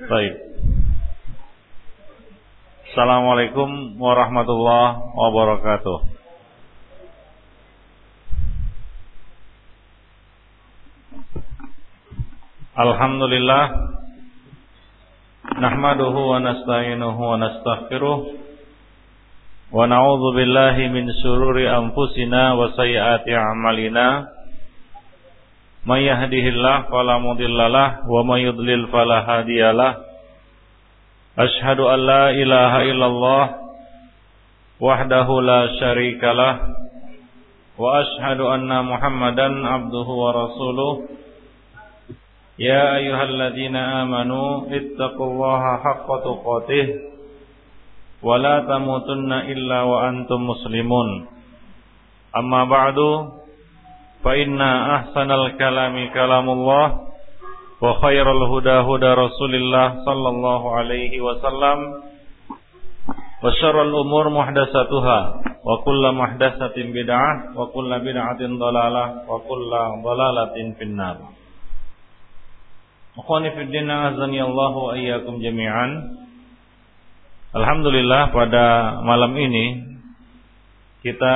Baik. 0.00 0.32
Assalamualaikum 2.88 4.00
warahmatullahi 4.00 4.96
wabarakatuh. 5.12 5.98
Alhamdulillah 12.80 13.64
nahmaduhu 15.60 16.20
wa 16.32 16.40
nasta'inuhu 16.48 17.20
wa 17.20 17.36
nastaghfiruh 17.36 18.18
wa 19.68 19.84
na'udzu 19.84 20.28
billahi 20.32 20.88
min 20.88 21.12
shururi 21.20 21.68
anfusina 21.68 22.56
wa 22.56 22.72
sayyiati 22.72 23.36
a'malina 23.36 24.39
may 25.85 26.09
yahdihillahu 26.09 26.89
fala 26.89 27.21
mudhillalah 27.21 28.07
wa 28.09 28.21
may 28.25 28.45
yudlil 28.49 28.89
fala 28.89 29.21
hadiyalah 29.21 30.01
asyhadu 31.37 31.85
an 31.85 31.99
la 32.05 32.23
ilaha 32.33 32.79
illallah 32.89 33.43
wahdahu 34.81 35.43
la 35.45 35.59
syarikalah 35.77 36.53
wa 37.77 38.01
asyhadu 38.01 38.49
anna 38.49 38.81
muhammadan 38.81 39.61
abduhu 39.63 40.11
wa 40.13 40.29
rasuluh 40.33 40.93
يا 42.55 42.95
أيها 42.95 43.23
الذين 43.23 43.75
آمنوا 43.75 44.71
اتقوا 44.71 45.27
الله 45.27 45.63
حق 45.83 46.07
تقاته 46.07 46.87
ولا 48.23 48.55
تموتن 48.59 49.31
إلا 49.33 49.79
وأنتم 49.81 50.39
مسلمون 50.47 51.09
أما 52.37 52.61
بعد 52.63 52.97
فإن 54.23 54.61
أحسن 54.97 55.29
الكلام 55.31 55.95
كلام 56.13 56.47
الله 56.49 56.85
وخير 57.81 58.25
الهدى 58.31 58.77
هدى 58.89 59.11
رسول 59.13 59.53
الله 59.55 59.87
صلى 60.05 60.29
الله 60.29 60.61
عليه 60.75 61.13
وسلم 61.21 61.79
وشر 63.43 63.77
الأمور 63.81 64.25
محدثاتها 64.29 65.19
وكل 65.65 66.03
محدثة 66.11 66.77
بدعة 66.77 67.31
وكل 67.55 67.91
بدعة 67.99 68.41
ضلالة 68.41 69.05
وكل 69.29 69.71
ضلالة 70.03 70.55
في 70.77 70.83
النار 70.83 71.17
Akhwani 73.15 73.47
fi 73.55 73.63
din 73.71 73.87
azani 73.87 74.43
Allah 74.43 74.71
wa 74.75 74.91
iyyakum 74.91 75.39
jami'an. 75.39 76.19
Alhamdulillah 77.55 78.35
pada 78.35 78.99
malam 79.07 79.31
ini 79.39 79.65
kita 80.99 81.35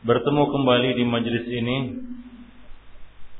bertemu 0.00 0.48
kembali 0.48 0.90
di 0.96 1.04
majelis 1.04 1.44
ini 1.44 1.78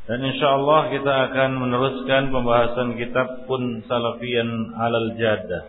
dan 0.04 0.20
insyaallah 0.20 0.92
kita 0.92 1.14
akan 1.30 1.50
meneruskan 1.56 2.28
pembahasan 2.28 3.00
kitab 3.00 3.48
Kun 3.48 3.80
Salafiyan 3.88 4.76
Alal 4.76 5.16
Jaddah. 5.16 5.64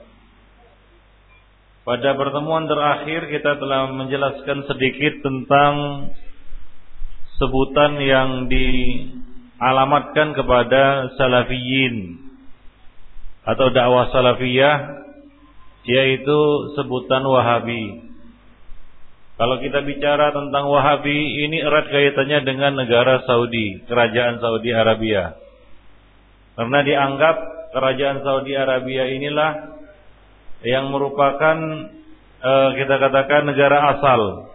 Pada 1.87 2.13
pertemuan 2.13 2.67
terakhir 2.67 3.31
kita 3.31 3.57
telah 3.57 3.87
menjelaskan 3.95 4.67
sedikit 4.67 5.23
tentang 5.23 5.73
sebutan 7.39 7.97
yang 8.03 8.29
di 8.51 8.67
alamatkan 9.63 10.35
kepada 10.35 11.15
salafiyin 11.15 12.19
atau 13.47 13.67
dakwah 13.73 14.11
salafiyah 14.11 15.07
yaitu 15.87 16.39
sebutan 16.75 17.23
Wahabi. 17.25 18.10
Kalau 19.41 19.57
kita 19.57 19.81
bicara 19.81 20.29
tentang 20.29 20.69
Wahabi 20.69 21.49
ini 21.49 21.65
erat 21.65 21.89
kaitannya 21.89 22.45
dengan 22.45 22.77
negara 22.77 23.25
Saudi, 23.25 23.81
kerajaan 23.89 24.37
Saudi 24.37 24.69
Arabia. 24.69 25.33
Karena 26.53 26.85
dianggap 26.85 27.35
kerajaan 27.73 28.21
Saudi 28.21 28.53
Arabia 28.53 29.09
inilah 29.09 29.51
yang 30.61 30.93
merupakan 30.93 31.57
eh, 32.37 32.69
kita 32.85 32.95
katakan 33.01 33.49
negara 33.49 33.97
asal, 33.97 34.53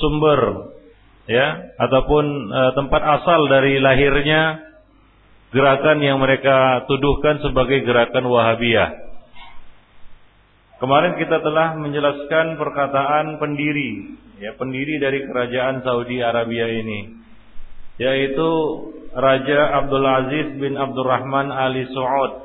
sumber 0.00 0.72
ya 1.24 1.72
ataupun 1.80 2.24
e, 2.52 2.60
tempat 2.76 3.02
asal 3.20 3.48
dari 3.48 3.80
lahirnya 3.80 4.60
gerakan 5.54 6.02
yang 6.02 6.18
mereka 6.20 6.84
tuduhkan 6.90 7.40
sebagai 7.40 7.84
gerakan 7.86 8.26
Wahabiyah. 8.28 9.13
Kemarin 10.84 11.16
kita 11.16 11.40
telah 11.40 11.80
menjelaskan 11.80 12.60
perkataan 12.60 13.40
pendiri, 13.40 14.20
ya 14.36 14.52
pendiri 14.60 15.00
dari 15.00 15.24
kerajaan 15.24 15.80
Saudi 15.80 16.20
Arabia 16.20 16.68
ini, 16.68 17.24
yaitu 17.96 18.50
Raja 19.16 19.80
Abdul 19.80 20.04
Aziz 20.04 20.60
bin 20.60 20.76
Abdurrahman 20.76 21.48
Ali 21.48 21.88
Saud. 21.88 22.44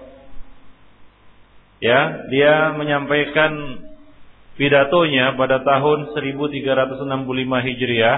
Ya, 1.83 2.31
dia 2.31 2.79
menyampaikan 2.79 3.83
pidatonya 4.55 5.35
pada 5.35 5.59
tahun 5.59 6.15
1365 6.15 6.95
Hijriah 7.43 8.17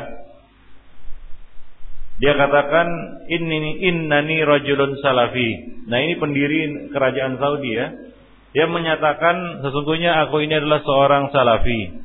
dia 2.22 2.38
katakan 2.38 2.86
inni 3.26 3.90
innani 3.90 4.46
rajulun 4.46 5.02
salafi. 5.02 5.82
Nah, 5.90 5.98
ini 5.98 6.22
pendiri 6.22 6.94
kerajaan 6.94 7.42
Saudi 7.42 7.74
ya. 7.74 7.90
Dia 8.52 8.68
menyatakan 8.68 9.64
sesungguhnya 9.64 10.28
aku 10.28 10.44
ini 10.44 10.60
adalah 10.60 10.84
seorang 10.84 11.32
salafi. 11.32 12.04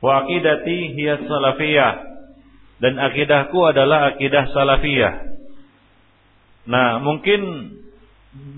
Wa 0.00 0.24
aqidati 0.24 0.96
hiya 0.96 1.20
salafiyah. 1.28 1.94
Dan 2.80 3.00
akidahku 3.00 3.56
adalah 3.64 4.12
akidah 4.12 4.52
salafiyah. 4.52 5.14
Nah, 6.68 7.00
mungkin 7.00 7.72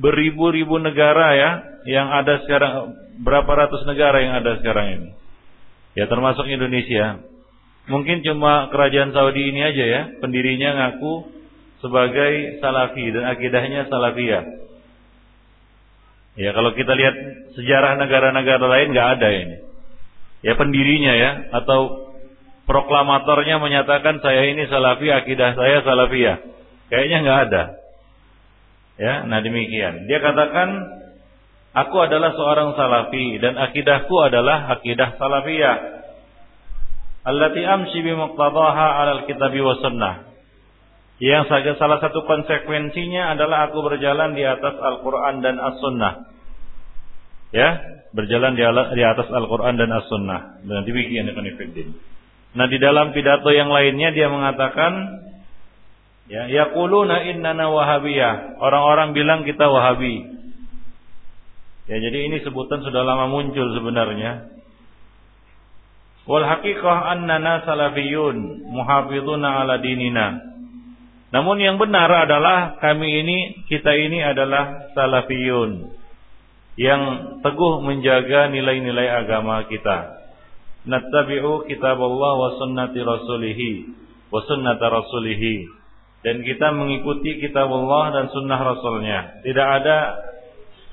beribu-ribu 0.03 0.79
negara 0.83 1.39
ya 1.39 1.51
yang 1.87 2.11
ada 2.11 2.43
sekarang 2.43 2.99
berapa 3.23 3.47
ratus 3.47 3.87
negara 3.87 4.23
yang 4.23 4.35
ada 4.39 4.59
sekarang 4.59 4.87
ini. 4.99 5.11
Ya 5.95 6.07
termasuk 6.07 6.47
Indonesia. 6.47 7.23
Mungkin 7.89 8.21
cuma 8.23 8.69
kerajaan 8.69 9.17
Saudi 9.17 9.49
ini 9.49 9.65
aja 9.65 9.85
ya, 9.87 10.03
pendirinya 10.21 10.77
ngaku 10.77 11.35
sebagai 11.81 12.61
salafi 12.61 13.11
dan 13.11 13.25
akidahnya 13.33 13.89
salafiyah. 13.89 14.68
Ya 16.39 16.55
kalau 16.55 16.71
kita 16.71 16.95
lihat 16.95 17.15
sejarah 17.59 17.99
negara-negara 17.99 18.63
lain 18.63 18.95
nggak 18.95 19.09
ada 19.19 19.29
ini. 19.35 19.57
Ya 20.47 20.55
pendirinya 20.55 21.13
ya 21.19 21.31
atau 21.51 22.15
proklamatornya 22.71 23.59
menyatakan 23.59 24.23
saya 24.23 24.47
ini 24.47 24.71
salafi, 24.71 25.11
akidah 25.11 25.59
saya 25.59 25.83
salafiyah. 25.83 26.39
Kayaknya 26.95 27.19
nggak 27.27 27.41
ada. 27.51 27.63
Ya, 28.99 29.15
nah 29.27 29.43
demikian. 29.43 30.07
Dia 30.07 30.23
katakan 30.23 30.69
aku 31.75 31.97
adalah 32.07 32.31
seorang 32.39 32.79
salafi 32.79 33.43
dan 33.43 33.59
akidahku 33.59 34.15
adalah 34.23 34.79
akidah 34.79 35.19
salafiyah 35.19 35.77
allati 37.27 37.63
amshi 37.67 37.99
bi 38.05 38.15
muqtadaha 38.15 38.87
'alal 39.03 39.23
kitabi 39.27 39.59
was 39.59 39.83
sunnah. 39.83 40.28
Yang 41.19 41.51
salah 41.83 41.99
satu 41.99 42.23
konsekuensinya 42.23 43.35
adalah 43.35 43.71
aku 43.71 43.83
berjalan 43.83 44.39
di 44.39 44.47
atas 44.47 44.79
Al-Qur'an 44.79 45.43
dan 45.43 45.59
As-Sunnah. 45.59 46.31
Ya, 47.51 47.69
berjalan 48.15 48.55
di 48.55 49.03
atas 49.03 49.27
Al-Qur'an 49.27 49.75
dan 49.75 49.91
As-Sunnah. 49.91 50.63
Dan 50.63 50.87
demikian 50.87 51.27
ikhwan 51.27 51.51
Nah, 52.49 52.67
di 52.71 52.79
dalam 52.81 53.13
pidato 53.13 53.51
yang 53.53 53.69
lainnya 53.69 54.15
dia 54.15 54.31
mengatakan 54.31 54.93
ya, 56.31 56.47
yaquluna 56.49 57.27
innana 57.27 57.67
wahabiyah. 57.67 58.63
Orang-orang 58.63 59.13
bilang 59.13 59.43
kita 59.43 59.67
Wahabi. 59.67 60.39
Ya, 61.89 61.97
jadi 61.99 62.19
ini 62.31 62.45
sebutan 62.45 62.85
sudah 62.85 63.03
lama 63.03 63.27
muncul 63.33 63.75
sebenarnya. 63.75 64.55
Wal 66.29 66.45
haqiqah 66.45 67.17
annana 67.17 67.65
salafiyun 67.65 68.69
muhafizuna 68.69 69.65
ala 69.65 69.81
dinina. 69.81 70.58
Namun 71.29 71.61
yang 71.61 71.77
benar 71.77 72.09
adalah 72.09 72.81
kami 72.81 73.21
ini 73.21 73.39
kita 73.69 73.93
ini 73.93 74.25
adalah 74.25 74.93
salafiyun 74.97 75.93
yang 76.81 77.03
teguh 77.45 77.85
menjaga 77.85 78.49
nilai-nilai 78.49 79.13
agama 79.13 79.67
kita. 79.69 80.17
Nattabi'u 80.89 81.69
kitab 81.69 82.01
Allah 82.01 82.33
wa 82.39 82.51
sunnati 82.57 83.01
rasulihi 83.05 83.71
wa 84.33 84.41
sunnata 84.49 84.89
rasulihi 84.89 85.69
dan 86.25 86.41
kita 86.41 86.73
mengikuti 86.73 87.45
kitab 87.45 87.69
Allah 87.69 88.05
dan 88.15 88.25
sunnah 88.33 88.61
rasulnya. 88.65 89.45
Tidak 89.45 89.69
ada 89.69 89.99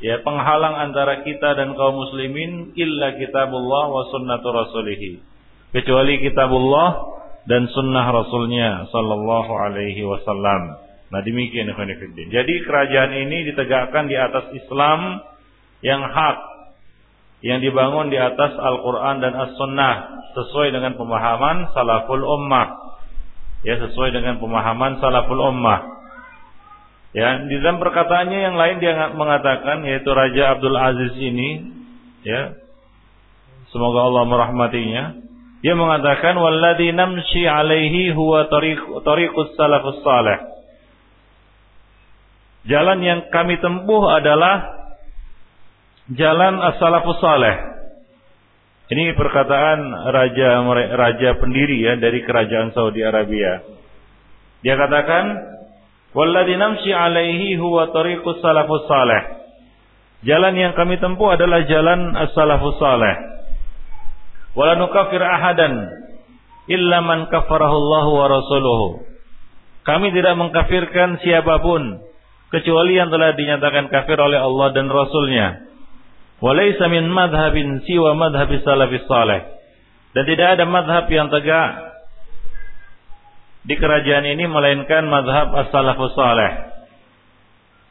ya 0.03 0.19
penghalang 0.19 0.91
antara 0.91 1.23
kita 1.23 1.55
dan 1.55 1.71
kaum 1.79 1.95
muslimin 1.95 2.75
illa 2.75 3.15
kitabullah 3.15 3.85
wa 3.87 4.03
sunnatu 4.11 4.47
rasulih 4.51 5.23
kecuali 5.71 6.19
kitabullah 6.19 7.14
dan 7.45 7.69
sunnah 7.71 8.05
rasulnya 8.09 8.89
sallallahu 8.89 9.51
alaihi 9.53 10.01
wasallam 10.05 10.81
nah 11.13 11.21
demikian 11.21 11.69
ikhwanifiddin 11.69 12.33
jadi 12.33 12.53
kerajaan 12.65 13.11
ini 13.13 13.53
ditegakkan 13.53 14.09
di 14.09 14.17
atas 14.17 14.49
Islam 14.57 15.21
yang 15.85 16.01
hak 16.01 16.37
yang 17.45 17.61
dibangun 17.61 18.09
di 18.09 18.17
atas 18.17 18.57
Al-Quran 18.57 19.21
dan 19.21 19.37
As-Sunnah 19.37 19.95
sesuai 20.33 20.73
dengan 20.73 20.97
pemahaman 20.97 21.69
salaful 21.77 22.25
ummah 22.25 22.97
ya 23.61 23.77
sesuai 23.77 24.09
dengan 24.13 24.41
pemahaman 24.41 24.97
salaful 24.97 25.41
ummah 25.41 25.95
Ya, 27.15 27.47
di 27.47 27.55
dalam 27.63 27.79
perkataannya 27.79 28.39
yang 28.43 28.59
lain 28.59 28.83
dia 28.83 28.91
mengatakan 29.15 29.87
yaitu 29.87 30.11
Raja 30.11 30.59
Abdul 30.59 30.75
Aziz 30.75 31.15
ini 31.15 31.63
ya. 32.27 32.59
Semoga 33.71 34.03
Allah 34.03 34.27
merahmatinya. 34.27 35.03
Dia 35.65 35.73
mengatakan 35.73 36.37
walladzi 36.37 36.93
namshi 36.93 37.41
alaihi 37.41 38.13
huwa 38.13 38.45
tariq 38.45 38.85
tariqus 39.01 39.57
salafus 39.57 39.97
salih. 40.05 40.37
Jalan 42.69 43.01
yang 43.01 43.33
kami 43.33 43.57
tempuh 43.57 44.13
adalah 44.13 44.61
jalan 46.13 46.61
as-salafus 46.69 47.17
salih. 47.17 47.55
Ini 48.93 49.17
perkataan 49.17 49.89
raja 50.13 50.61
raja 50.93 51.29
pendiri 51.41 51.81
ya 51.81 51.97
dari 51.97 52.21
kerajaan 52.21 52.69
Saudi 52.77 53.01
Arabia. 53.01 53.65
Dia 54.61 54.77
katakan 54.77 55.25
Walladhi 56.13 56.55
namshi 56.61 56.93
alaihi 56.93 57.57
huwa 57.57 57.89
tariqus 57.89 58.37
salafus 58.39 58.85
salih. 58.85 59.49
Jalan 60.29 60.55
yang 60.55 60.77
kami 60.77 61.01
tempuh 61.01 61.33
adalah 61.33 61.65
jalan 61.65 62.13
as-salafus 62.15 62.77
salih. 62.77 63.34
Wala 64.55 64.79
nukafir 64.79 65.19
ahadan 65.19 65.91
illa 66.71 66.97
man 67.03 67.27
kafarahu 67.27 67.75
Allah 67.75 68.05
wa 68.07 68.25
rasuluhu. 68.31 68.87
Kami 69.85 70.09
tidak 70.15 70.33
mengkafirkan 70.39 71.21
siapa 71.21 71.61
pun 71.61 72.01
kecuali 72.49 72.97
yang 72.97 73.13
telah 73.13 73.37
dinyatakan 73.37 73.91
kafir 73.93 74.17
oleh 74.17 74.41
Allah 74.41 74.73
dan 74.73 74.89
Rasulnya. 74.89 75.61
Walaysa 76.41 76.89
min 76.89 77.05
madhabin 77.11 77.85
siwa 77.85 78.17
madhabis 78.17 78.65
salafis 78.65 79.05
salih. 79.05 79.45
Dan 80.15 80.23
tidak 80.25 80.57
ada 80.57 80.63
madhab 80.65 81.05
yang 81.11 81.27
tegak 81.27 81.95
di 83.65 83.75
kerajaan 83.75 84.25
ini 84.25 84.45
melainkan 84.47 85.05
mazhab 85.05 85.51
as-salafus 85.53 86.15
salih. 86.15 86.51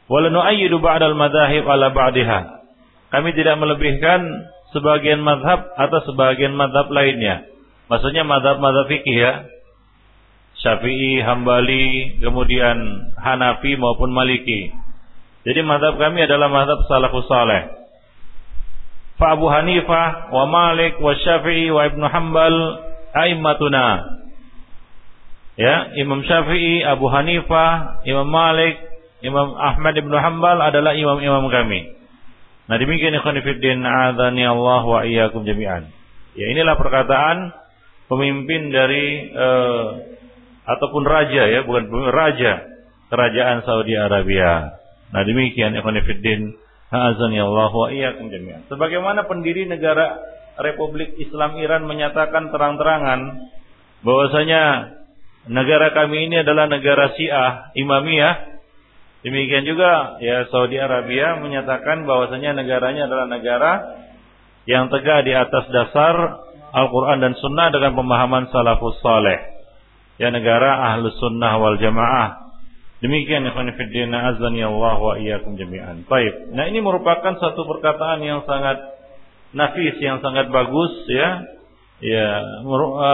Wala 0.09 0.33
nu'ayyidu 0.33 0.81
ba'dal 0.81 1.13
madzahib 1.13 1.63
ala 1.69 1.93
ba'diha. 1.93 2.39
Kami 3.13 3.29
tidak 3.37 3.55
melebihkan 3.61 4.25
sebagian 4.75 5.23
mazhab 5.23 5.71
atau 5.79 6.03
sebagian 6.03 6.51
mazhab 6.51 6.91
lainnya. 6.91 7.47
Maksudnya 7.87 8.27
mazhab-mazhab 8.27 8.91
fikih 8.91 9.15
ya. 9.15 9.33
Syafi'i, 10.59 11.23
Hambali, 11.23 12.19
kemudian 12.19 12.75
Hanafi 13.15 13.79
maupun 13.79 14.11
Maliki. 14.11 14.75
Jadi 15.47 15.61
mazhab 15.63 15.95
kami 15.95 16.27
adalah 16.27 16.51
mazhab 16.51 16.83
salafus 16.91 17.23
salih. 17.31 17.71
Fa 19.15 19.39
Abu 19.39 19.47
Hanifah 19.47 20.35
wa 20.35 20.43
Malik 20.43 20.99
wa 20.99 21.15
Syafi'i 21.15 21.71
wa 21.71 21.87
Ibnu 21.87 22.03
Hanbal 22.03 22.55
aimmatuna 23.15 24.15
Ya, 25.55 25.95
Imam 25.95 26.19
Syafi'i, 26.19 26.83
Abu 26.83 27.07
Hanifah, 27.07 28.03
Imam 28.03 28.27
Malik, 28.27 28.75
Imam 29.23 29.55
Ahmad 29.55 29.95
ibn 29.95 30.11
Hanbal 30.11 30.59
adalah 30.59 30.91
imam-imam 30.91 31.47
kami. 31.47 31.94
Nah 32.65 32.75
demikian 32.81 33.13
ikhwan 33.13 33.37
fillah 33.45 33.77
a'adzani 33.85 34.43
Allah 34.45 34.81
wa 34.81 34.99
iyyakum 35.05 35.45
jami'an. 35.45 35.85
Ya 36.33 36.45
inilah 36.49 36.75
perkataan 36.75 37.53
pemimpin 38.09 38.73
dari 38.73 39.29
uh, 39.31 39.85
ataupun 40.65 41.05
raja 41.05 41.45
ya, 41.45 41.61
bukan 41.61 41.85
raja 42.09 42.65
kerajaan 43.13 43.61
Saudi 43.63 43.93
Arabia. 43.93 44.81
Nah 45.13 45.21
demikian 45.21 45.77
ikhwan 45.77 46.01
fillah 46.01 46.57
a'adzani 46.89 47.37
Allah 47.37 47.69
wa 47.69 47.87
iyyakum 47.93 48.33
jami'an. 48.33 48.65
Sebagaimana 48.65 49.29
pendiri 49.29 49.69
negara 49.69 50.17
Republik 50.55 51.19
Islam 51.19 51.59
Iran 51.59 51.83
menyatakan 51.83 52.47
terang-terangan 52.49 53.51
bahwasanya 54.01 54.95
negara 55.51 55.91
kami 55.91 56.31
ini 56.31 56.41
adalah 56.41 56.65
negara 56.71 57.11
Syiah, 57.13 57.75
Imamiyah. 57.75 58.54
Demikian 59.25 59.65
juga 59.65 60.21
ya 60.21 60.45
Saudi 60.53 60.77
Arabia 60.77 61.41
menyatakan 61.41 62.05
bahwasanya 62.05 62.61
negaranya 62.61 63.09
adalah 63.09 63.25
negara 63.25 63.71
yang 64.69 64.93
tegak 64.93 65.25
di 65.25 65.33
atas 65.33 65.65
dasar 65.73 66.45
Al-Quran 66.69 67.25
dan 67.25 67.33
Sunnah 67.41 67.73
dengan 67.73 67.97
pemahaman 67.97 68.53
salafus 68.53 69.01
saleh. 69.01 69.57
Ya 70.21 70.29
negara 70.29 70.93
ahlus 70.93 71.17
sunnah 71.17 71.57
wal 71.59 71.75
jamaah. 71.81 72.55
Demikian 73.03 73.43
ikhwan 73.49 73.67
fillah 73.75 74.31
azani 74.31 74.63
Allah 74.63 74.95
wa 74.95 75.13
iyyakum 75.19 75.59
jami'an. 75.59 76.07
Baik. 76.07 76.55
Nah 76.55 76.71
ini 76.71 76.79
merupakan 76.79 77.35
satu 77.35 77.67
perkataan 77.67 78.23
yang 78.23 78.47
sangat 78.47 78.79
nafis, 79.51 79.99
yang 79.99 80.23
sangat 80.23 80.47
bagus 80.53 80.93
ya 81.11 81.43
ya 81.99 82.27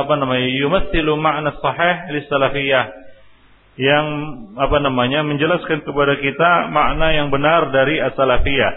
apa 0.05 0.13
namanya 0.17 0.45
yumatsilu 0.45 1.17
makna 1.17 1.57
sahih 1.57 2.13
li 2.13 2.21
salafiyah 2.29 3.00
yang 3.79 4.05
apa 4.59 4.77
namanya 4.83 5.23
menjelaskan 5.23 5.87
kepada 5.87 6.19
kita 6.19 6.67
makna 6.71 7.15
yang 7.15 7.31
benar 7.31 7.71
dari 7.71 8.03
as-salafiyah. 8.03 8.73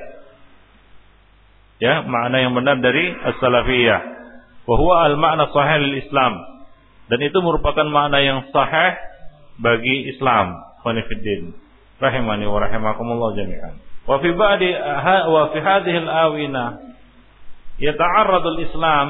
Ya 1.83 2.07
makna 2.07 2.37
yang 2.39 2.55
benar 2.55 2.79
dari 2.79 3.11
as-salafiyah. 3.11 4.01
Wa 4.65 4.79
al-ma'na 5.11 5.51
sahih 5.51 5.99
Islam 5.99 6.55
dan 7.11 7.19
itu 7.21 7.37
merupakan 7.45 7.85
makna 7.85 8.23
yang 8.23 8.49
sahih 8.49 8.97
bagi 9.61 10.09
Islam. 10.15 10.63
Khonifuddin. 10.85 11.53
Rahimani 12.01 12.45
wa 12.49 12.59
rahimakumullah 12.61 13.31
jami'an. 13.37 13.75
Wa 14.05 14.21
fi 14.21 14.29
ba'di 14.33 14.71
wa 15.29 15.43
fi 15.53 15.59
hadhihi 15.61 15.99
al-awina 16.05 16.65
yata'arradu 17.81 18.49
al-Islam. 18.57 19.09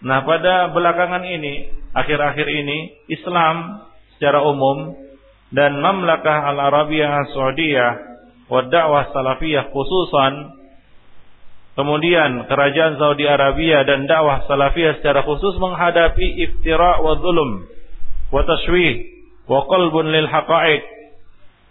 Nah 0.00 0.24
pada 0.24 0.72
belakangan 0.72 1.24
ini, 1.28 1.68
akhir-akhir 1.92 2.46
ini, 2.48 3.04
Islam 3.12 3.84
secara 4.20 4.44
umum 4.44 4.92
dan 5.48 5.80
Mamlakah 5.80 6.52
Al-Arabiyah 6.52 7.32
Saudiyah 7.32 7.92
wa 8.52 8.68
dakwah 8.68 9.08
salafiyah 9.16 9.72
khususan 9.72 10.60
kemudian 11.72 12.44
kerajaan 12.44 13.00
Saudi 13.00 13.24
Arabia 13.24 13.80
dan 13.88 14.04
dakwah 14.04 14.44
salafiyah 14.44 15.00
secara 15.00 15.24
khusus 15.24 15.56
menghadapi 15.56 16.36
iftira 16.44 17.00
wa 17.00 17.16
zulum 17.16 17.64
wa 18.28 18.44
tashwih 18.44 19.08
wa 19.48 19.64
qalbun 19.64 20.12
lil 20.12 20.28
haqa'iq 20.28 20.84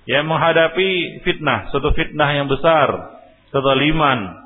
yang 0.10 0.26
menghadapi 0.26 1.22
fitnah, 1.22 1.70
suatu 1.70 1.94
fitnah 1.94 2.34
yang 2.34 2.50
besar, 2.50 3.14
kezaliman, 3.54 4.42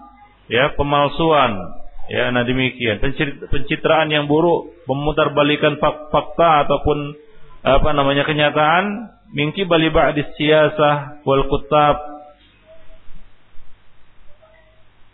ya, 0.51 0.75
pemalsuan, 0.75 1.79
Ya, 2.11 2.27
nah 2.35 2.43
demikian. 2.43 2.99
Pencitraan 3.47 4.11
yang 4.11 4.27
buruk, 4.27 4.75
memutarbalikan 4.91 5.79
fakta 5.79 6.67
ataupun 6.67 7.15
apa 7.63 7.89
namanya 7.95 8.27
kenyataan, 8.27 9.15
mingki 9.31 9.63
bali 9.63 9.87
ba'dis 9.87 10.27
siyasah 10.35 11.23
wal 11.23 11.47
kutab 11.47 11.95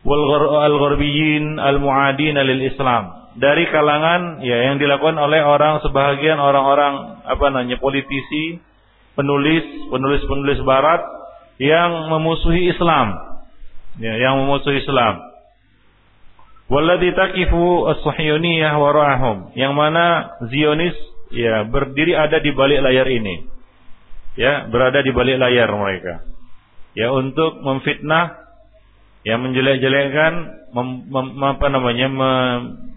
wal 0.02 0.24
al-gharbiyyin 0.66 1.62
al-mu'adin 1.62 2.36
lil 2.42 2.62
Islam. 2.66 3.32
Dari 3.40 3.70
kalangan 3.70 4.42
ya 4.42 4.68
yang 4.68 4.82
dilakukan 4.82 5.16
oleh 5.16 5.46
orang 5.46 5.80
sebahagian 5.86 6.42
orang-orang 6.42 7.24
apa 7.24 7.46
namanya 7.54 7.78
politisi, 7.78 8.58
penulis, 9.14 9.64
penulis-penulis 9.94 10.60
barat 10.66 11.06
yang 11.62 12.10
memusuhi 12.10 12.74
Islam. 12.74 13.16
Ya, 14.00 14.16
yang 14.16 14.40
memusuhi 14.40 14.80
Islam 14.80 15.30
Walladhi 16.70 17.10
takifu 17.18 17.90
as-sahyuniyah 17.90 18.78
warahum. 18.78 19.50
Yang 19.58 19.74
mana 19.74 20.06
Zionis 20.54 20.94
ya 21.30 21.66
berdiri 21.66 22.14
ada 22.18 22.42
di 22.42 22.52
balik 22.54 22.82
layar 22.84 23.08
ini. 23.10 23.46
Ya, 24.38 24.70
berada 24.70 25.02
di 25.04 25.12
balik 25.12 25.42
layar 25.42 25.68
mereka. 25.74 26.24
Ya, 26.94 27.12
untuk 27.12 27.60
memfitnah 27.60 28.40
ya 29.28 29.36
menjelek-jelekkan 29.36 30.34
mem, 30.72 30.88
mem, 31.12 31.28
apa 31.44 31.68
namanya 31.68 32.08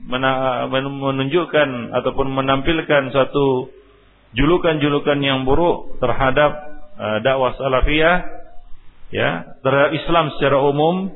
mena, 0.06 0.32
menunjukkan 0.70 1.92
ataupun 1.92 2.30
menampilkan 2.30 3.10
satu 3.10 3.72
julukan-julukan 4.32 5.18
yang 5.20 5.44
buruk 5.44 5.98
terhadap 6.00 6.52
uh, 6.96 7.18
dakwah 7.20 7.52
salafiyah 7.58 8.24
ya 9.12 9.60
terhadap 9.60 9.92
Islam 9.92 10.32
secara 10.38 10.56
umum 10.62 11.12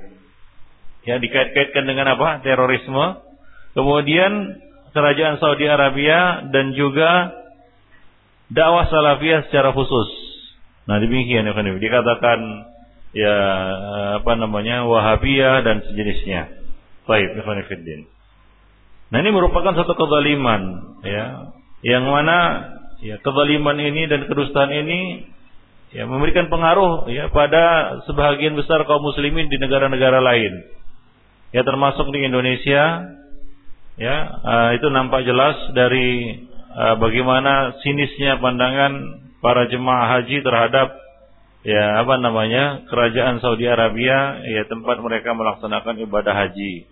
ya 1.07 1.17
dikait-kaitkan 1.23 1.87
dengan 1.87 2.13
apa? 2.19 2.43
Terorisme. 2.43 3.25
Kemudian 3.73 4.61
kerajaan 4.97 5.37
Saudi 5.37 5.69
Arabia 5.69 6.49
dan 6.49 6.73
juga 6.73 7.37
dakwah 8.49 8.89
salafiyah 8.89 9.53
secara 9.53 9.77
khusus. 9.77 10.09
Nah 10.89 10.97
demikian 10.97 11.45
ya 11.45 11.53
dikatakan 11.53 12.39
ya 13.13 13.37
apa 14.23 14.33
namanya 14.41 14.89
Wahabiyah 14.89 15.61
dan 15.61 15.85
sejenisnya. 15.85 16.49
Baik, 17.05 17.37
Ikhwan 17.39 17.63
Nah 19.07 19.19
ini 19.23 19.31
merupakan 19.31 19.77
satu 19.77 19.95
kezaliman 19.95 20.63
ya 21.05 21.53
yang 21.85 22.09
mana 22.09 22.73
ya 23.05 23.21
kezaliman 23.21 23.79
ini 23.79 24.09
dan 24.09 24.27
kedustaan 24.27 24.73
ini 24.73 25.31
ya 25.95 26.09
memberikan 26.09 26.51
pengaruh 26.51 27.07
ya 27.13 27.31
pada 27.31 27.99
sebagian 28.11 28.59
besar 28.59 28.83
kaum 28.89 29.07
muslimin 29.07 29.47
di 29.47 29.61
negara-negara 29.63 30.19
lain 30.19 30.67
ya 31.55 31.63
termasuk 31.63 32.11
di 32.11 32.27
Indonesia 32.27 33.07
ya 33.97 34.17
uh, 34.45 34.71
itu 34.77 34.89
nampak 34.93 35.25
jelas 35.25 35.57
dari 35.73 36.41
uh, 36.77 36.95
bagaimana 37.01 37.81
sinisnya 37.81 38.37
pandangan 38.41 39.25
para 39.41 39.69
jemaah 39.69 40.21
haji 40.21 40.45
terhadap 40.45 40.97
ya 41.67 42.01
apa 42.05 42.15
namanya 42.21 42.87
kerajaan 42.87 43.43
Saudi 43.43 43.67
Arabia 43.67 44.41
ya 44.47 44.63
tempat 44.69 45.03
mereka 45.03 45.35
melaksanakan 45.35 45.99
ibadah 46.07 46.35
haji. 46.35 46.87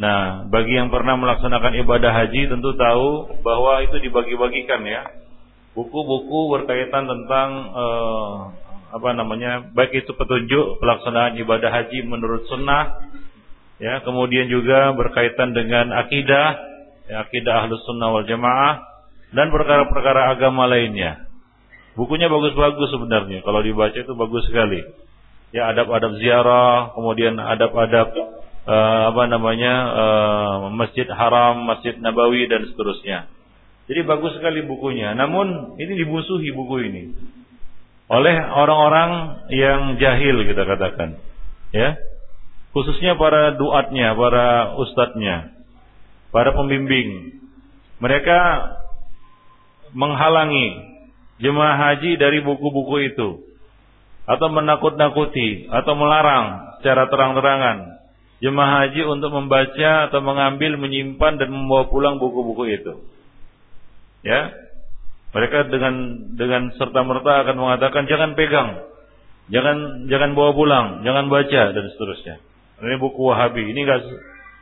Nah, 0.00 0.48
bagi 0.48 0.80
yang 0.80 0.88
pernah 0.88 1.12
melaksanakan 1.20 1.76
ibadah 1.84 2.08
haji 2.08 2.48
tentu 2.48 2.72
tahu 2.72 3.36
bahwa 3.44 3.84
itu 3.84 4.00
dibagi-bagikan 4.00 4.80
ya. 4.88 5.04
Buku-buku 5.76 6.56
berkaitan 6.56 7.04
tentang 7.04 7.48
eh, 7.68 8.36
apa 8.90 9.10
namanya 9.12 9.70
baik 9.70 10.02
itu 10.02 10.16
petunjuk 10.16 10.80
pelaksanaan 10.80 11.36
ibadah 11.38 11.70
haji 11.70 12.08
menurut 12.08 12.48
sunnah 12.48 13.09
ya 13.80 14.04
kemudian 14.04 14.46
juga 14.46 14.92
berkaitan 14.92 15.56
dengan 15.56 15.90
akidah 15.96 16.48
ya, 17.08 17.24
akidah 17.24 17.66
ahlus 17.66 17.82
sunnah 17.88 18.12
wal 18.12 18.28
jamaah 18.28 18.84
dan 19.34 19.48
perkara-perkara 19.50 20.36
agama 20.36 20.68
lainnya 20.68 21.30
Bukunya 21.98 22.30
bagus-bagus 22.30 22.88
sebenarnya. 22.94 23.42
Kalau 23.42 23.60
dibaca 23.60 23.92
itu 23.92 24.12
bagus 24.14 24.46
sekali. 24.46 24.80
Ya 25.50 25.74
adab-adab 25.74 26.16
ziarah, 26.22 26.94
kemudian 26.94 27.34
adab-adab 27.34 28.14
uh, 28.70 29.02
apa 29.10 29.22
namanya 29.26 29.74
uh, 29.90 30.56
Masjid 30.70 31.04
Haram, 31.10 31.66
Masjid 31.66 31.98
Nabawi 31.98 32.46
dan 32.46 32.70
seterusnya. 32.70 33.26
Jadi 33.90 34.06
bagus 34.06 34.38
sekali 34.38 34.62
bukunya. 34.62 35.12
Namun 35.18 35.74
ini 35.82 35.98
dimusuhi 35.98 36.54
buku 36.54 36.76
ini 36.86 37.02
oleh 38.10 38.36
orang-orang 38.38 39.10
yang 39.50 39.98
jahil 39.98 40.46
kita 40.46 40.62
katakan. 40.62 41.18
Ya. 41.74 41.98
Khususnya 42.70 43.18
para 43.18 43.58
duatnya, 43.58 44.14
para 44.14 44.78
ustadznya, 44.78 45.58
para 46.30 46.54
pembimbing. 46.54 47.42
Mereka 47.98 48.38
menghalangi 49.92 50.78
jemaah 51.42 51.76
haji 51.76 52.16
dari 52.16 52.40
buku-buku 52.40 53.10
itu 53.10 53.28
atau 54.24 54.48
menakut-nakuti 54.48 55.66
atau 55.66 55.92
melarang 55.98 56.78
secara 56.78 57.10
terang-terangan 57.10 58.00
jemaah 58.40 58.84
haji 58.84 59.04
untuk 59.04 59.30
membaca 59.30 60.08
atau 60.08 60.20
mengambil, 60.24 60.80
menyimpan 60.80 61.36
dan 61.36 61.48
membawa 61.52 61.86
pulang 61.92 62.16
buku-buku 62.16 62.64
itu. 62.72 62.92
Ya. 64.24 64.52
Mereka 65.30 65.70
dengan 65.70 65.94
dengan 66.34 66.74
serta-merta 66.74 67.46
akan 67.46 67.56
mengatakan 67.56 68.10
jangan 68.10 68.34
pegang. 68.34 68.82
Jangan 69.50 70.06
jangan 70.10 70.34
bawa 70.34 70.50
pulang, 70.58 70.86
jangan 71.06 71.30
baca 71.30 71.62
dan 71.70 71.84
seterusnya. 71.94 72.42
Ini 72.80 72.96
buku 72.96 73.20
Wahabi. 73.20 73.70
Ini 73.70 73.80
enggak 73.84 74.00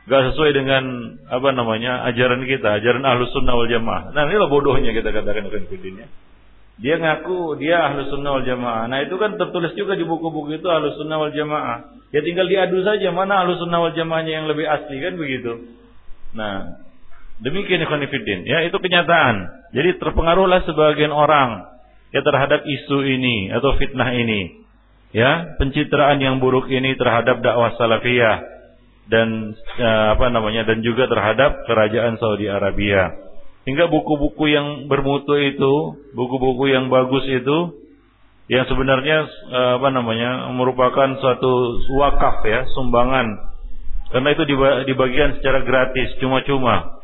enggak 0.07 0.21
sesuai 0.33 0.51
dengan 0.55 0.83
apa 1.31 1.49
namanya 1.55 2.03
ajaran 2.11 2.43
kita, 2.43 2.83
ajaran 2.83 3.03
Ahlus 3.03 3.31
Sunnah 3.31 3.55
wal 3.55 3.71
Jamaah. 3.71 4.11
Nah, 4.11 4.27
inilah 4.27 4.51
bodohnya 4.51 4.91
kita 4.91 5.11
katakan 5.11 5.47
ya. 5.47 6.07
Dia 6.79 6.95
ngaku 6.95 7.59
dia 7.59 7.91
ahlu 7.91 8.07
sunnah 8.07 8.39
wal 8.39 8.47
jamaah. 8.47 8.87
Nah 8.87 9.03
itu 9.03 9.19
kan 9.19 9.35
tertulis 9.35 9.75
juga 9.75 9.99
di 9.99 10.07
buku-buku 10.07 10.63
itu 10.63 10.67
ahlu 10.71 10.95
sunnah 10.95 11.19
wal 11.19 11.35
jamaah. 11.35 11.91
Ya 12.15 12.23
tinggal 12.23 12.47
diadu 12.47 12.79
saja 12.87 13.11
mana 13.11 13.43
ahlu 13.43 13.59
sunnah 13.59 13.83
wal 13.83 13.91
jamaahnya 13.91 14.31
yang 14.31 14.45
lebih 14.47 14.63
asli 14.63 14.95
kan 15.03 15.19
begitu. 15.19 15.75
Nah 16.31 16.79
demikian 17.43 17.83
ikhwanifidin. 17.83 18.47
Ya 18.47 18.63
itu 18.63 18.79
kenyataan. 18.79 19.35
Jadi 19.75 19.99
terpengaruhlah 19.99 20.63
sebagian 20.63 21.11
orang 21.11 21.67
ya 22.15 22.23
terhadap 22.23 22.63
isu 22.63 22.97
ini 23.03 23.51
atau 23.51 23.75
fitnah 23.75 24.15
ini. 24.15 24.63
Ya 25.09 25.57
pencitraan 25.57 26.21
yang 26.21 26.37
buruk 26.37 26.69
ini 26.69 26.93
terhadap 26.93 27.41
dakwah 27.41 27.73
salafiyah 27.81 28.59
dan 29.09 29.57
ya, 29.81 30.13
apa 30.13 30.29
namanya 30.29 30.69
dan 30.69 30.85
juga 30.85 31.09
terhadap 31.09 31.65
kerajaan 31.65 32.21
Saudi 32.21 32.45
Arabia. 32.45 33.09
Hingga 33.65 33.89
buku-buku 33.89 34.49
yang 34.49 34.85
bermutu 34.85 35.33
itu, 35.35 35.97
buku-buku 36.13 36.69
yang 36.69 36.93
bagus 36.93 37.25
itu, 37.25 37.57
yang 38.49 38.69
sebenarnya 38.69 39.25
eh, 39.49 39.71
apa 39.81 39.89
namanya 39.89 40.53
merupakan 40.53 41.09
suatu 41.17 41.81
wakaf 41.97 42.45
ya, 42.45 42.69
sumbangan. 42.77 43.49
Karena 44.09 44.29
itu 44.33 44.41
dibagikan 44.89 45.37
secara 45.37 45.61
gratis, 45.61 46.17
cuma-cuma. 46.17 46.97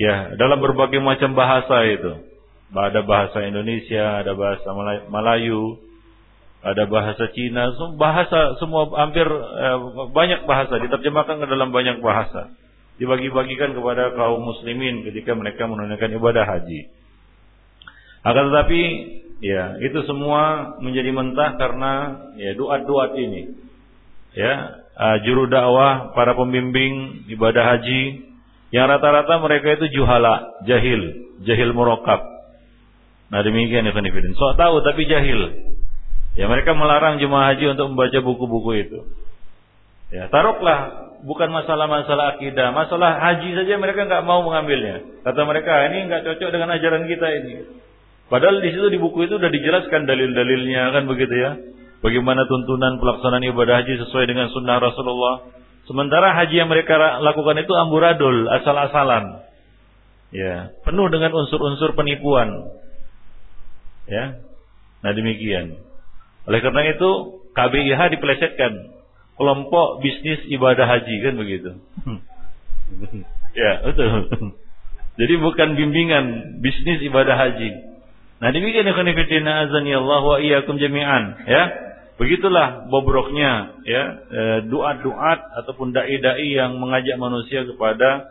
Ya, 0.00 0.32
dalam 0.36 0.60
berbagai 0.60 1.00
macam 1.00 1.36
bahasa 1.36 1.76
itu. 1.88 2.24
Ada 2.72 3.04
bahasa 3.04 3.44
Indonesia, 3.44 4.24
ada 4.24 4.32
bahasa 4.32 4.68
Melayu, 5.12 5.76
ada 6.66 6.82
bahasa 6.90 7.30
Cina, 7.30 7.70
bahasa 7.94 8.58
semua 8.58 8.90
hampir 8.98 9.22
eh, 9.26 9.78
banyak 10.10 10.50
bahasa 10.50 10.82
diterjemahkan 10.82 11.38
ke 11.38 11.46
dalam 11.46 11.70
banyak 11.70 12.02
bahasa 12.02 12.50
dibagi-bagikan 12.98 13.76
kepada 13.76 14.16
kaum 14.18 14.42
muslimin 14.42 15.06
ketika 15.06 15.36
mereka 15.38 15.68
menunaikan 15.70 16.10
ibadah 16.10 16.42
haji. 16.42 16.90
Akan 18.26 18.50
tetapi 18.50 18.82
ya 19.38 19.78
itu 19.78 20.02
semua 20.10 20.74
menjadi 20.82 21.14
mentah 21.14 21.54
karena 21.54 21.92
ya 22.34 22.58
doa-doa 22.58 23.14
ini. 23.14 23.62
Ya, 24.36 24.82
uh, 24.98 25.16
juru 25.24 25.48
dakwah, 25.48 26.12
para 26.12 26.36
pembimbing 26.36 27.24
ibadah 27.30 27.76
haji 27.76 28.26
yang 28.74 28.90
rata-rata 28.90 29.38
mereka 29.38 29.78
itu 29.78 30.02
juhala, 30.02 30.60
jahil, 30.66 31.30
jahil 31.46 31.70
murokab. 31.72 32.20
Nah 33.30 33.40
demikian 33.46 33.86
ya 33.86 33.94
Fanifidin. 33.94 34.34
So 34.34 34.56
tahu 34.58 34.82
tapi 34.82 35.06
jahil. 35.06 35.40
Ya 36.36 36.52
mereka 36.52 36.76
melarang 36.76 37.16
jemaah 37.16 37.56
haji 37.56 37.72
untuk 37.72 37.96
membaca 37.96 38.18
buku-buku 38.20 38.70
itu. 38.76 39.00
Ya, 40.12 40.30
taruhlah 40.30 41.10
bukan 41.26 41.50
masalah-masalah 41.50 42.38
akidah, 42.38 42.70
masalah 42.70 43.18
haji 43.18 43.56
saja 43.56 43.74
mereka 43.80 44.06
nggak 44.06 44.22
mau 44.22 44.44
mengambilnya. 44.44 45.02
Kata 45.24 45.40
mereka 45.48 45.90
ini 45.90 46.06
nggak 46.06 46.22
cocok 46.22 46.48
dengan 46.52 46.70
ajaran 46.76 47.08
kita 47.08 47.26
ini. 47.42 47.54
Padahal 48.28 48.60
di 48.60 48.70
situ 48.70 48.86
di 48.92 49.00
buku 49.00 49.26
itu 49.26 49.40
sudah 49.40 49.50
dijelaskan 49.50 50.04
dalil-dalilnya 50.04 50.92
kan 50.92 51.08
begitu 51.08 51.34
ya. 51.34 51.50
Bagaimana 52.04 52.44
tuntunan 52.44 53.00
pelaksanaan 53.00 53.48
ibadah 53.50 53.82
haji 53.82 53.98
sesuai 54.06 54.28
dengan 54.28 54.52
sunnah 54.52 54.76
Rasulullah. 54.78 55.56
Sementara 55.88 56.34
haji 56.34 56.54
yang 56.58 56.68
mereka 56.68 56.98
lakukan 57.22 57.62
itu 57.62 57.72
amburadul, 57.72 58.50
asal-asalan. 58.50 59.46
Ya, 60.34 60.74
penuh 60.82 61.06
dengan 61.08 61.30
unsur-unsur 61.32 61.94
penipuan. 61.94 62.74
Ya. 64.10 64.42
Nah 65.02 65.12
demikian. 65.14 65.85
Oleh 66.46 66.60
karena 66.62 66.82
itu 66.94 67.10
KBIH 67.52 68.00
dipelesetkan 68.18 68.72
kelompok 69.36 70.00
bisnis 70.00 70.40
ibadah 70.48 70.86
haji 70.88 71.14
kan 71.20 71.34
begitu. 71.36 71.70
ya, 73.60 73.72
betul. 73.84 74.08
Jadi 75.20 75.34
bukan 75.40 75.68
bimbingan 75.74 76.24
bisnis 76.60 77.00
ibadah 77.04 77.36
haji. 77.36 77.70
Nah, 78.36 78.52
demikian 78.52 78.84
ikhwan 78.84 79.08
fillah 79.16 79.64
azani 79.64 79.96
Allah 79.96 80.20
wa 80.20 80.36
iyyakum 80.36 80.76
jami'an, 80.76 81.48
ya. 81.48 81.64
Begitulah 82.16 82.88
bobroknya 82.88 83.76
ya 83.84 84.02
e, 84.32 84.40
doa-doa 84.72 85.36
ataupun 85.60 85.92
dai-dai 85.92 86.48
yang 86.48 86.80
mengajak 86.80 87.20
manusia 87.20 87.68
kepada 87.68 88.24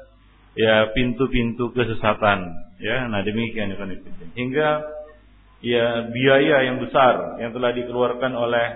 ya 0.58 0.90
pintu-pintu 0.94 1.74
kesesatan, 1.74 2.54
ya. 2.82 3.10
Nah, 3.10 3.26
demikian 3.26 3.74
ikhwan 3.74 3.98
fillah. 3.98 4.30
Hingga 4.38 4.70
ya 5.66 6.06
biaya 6.14 6.70
yang 6.70 6.78
besar 6.78 7.42
yang 7.42 7.50
telah 7.50 7.74
dikeluarkan 7.74 8.38
oleh 8.38 8.68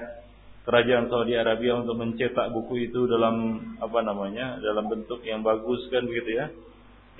kerajaan 0.65 1.05
Saudi 1.13 1.37
Arabia 1.37 1.77
untuk 1.77 2.01
mencetak 2.01 2.49
buku 2.49 2.89
itu 2.89 3.05
dalam 3.05 3.61
apa 3.77 4.01
namanya 4.01 4.57
dalam 4.57 4.89
bentuk 4.89 5.21
yang 5.21 5.45
bagus 5.45 5.85
kan 5.93 6.09
begitu 6.09 6.41
ya 6.41 6.45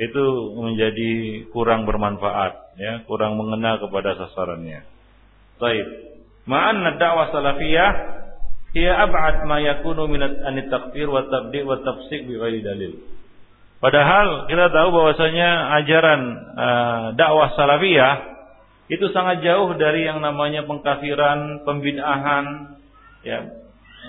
itu 0.01 0.25
menjadi 0.57 1.11
kurang 1.53 1.85
bermanfaat 1.85 2.81
ya 2.81 3.05
kurang 3.05 3.37
mengena 3.37 3.77
kepada 3.77 4.17
sasarannya. 4.17 4.81
Baik. 5.61 5.85
Ma'an 6.49 6.81
dakwah 6.97 7.29
salafiyah 7.29 7.91
hiya 8.73 9.05
ab'ad 9.05 9.45
ma 9.45 9.61
yakunu 9.61 10.09
min 10.09 10.23
an 10.23 10.55
takfir 10.71 11.05
wa 11.05 11.29
tabdi' 11.29 11.61
wa 11.61 11.77
tafsik 11.83 12.25
bi 12.25 12.41
dalil. 12.63 12.95
Padahal 13.83 14.49
kita 14.49 14.71
tahu 14.71 14.87
bahwasanya 14.91 15.77
ajaran 15.83 16.21
uh, 16.57 17.05
dakwah 17.19 17.53
salafiyah 17.53 18.38
itu 18.89 19.05
sangat 19.13 19.45
jauh 19.45 19.77
dari 19.77 20.09
yang 20.09 20.17
namanya 20.17 20.65
pengkafiran, 20.65 21.61
pembid'ahan, 21.61 22.45
ya 23.21 23.45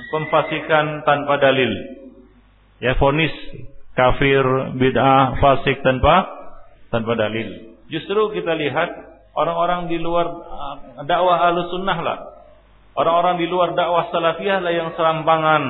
pemfasikan 0.09 1.05
tanpa 1.05 1.37
dalil. 1.37 1.69
Ya 2.81 2.97
fonis 2.97 3.33
kafir 3.93 4.41
bid'ah 4.81 5.37
fasik 5.37 5.85
tanpa 5.85 6.33
tanpa 6.89 7.13
dalil. 7.13 7.77
Justru 7.93 8.33
kita 8.33 8.57
lihat 8.57 8.89
orang-orang 9.37 9.93
di 9.93 10.01
luar 10.01 10.27
uh, 10.33 11.05
dakwah 11.05 11.53
sunnah 11.69 11.99
lah. 12.01 12.19
Orang-orang 12.97 13.37
di 13.37 13.47
luar 13.53 13.77
dakwah 13.77 14.09
salafiyah 14.09 14.65
lah 14.65 14.73
yang 14.73 14.97
serampangan 14.97 15.63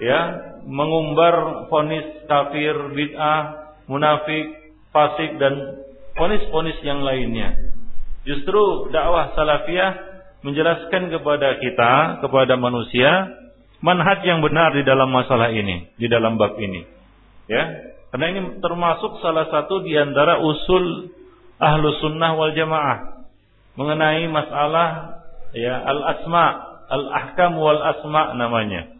ya 0.00 0.20
mengumbar 0.64 1.68
fonis 1.68 2.24
kafir 2.24 2.96
bid'ah 2.96 3.76
munafik 3.92 4.72
fasik 4.88 5.36
dan 5.36 5.84
fonis-fonis 6.16 6.80
yang 6.80 7.04
lainnya 7.04 7.72
justru 8.26 8.92
dakwah 8.94 9.34
salafiyah 9.34 10.12
menjelaskan 10.42 11.10
kepada 11.10 11.58
kita, 11.62 11.92
kepada 12.22 12.54
manusia, 12.58 13.30
manhaj 13.82 14.22
yang 14.26 14.42
benar 14.42 14.74
di 14.74 14.82
dalam 14.82 15.10
masalah 15.10 15.50
ini, 15.54 15.90
di 15.98 16.06
dalam 16.10 16.38
bab 16.38 16.58
ini. 16.58 16.82
Ya, 17.46 17.94
karena 18.14 18.26
ini 18.30 18.40
termasuk 18.62 19.22
salah 19.22 19.50
satu 19.50 19.82
di 19.82 19.94
antara 19.98 20.38
usul 20.42 21.10
ahlu 21.58 21.86
sunnah 22.02 22.34
wal 22.34 22.54
jamaah 22.54 23.26
mengenai 23.78 24.28
masalah 24.28 25.22
ya 25.56 25.80
al-asma, 25.80 26.46
al-ahkam 26.90 27.56
wal 27.56 27.80
asma 27.80 28.36
namanya. 28.36 28.92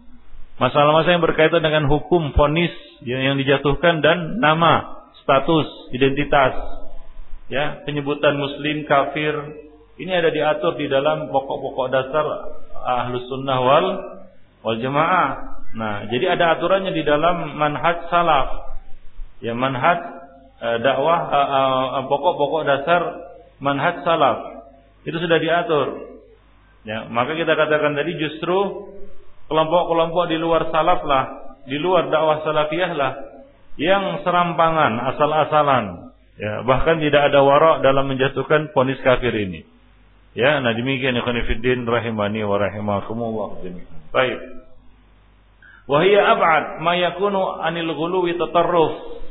Masalah-masalah 0.61 1.17
yang 1.17 1.25
berkaitan 1.25 1.63
dengan 1.65 1.91
hukum 1.91 2.33
fonis 2.37 2.73
yang 3.03 3.35
dijatuhkan 3.35 3.99
dan 4.05 4.39
nama, 4.39 5.09
status, 5.25 5.91
identitas. 5.91 6.82
Ya, 7.53 7.85
penyebutan 7.85 8.41
muslim, 8.41 8.89
kafir, 8.89 9.37
ini 10.01 10.09
ada 10.09 10.33
diatur 10.33 10.73
di 10.81 10.89
dalam 10.89 11.29
pokok-pokok 11.29 11.87
dasar 11.93 12.25
Ahlus 12.81 13.29
Sunnah 13.29 13.61
wal 13.61 13.87
wal 14.65 14.79
Jamaah. 14.81 15.29
Nah, 15.77 16.09
jadi 16.09 16.33
ada 16.33 16.57
aturannya 16.57 16.97
di 16.97 17.05
dalam 17.05 17.61
manhaj 17.61 18.09
salaf. 18.09 18.73
Ya, 19.45 19.53
manhaj 19.53 20.01
uh, 20.65 20.81
dakwah 20.81 21.21
uh, 21.29 22.09
pokok-pokok 22.09 22.63
dasar 22.65 23.03
manhaj 23.61 24.01
salaf. 24.01 24.65
Itu 25.05 25.21
sudah 25.21 25.37
diatur. 25.37 26.09
Ya, 26.89 27.05
maka 27.13 27.37
kita 27.37 27.53
katakan 27.53 27.93
tadi 27.93 28.17
justru 28.17 28.89
kelompok-kelompok 29.53 30.25
di 30.33 30.41
luar 30.41 30.73
salaf 30.73 31.05
lah, 31.05 31.25
di 31.69 31.77
luar 31.77 32.09
dakwah 32.09 32.41
salafiyah 32.49 32.93
lah 32.97 33.13
yang 33.77 34.25
serampangan, 34.25 35.05
asal-asalan. 35.15 36.12
Ya, 36.43 36.67
bahkan 36.67 36.99
tidak 36.99 37.31
ada 37.31 37.47
warak 37.47 37.87
dalam 37.87 38.11
menjatuhkan 38.11 38.75
ponis 38.75 38.99
kafir 39.07 39.31
ini. 39.31 39.63
Ya, 40.35 40.59
nah 40.59 40.75
demikian 40.75 41.15
ikhwan 41.15 41.39
fillah 41.47 41.87
rahimani 41.87 42.43
wa 42.43 42.59
rahimakumullah 42.59 43.63
jami'an. 43.63 43.99
Baik. 44.11 44.39
Wa 45.87 46.03
hiya 46.03 46.35
ab'ad 46.35 46.83
ma 46.83 46.99
yakunu 46.99 47.63
anil 47.63 47.95
ghuluwi 47.95 48.35
tatarruf. 48.43 49.23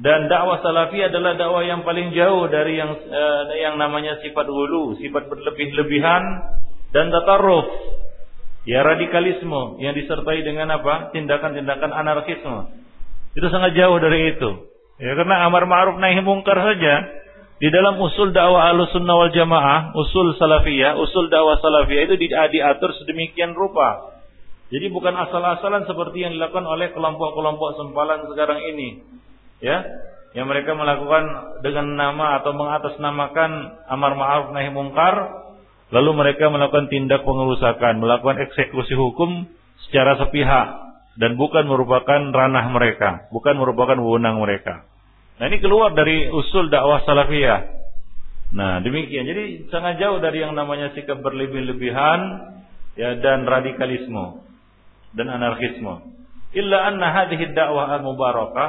Dan 0.00 0.32
dakwah 0.32 0.64
salafi 0.64 1.04
adalah 1.04 1.36
dakwah 1.36 1.60
yang 1.60 1.84
paling 1.84 2.16
jauh 2.16 2.48
dari 2.48 2.80
yang 2.80 2.96
uh, 2.96 3.44
yang 3.60 3.76
namanya 3.76 4.16
sifat 4.24 4.48
hulu, 4.48 4.96
sifat 5.04 5.28
berlebih-lebihan 5.28 6.24
dan 6.96 7.12
tatarruf. 7.12 7.68
Ya 8.64 8.80
radikalisme 8.80 9.76
yang 9.76 9.92
disertai 9.92 10.40
dengan 10.40 10.72
apa? 10.72 11.12
Tindakan-tindakan 11.12 11.92
anarkisme. 11.92 12.80
Itu 13.36 13.44
sangat 13.52 13.76
jauh 13.76 14.00
dari 14.00 14.40
itu. 14.40 14.72
Ya 14.94 15.10
karena 15.18 15.50
amar 15.50 15.66
ma'ruf 15.66 15.98
nahi 15.98 16.22
mungkar 16.22 16.54
saja 16.54 16.94
di 17.58 17.68
dalam 17.70 17.98
usul 17.98 18.30
dakwah 18.30 18.70
Ahlussunnah 18.70 19.14
wal 19.14 19.32
Jamaah, 19.34 19.94
usul 19.94 20.38
salafiyah, 20.38 20.98
usul 20.98 21.30
dakwah 21.30 21.58
salafiyah 21.58 22.10
itu 22.10 22.14
diatur 22.28 22.94
sedemikian 23.02 23.54
rupa. 23.58 24.14
Jadi 24.70 24.90
bukan 24.90 25.14
asal-asalan 25.14 25.86
seperti 25.86 26.26
yang 26.26 26.34
dilakukan 26.34 26.66
oleh 26.66 26.90
kelompok-kelompok 26.94 27.78
sempalan 27.78 28.26
sekarang 28.26 28.58
ini. 28.74 29.02
Ya, 29.62 29.86
yang 30.34 30.50
mereka 30.50 30.74
melakukan 30.74 31.24
dengan 31.62 31.94
nama 31.94 32.42
atau 32.42 32.52
mengatasnamakan 32.58 33.50
amar 33.86 34.12
ma'ruf 34.18 34.50
nahi 34.50 34.70
mungkar, 34.74 35.14
lalu 35.94 36.10
mereka 36.10 36.50
melakukan 36.50 36.90
tindak 36.90 37.22
pengerusakan, 37.22 38.02
melakukan 38.02 38.42
eksekusi 38.50 38.98
hukum 38.98 39.46
secara 39.88 40.18
sepihak 40.18 40.83
dan 41.14 41.38
bukan 41.38 41.70
merupakan 41.70 42.20
ranah 42.30 42.66
mereka, 42.74 43.30
bukan 43.30 43.54
merupakan 43.54 43.94
wewenang 43.98 44.42
mereka. 44.42 44.86
Nah 45.38 45.50
ini 45.50 45.58
keluar 45.58 45.94
dari 45.94 46.30
usul 46.30 46.70
dakwah 46.70 47.02
salafiyah. 47.02 47.60
Nah 48.54 48.78
demikian. 48.82 49.26
Jadi 49.26 49.66
sangat 49.70 49.98
jauh 49.98 50.22
dari 50.22 50.42
yang 50.46 50.54
namanya 50.54 50.94
sikap 50.94 51.18
berlebih-lebihan 51.22 52.20
ya 52.94 53.18
dan 53.18 53.42
radikalisme 53.46 54.46
dan 55.14 55.26
anarkisme. 55.30 56.14
Illa 56.54 56.86
anna 56.86 57.10
hadhihi 57.10 57.50
dakwah 57.50 57.98
al-mubarakah 57.98 58.68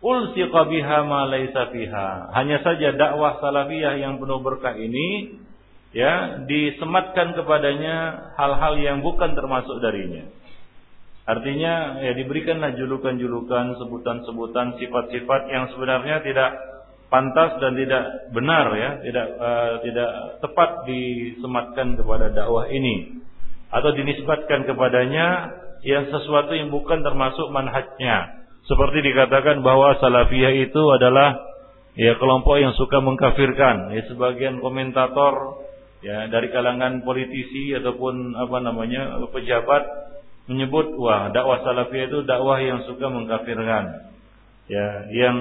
ulsiqa 0.00 0.60
biha 0.72 0.98
ma 1.04 1.28
laysa 1.28 1.68
fiha. 1.68 2.32
Hanya 2.32 2.64
saja 2.64 2.96
dakwah 2.96 3.40
salafiyah 3.44 4.00
yang 4.00 4.16
penuh 4.16 4.40
berkah 4.40 4.72
ini 4.72 5.36
ya 5.92 6.40
disematkan 6.48 7.36
kepadanya 7.36 7.96
hal-hal 8.40 8.80
yang 8.80 9.04
bukan 9.04 9.36
termasuk 9.36 9.84
darinya. 9.84 10.24
Artinya 11.22 12.02
ya 12.02 12.12
diberikanlah 12.18 12.74
julukan-julukan, 12.74 13.78
sebutan-sebutan, 13.78 14.74
sifat-sifat 14.82 15.42
yang 15.54 15.70
sebenarnya 15.70 16.18
tidak 16.26 16.50
pantas 17.06 17.62
dan 17.62 17.78
tidak 17.78 18.04
benar 18.34 18.74
ya, 18.74 18.90
tidak 19.06 19.26
uh, 19.38 19.72
tidak 19.86 20.10
tepat 20.42 20.70
disematkan 20.90 21.94
kepada 21.94 22.34
dakwah 22.34 22.66
ini 22.66 23.22
atau 23.70 23.90
dinisbatkan 23.94 24.66
kepadanya 24.66 25.26
yang 25.86 26.10
sesuatu 26.10 26.52
yang 26.58 26.74
bukan 26.74 27.06
termasuk 27.06 27.48
manhajnya. 27.54 28.42
Seperti 28.66 29.02
dikatakan 29.02 29.62
bahwa 29.62 29.98
salafiyah 29.98 30.54
itu 30.70 30.82
adalah 30.94 31.38
ya 31.98 32.18
kelompok 32.18 32.58
yang 32.58 32.74
suka 32.74 32.98
mengkafirkan. 32.98 33.90
Ya 33.94 34.02
sebagian 34.10 34.58
komentator 34.58 35.66
ya 36.02 36.26
dari 36.30 36.50
kalangan 36.50 37.02
politisi 37.06 37.74
ataupun 37.78 38.34
apa 38.34 38.58
namanya 38.58 39.18
pejabat 39.30 39.82
menyebut 40.50 40.98
wah 40.98 41.30
dakwah 41.30 41.62
salafiyah 41.62 42.10
itu 42.10 42.18
dakwah 42.26 42.58
yang 42.58 42.82
suka 42.86 43.06
mengkafirkan. 43.06 44.12
Ya 44.70 45.06
yang 45.10 45.36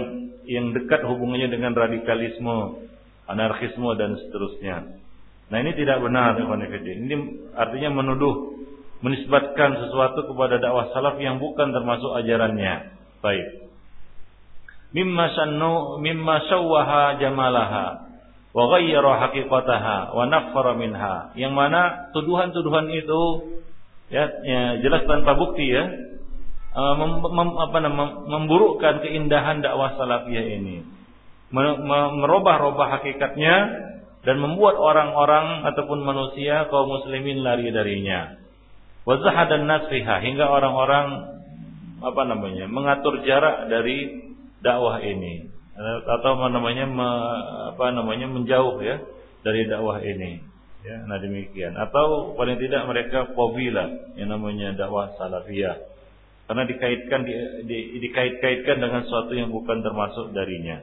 yang 0.45 0.73
dekat 0.73 1.05
hubungannya 1.05 1.49
dengan 1.53 1.77
radikalisme 1.77 2.85
anarkisme 3.29 3.89
dan 3.97 4.17
seterusnya. 4.17 4.97
Nah 5.51 5.57
ini 5.59 5.75
tidak 5.75 5.99
benar 5.99 6.39
ini 6.39 7.15
artinya 7.53 7.89
menuduh 7.91 8.55
menisbatkan 9.01 9.81
sesuatu 9.81 10.29
kepada 10.29 10.61
dakwah 10.61 10.93
salaf 10.93 11.17
yang 11.17 11.41
bukan 11.41 11.73
termasuk 11.73 12.13
ajarannya. 12.21 12.93
Baik. 13.21 13.69
Mimma 14.91 15.25
sannu 15.33 15.97
mimma 16.03 16.35
sawwaha 16.51 17.17
jamalaha 17.17 17.85
wa 18.51 18.63
ghayyara 18.77 19.27
haqiqataha 19.27 20.13
wa 20.13 20.23
naffara 20.29 20.77
minha. 20.77 21.33
Yang 21.33 21.53
mana 21.55 21.81
tuduhan-tuduhan 22.13 22.91
itu 22.93 23.21
ya, 24.11 24.23
ya 24.43 24.61
jelas 24.83 25.07
tanpa 25.07 25.33
bukti 25.39 25.65
ya. 25.71 25.87
Uh, 26.71 26.95
mem, 26.95 27.11
mem, 27.19 27.49
apa 27.59 27.77
namanya 27.83 28.15
memburukkan 28.31 29.03
keindahan 29.03 29.59
dakwah 29.59 29.95
salafiyah 29.99 30.45
ini. 30.59 30.87
Merubah-rubah 31.51 32.99
hakikatnya 32.99 33.55
dan 34.23 34.39
membuat 34.39 34.79
orang-orang 34.79 35.67
ataupun 35.67 35.99
manusia 35.99 36.71
kaum 36.71 36.87
muslimin 36.87 37.43
lari 37.43 37.75
darinya. 37.75 38.39
Wazah 39.03 39.51
dan 39.51 39.67
nasfiha 39.67 40.23
hingga 40.23 40.47
orang-orang 40.47 41.07
apa 41.99 42.21
namanya 42.23 42.71
mengatur 42.71 43.19
jarak 43.27 43.67
dari 43.67 44.31
dakwah 44.63 45.03
ini. 45.03 45.51
Atau 46.07 46.39
namanya 46.47 46.87
apa 47.75 47.85
namanya 47.91 48.31
menjauh 48.31 48.79
ya 48.79 49.03
dari 49.43 49.67
dakwah 49.67 49.99
ini 49.99 50.50
Ya, 50.81 51.05
nah 51.05 51.21
demikian. 51.21 51.77
Atau 51.77 52.33
paling 52.33 52.57
tidak 52.57 52.89
mereka 52.89 53.29
fobila 53.37 53.85
yang 54.17 54.33
namanya 54.33 54.73
dakwah 54.73 55.13
salafiyah. 55.13 55.77
Karena 56.49 56.67
dikaitkan 56.67 57.21
di, 57.21 57.33
di, 57.69 57.77
dikait-kaitkan 58.01 58.81
dengan 58.81 59.05
sesuatu 59.05 59.31
yang 59.37 59.53
bukan 59.53 59.85
termasuk 59.85 60.33
darinya. 60.33 60.81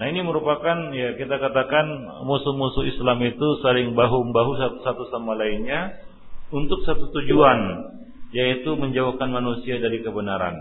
Nah 0.00 0.08
ini 0.08 0.24
merupakan 0.24 0.94
ya 0.96 1.12
kita 1.20 1.36
katakan 1.36 2.08
musuh-musuh 2.24 2.88
Islam 2.88 3.20
itu 3.20 3.60
saling 3.60 3.92
bahu-bahu 3.92 4.56
satu, 4.56 4.76
satu 4.80 5.02
sama 5.12 5.36
lainnya 5.36 6.00
untuk 6.48 6.80
satu 6.88 7.12
tujuan 7.12 7.92
yaitu 8.32 8.72
menjauhkan 8.78 9.28
manusia 9.28 9.76
dari 9.76 10.00
kebenaran. 10.00 10.56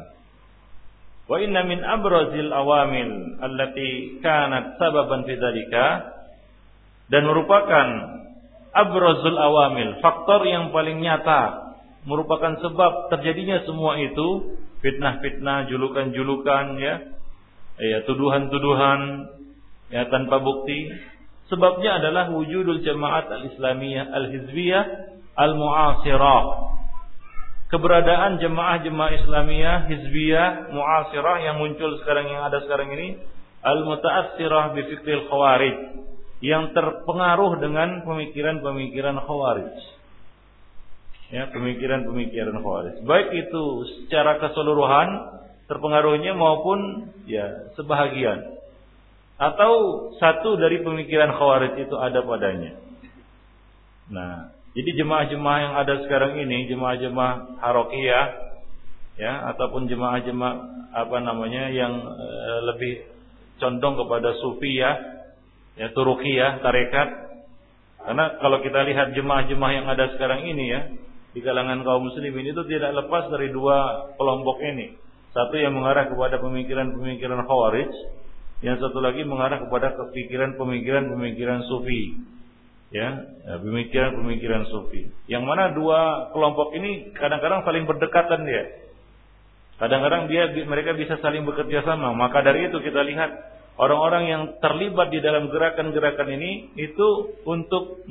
Wa 1.29 1.39
inna 1.39 1.63
min 1.63 1.79
abrazil 1.85 2.51
awamil 2.51 3.39
allati 3.39 4.19
kanat 4.19 4.75
sababan 4.81 5.23
fi 5.23 5.39
dan 7.09 7.23
merupakan 7.23 7.87
abrazul 8.85 9.35
awamil, 9.35 9.99
faktor 9.99 10.47
yang 10.47 10.71
paling 10.71 11.03
nyata 11.03 11.75
merupakan 12.07 12.55
sebab 12.63 13.11
terjadinya 13.11 13.63
semua 13.67 13.99
itu 13.99 14.57
fitnah-fitnah, 14.79 15.67
julukan-julukan 15.67 16.65
ya, 16.79 16.95
ya 17.79 17.97
tuduhan-tuduhan 18.07 18.99
ya 19.91 20.07
tanpa 20.07 20.39
bukti. 20.39 20.87
Sebabnya 21.51 21.99
adalah 21.99 22.29
wujudul 22.29 22.85
jamaat 22.85 23.27
al-islamiyah 23.27 24.05
al-hizbiyah 24.13 24.83
al-mu'asirah. 25.33 26.43
Keberadaan 27.69 28.41
jemaah-jemaah 28.41 29.11
Islamiyah 29.21 29.77
hizbiyah 29.93 30.73
mu'asirah 30.73 31.37
yang 31.45 31.61
muncul 31.61 32.01
sekarang 32.01 32.25
yang 32.25 32.41
ada 32.49 32.65
sekarang 32.65 32.89
ini 32.97 33.21
al-muta'assirah 33.61 34.73
bi 34.73 34.81
fiqhil 34.89 35.29
khawarij 35.29 35.77
yang 36.39 36.71
terpengaruh 36.71 37.59
dengan 37.59 38.07
pemikiran-pemikiran 38.07 39.19
khawarij. 39.23 39.75
Ya, 41.29 41.51
pemikiran-pemikiran 41.51 42.55
khawarij. 42.63 43.03
Baik 43.03 43.29
itu 43.35 43.63
secara 44.03 44.39
keseluruhan 44.39 45.39
terpengaruhnya 45.69 46.33
maupun 46.33 47.11
ya 47.29 47.69
sebahagian 47.77 48.57
atau 49.39 49.71
satu 50.19 50.59
dari 50.59 50.83
pemikiran 50.83 51.31
khawarij 51.31 51.85
itu 51.85 51.95
ada 51.95 52.25
padanya. 52.25 52.75
Nah, 54.09 54.51
jadi 54.73 54.99
jemaah-jemaah 54.99 55.59
yang 55.63 55.73
ada 55.79 55.93
sekarang 56.03 56.39
ini, 56.41 56.67
jemaah-jemaah 56.67 57.61
harokiyah 57.61 58.27
ya 59.19 59.33
ataupun 59.53 59.91
jemaah-jemaah 59.91 60.55
apa 60.89 61.17
namanya 61.21 61.69
yang 61.69 61.93
e, 62.01 62.27
lebih 62.73 62.93
condong 63.61 63.99
kepada 63.99 64.33
sufi 64.41 64.79
ya 64.79 65.18
ya 65.79 65.87
Turukiyah 65.95 66.59
tarekat 66.59 67.31
Karena 67.99 68.39
kalau 68.39 68.63
kita 68.63 68.79
lihat 68.89 69.11
jemaah-jemaah 69.13 69.73
yang 69.75 69.87
ada 69.91 70.09
sekarang 70.15 70.47
ini 70.47 70.65
ya, 70.71 70.81
di 71.35 71.45
kalangan 71.45 71.83
kaum 71.83 72.09
muslimin 72.09 72.47
itu 72.47 72.63
tidak 72.65 72.95
lepas 72.95 73.27
dari 73.29 73.51
dua 73.51 74.09
kelompok 74.15 74.63
ini. 74.65 74.95
Satu 75.29 75.59
yang 75.59 75.77
mengarah 75.77 76.09
kepada 76.09 76.41
pemikiran-pemikiran 76.41 77.43
khawarij, 77.45 77.91
yang 78.65 78.81
satu 78.81 78.97
lagi 79.03 79.21
mengarah 79.27 79.61
kepada 79.61 79.93
pemikiran-pemikiran-pemikiran 79.93 81.69
sufi. 81.69 82.17
Ya, 82.89 83.29
ya, 83.45 83.61
pemikiran-pemikiran 83.61 84.65
sufi. 84.73 85.13
Yang 85.29 85.43
mana 85.45 85.69
dua 85.77 86.33
kelompok 86.33 86.73
ini 86.73 87.13
kadang-kadang 87.13 87.61
saling 87.61 87.85
berdekatan 87.85 88.41
dia. 88.47 88.63
Kadang-kadang 89.77 90.27
dia 90.33 90.49
mereka 90.65 90.97
bisa 90.97 91.21
saling 91.21 91.45
bekerja 91.45 91.85
sama. 91.85 92.09
Maka 92.17 92.41
dari 92.41 92.73
itu 92.73 92.81
kita 92.81 93.05
lihat 93.05 93.58
orang-orang 93.79 94.23
yang 94.27 94.43
terlibat 94.59 95.07
di 95.09 95.23
dalam 95.23 95.47
gerakan-gerakan 95.47 96.29
ini 96.35 96.75
itu 96.75 97.39
untuk 97.47 98.03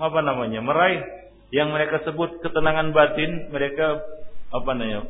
apa 0.00 0.20
namanya? 0.24 0.64
meraih 0.64 1.04
yang 1.52 1.68
mereka 1.68 2.00
sebut 2.08 2.40
ketenangan 2.40 2.96
batin, 2.96 3.52
mereka 3.52 4.00
apa 4.48 4.70
namanya? 4.72 5.04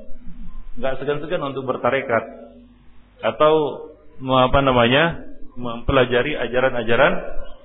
nggak 0.75 0.95
segan-segan 0.99 1.55
untuk 1.55 1.65
bertarekat 1.71 2.25
atau 3.23 3.55
apa 4.19 4.59
namanya? 4.61 5.31
mempelajari 5.53 6.33
ajaran-ajaran 6.35 7.13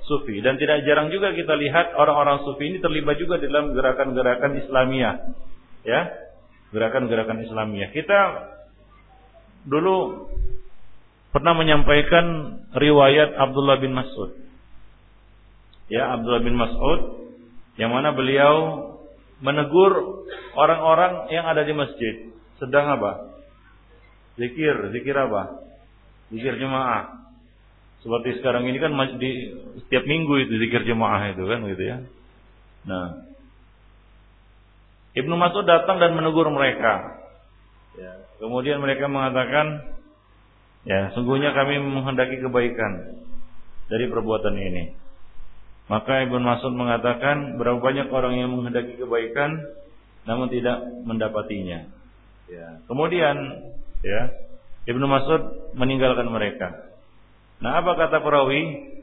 sufi 0.08 0.39
dan 0.43 0.56
tidak 0.60 0.84
jarang 0.88 1.08
juga 1.12 1.32
kita 1.36 1.56
lihat 1.56 1.95
orang-orang 1.95 2.43
sufi 2.47 2.67
ini 2.67 2.78
terlibat 2.80 3.15
juga 3.19 3.39
dalam 3.39 3.71
gerakan-gerakan 3.76 4.60
Islamiyah 4.60 5.15
ya 5.88 6.02
gerakan-gerakan 6.76 7.47
Islamiyah 7.47 7.91
kita 7.95 8.19
dulu 9.67 10.28
pernah 11.38 11.54
menyampaikan 11.54 12.26
riwayat 12.73 13.38
Abdullah 13.38 13.78
bin 13.78 13.93
Mas'ud. 13.93 14.34
Ya, 15.86 16.17
Abdullah 16.17 16.41
bin 16.41 16.58
Mas'ud 16.58 17.30
yang 17.78 17.93
mana 17.93 18.10
beliau 18.17 18.89
menegur 19.38 20.26
orang-orang 20.58 21.30
yang 21.30 21.45
ada 21.45 21.62
di 21.62 21.78
masjid. 21.78 22.34
Sedang 22.58 22.89
apa? 22.89 23.38
Zikir, 24.41 24.89
zikir 24.97 25.13
apa? 25.13 25.62
Zikir 26.34 26.58
jemaah. 26.58 27.30
Seperti 28.02 28.41
sekarang 28.41 28.65
ini 28.65 28.82
kan 28.82 28.97
di 29.21 29.54
setiap 29.86 30.10
minggu 30.10 30.41
itu 30.41 30.58
zikir 30.58 30.89
jemaah 30.89 31.38
itu 31.38 31.45
kan 31.45 31.62
gitu 31.69 31.84
ya. 31.86 31.97
Nah, 32.89 33.30
Ibnu 35.13 35.38
Mas'ud 35.38 35.69
datang 35.69 36.02
dan 36.02 36.17
menegur 36.17 36.50
mereka. 36.50 37.21
Ya, 37.93 38.26
kemudian 38.41 38.82
mereka 38.82 39.06
mengatakan, 39.06 39.97
Ya, 40.88 41.12
sungguhnya 41.12 41.52
kami 41.52 41.84
menghendaki 41.84 42.39
kebaikan 42.39 43.19
dari 43.91 44.08
perbuatan 44.08 44.56
ini. 44.56 44.95
Maka 45.91 46.23
Ibnu 46.23 46.39
Mas'ud 46.39 46.71
mengatakan 46.76 47.60
berapa 47.60 47.80
banyak 47.80 48.08
orang 48.08 48.39
yang 48.39 48.56
menghendaki 48.56 48.95
kebaikan 48.95 49.60
namun 50.28 50.47
tidak 50.52 50.84
mendapatinya. 51.04 51.88
Ya. 52.47 52.84
Kemudian 52.88 53.36
ya 54.04 54.32
Ibnu 54.88 55.04
Mas'ud 55.08 55.76
meninggalkan 55.76 56.28
mereka. 56.32 56.88
Nah, 57.60 57.84
apa 57.84 57.95
kata 58.00 58.23
perawi? 58.23 58.95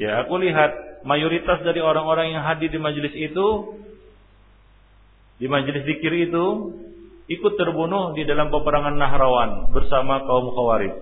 Ya, 0.00 0.24
aku 0.24 0.40
lihat 0.40 1.04
mayoritas 1.04 1.60
dari 1.60 1.84
orang-orang 1.84 2.32
yang 2.32 2.42
hadir 2.48 2.72
di 2.72 2.80
majelis 2.80 3.12
itu 3.12 3.76
di 5.36 5.46
majelis 5.50 5.84
zikir 5.84 6.12
itu 6.30 6.46
ikut 7.28 7.54
terbunuh 7.56 8.12
di 8.12 8.28
dalam 8.28 8.52
peperangan 8.52 8.94
Nahrawan 8.96 9.72
bersama 9.72 10.24
kaum 10.28 10.52
Khawarij. 10.52 10.94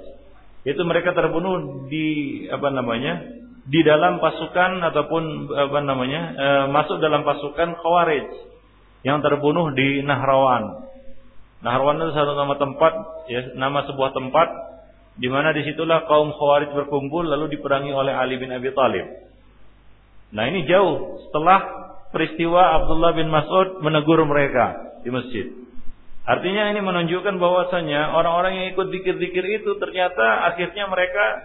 Itu 0.63 0.83
mereka 0.87 1.15
terbunuh 1.15 1.89
di 1.91 2.07
apa 2.47 2.71
namanya? 2.71 3.43
di 3.63 3.79
dalam 3.87 4.19
pasukan 4.19 4.83
ataupun 4.91 5.55
apa 5.55 5.79
namanya? 5.87 6.23
E, 6.35 6.47
masuk 6.75 6.99
dalam 6.99 7.23
pasukan 7.23 7.79
Khawarij 7.79 8.27
yang 9.07 9.23
terbunuh 9.23 9.71
di 9.75 10.03
Nahrawan. 10.03 10.91
Nahrawan 11.63 12.03
itu 12.03 12.11
satu 12.11 12.35
nama 12.35 12.59
tempat 12.59 12.93
ya, 13.31 13.55
nama 13.55 13.87
sebuah 13.87 14.11
tempat 14.19 14.49
di 15.15 15.31
mana 15.31 15.55
di 15.55 15.63
situlah 15.63 16.11
kaum 16.11 16.35
Khawarij 16.35 16.75
berkumpul 16.75 17.23
lalu 17.23 17.55
diperangi 17.55 17.95
oleh 17.95 18.15
Ali 18.15 18.39
bin 18.39 18.51
Abi 18.51 18.75
Thalib. 18.75 19.07
Nah 20.35 20.49
ini 20.49 20.67
jauh 20.67 21.23
setelah 21.29 21.61
peristiwa 22.11 22.83
Abdullah 22.83 23.15
bin 23.15 23.31
Mas'ud 23.31 23.79
menegur 23.79 24.27
mereka 24.27 24.99
di 25.07 25.11
masjid. 25.15 25.47
Artinya 26.23 26.71
ini 26.71 26.79
menunjukkan 26.79 27.35
bahwasanya 27.43 28.15
orang-orang 28.15 28.53
yang 28.55 28.67
ikut 28.79 28.95
zikir-zikir 28.95 29.43
itu 29.59 29.75
ternyata 29.83 30.47
akhirnya 30.55 30.87
mereka 30.87 31.43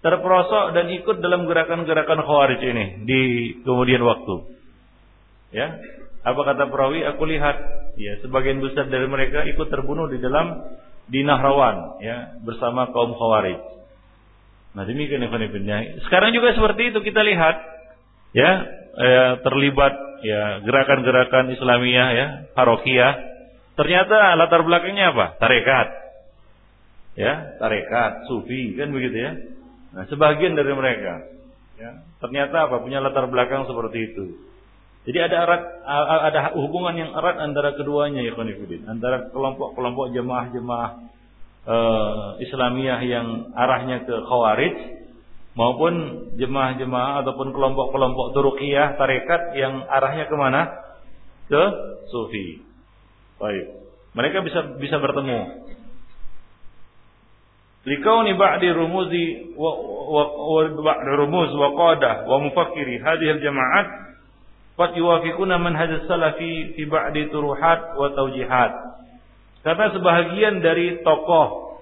terperosok 0.00 0.72
dan 0.72 0.88
ikut 0.88 1.20
dalam 1.20 1.44
gerakan-gerakan 1.44 2.24
khawarij 2.24 2.60
ini 2.64 2.84
di 3.04 3.20
kemudian 3.60 4.00
waktu. 4.00 4.56
Ya. 5.52 5.76
Apa 6.24 6.40
kata 6.42 6.72
perawi? 6.72 7.04
Aku 7.06 7.28
lihat 7.28 7.56
ya 8.00 8.16
sebagian 8.24 8.64
besar 8.64 8.88
dari 8.88 9.04
mereka 9.04 9.44
ikut 9.44 9.68
terbunuh 9.68 10.08
di 10.08 10.18
dalam 10.18 10.64
di 11.06 11.20
Nahrawan 11.22 12.00
ya 12.00 12.40
bersama 12.40 12.88
kaum 12.96 13.14
khawarij. 13.14 13.60
Nah 14.80 14.84
demikian 14.88 15.24
ya 15.24 15.78
Sekarang 16.08 16.32
juga 16.32 16.56
seperti 16.56 16.92
itu 16.92 17.04
kita 17.04 17.20
lihat 17.20 17.56
ya, 18.32 18.50
ya 18.96 19.24
terlibat 19.44 19.94
ya 20.24 20.64
gerakan-gerakan 20.64 21.52
Islamiyah 21.52 22.08
ya 22.16 22.26
parokiah 22.56 23.25
Ternyata 23.76 24.34
latar 24.40 24.64
belakangnya 24.64 25.12
apa? 25.12 25.26
Tarekat. 25.36 25.88
Ya, 27.16 27.56
tarekat, 27.60 28.28
sufi, 28.28 28.76
kan 28.76 28.92
begitu 28.92 29.16
ya. 29.16 29.32
Nah, 29.96 30.04
sebagian 30.12 30.52
dari 30.52 30.72
mereka 30.76 31.24
ya, 31.80 32.04
ternyata 32.20 32.68
apa? 32.68 32.84
Punya 32.84 33.00
latar 33.00 33.28
belakang 33.28 33.64
seperti 33.64 34.12
itu. 34.12 34.24
Jadi 35.06 35.18
ada 35.22 35.36
erat, 35.46 35.62
ada 36.26 36.40
hubungan 36.58 36.98
yang 36.98 37.10
erat 37.14 37.38
antara 37.38 37.78
keduanya 37.78 38.26
ya 38.26 38.34
konfidin, 38.34 38.90
antara 38.90 39.30
kelompok-kelompok 39.30 40.10
jemaah-jemaah 40.10 40.90
uh, 41.62 42.28
Islamiyah 42.42 43.00
yang 43.06 43.54
arahnya 43.54 44.02
ke 44.02 44.14
Khawarij 44.26 44.74
maupun 45.54 45.94
jemaah-jemaah 46.34 47.22
ataupun 47.22 47.54
kelompok-kelompok 47.54 48.34
Turkiyah 48.34 48.98
tarekat 48.98 49.54
yang 49.54 49.86
arahnya 49.86 50.26
ke 50.26 50.34
mana? 50.34 50.74
Ke 51.46 51.62
Sufi. 52.10 52.66
Baik. 53.36 53.66
Mereka 54.16 54.40
bisa 54.48 54.60
bisa 54.80 54.96
bertemu. 54.96 55.68
Likauni 57.86 58.34
ba'di 58.34 58.68
rumuzi 58.74 59.54
wa 59.54 59.72
wa 60.10 60.94
rumuz 61.14 61.54
wa 61.54 61.70
qadah 61.70 62.26
wa 62.26 62.36
mufakkiri 62.42 62.98
hadhihi 62.98 63.38
al-jama'at 63.38 63.86
qad 64.74 64.90
yuwafiquna 64.98 65.60
manhaj 65.62 65.94
salafi 66.10 66.74
fi 66.74 66.82
ba'di 66.88 67.30
turuhat 67.30 67.94
wa 67.94 68.10
tawjihat. 68.10 68.72
Karena 69.62 69.86
sebahagian 69.94 70.64
dari 70.64 70.98
tokoh 71.06 71.78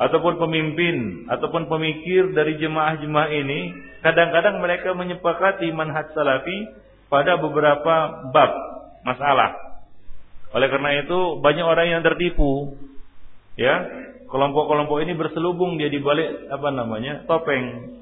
ataupun 0.00 0.40
pemimpin 0.40 1.28
ataupun 1.28 1.68
pemikir 1.68 2.32
dari 2.32 2.56
jemaah-jemaah 2.56 3.30
ini 3.30 3.60
kadang-kadang 4.00 4.58
mereka 4.58 4.96
menyepakati 4.96 5.68
manhaj 5.76 6.08
salafi 6.16 6.66
pada 7.12 7.36
beberapa 7.36 8.24
bab 8.32 8.52
masalah 9.04 9.69
oleh 10.50 10.68
karena 10.68 10.90
itu 11.06 11.38
banyak 11.38 11.66
orang 11.66 11.86
yang 11.98 12.02
tertipu. 12.02 12.74
Ya, 13.54 13.86
kelompok-kelompok 14.30 15.02
ini 15.06 15.14
berselubung 15.14 15.78
dia 15.78 15.90
di 15.90 16.02
balik 16.02 16.50
apa 16.50 16.68
namanya? 16.74 17.22
topeng. 17.30 17.94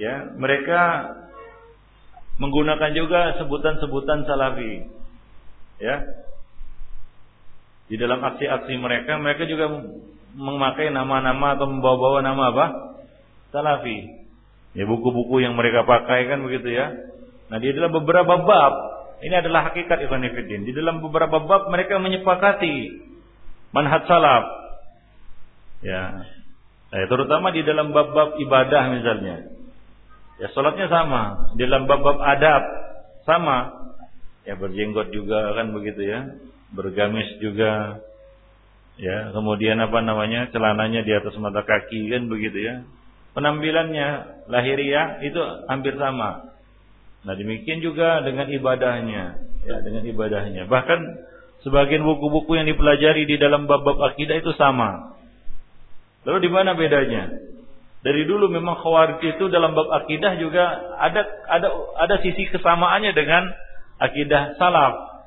Ya, 0.00 0.32
mereka 0.40 1.12
menggunakan 2.40 2.96
juga 2.96 3.36
sebutan-sebutan 3.36 4.24
salafi. 4.24 4.88
Ya. 5.80 6.00
Di 7.92 8.00
dalam 8.00 8.24
aksi-aksi 8.24 8.80
mereka, 8.80 9.20
mereka 9.20 9.44
juga 9.44 9.68
memakai 10.32 10.88
nama-nama 10.88 11.58
atau 11.58 11.68
membawa-bawa 11.68 12.24
nama 12.24 12.42
apa? 12.54 12.66
Salafi. 13.52 14.20
Ya 14.72 14.86
buku-buku 14.86 15.42
yang 15.42 15.58
mereka 15.58 15.82
pakai 15.84 16.30
kan 16.30 16.40
begitu 16.46 16.70
ya. 16.72 16.94
Nah, 17.50 17.58
di 17.58 17.74
dalam 17.74 17.90
beberapa 17.90 18.38
bab 18.46 18.74
ini 19.20 19.34
adalah 19.36 19.70
hakikat 19.70 20.00
Ibn 20.08 20.22
Fiddin. 20.32 20.64
Di 20.64 20.72
dalam 20.72 21.04
beberapa 21.04 21.44
bab 21.44 21.68
mereka 21.68 22.00
menyepakati 22.00 23.04
manhaj 23.76 24.08
salaf. 24.08 24.44
Ya. 25.84 26.24
Eh, 26.90 27.06
terutama 27.06 27.54
di 27.54 27.62
dalam 27.62 27.92
bab-bab 27.94 28.40
ibadah 28.40 28.82
misalnya. 28.90 29.36
Ya 30.40 30.48
salatnya 30.56 30.88
sama, 30.88 31.52
di 31.54 31.62
dalam 31.68 31.84
bab-bab 31.84 32.18
adab 32.18 32.64
sama. 33.28 33.76
Ya 34.48 34.56
berjenggot 34.56 35.12
juga 35.12 35.52
kan 35.52 35.70
begitu 35.76 36.00
ya. 36.00 36.20
Bergamis 36.72 37.28
juga. 37.44 38.02
Ya, 39.00 39.32
kemudian 39.32 39.80
apa 39.80 40.04
namanya? 40.04 40.52
celananya 40.52 41.00
di 41.00 41.12
atas 41.16 41.32
mata 41.40 41.64
kaki 41.64 42.12
kan 42.12 42.28
begitu 42.28 42.58
ya. 42.60 42.74
Penampilannya 43.32 44.08
lahiriah 44.50 45.22
itu 45.24 45.40
hampir 45.70 45.96
sama. 45.96 46.49
Nah 47.20 47.34
demikian 47.36 47.84
juga 47.84 48.24
dengan 48.24 48.48
ibadahnya, 48.48 49.24
ya 49.68 49.76
dengan 49.84 50.08
ibadahnya. 50.08 50.64
Bahkan 50.64 51.00
sebagian 51.60 52.00
buku-buku 52.00 52.56
yang 52.56 52.64
dipelajari 52.64 53.28
di 53.28 53.36
dalam 53.36 53.68
bab-bab 53.68 54.00
akidah 54.12 54.40
itu 54.40 54.56
sama. 54.56 55.20
Lalu 56.24 56.48
di 56.48 56.50
mana 56.52 56.72
bedanya? 56.72 57.28
Dari 58.00 58.24
dulu 58.24 58.48
memang 58.48 58.80
khawarij 58.80 59.20
itu 59.20 59.52
dalam 59.52 59.76
bab 59.76 59.92
akidah 59.92 60.40
juga 60.40 60.64
ada 60.96 61.20
ada 61.52 61.68
ada 62.00 62.16
sisi 62.24 62.48
kesamaannya 62.48 63.12
dengan 63.12 63.44
akidah 64.00 64.56
salaf. 64.56 65.20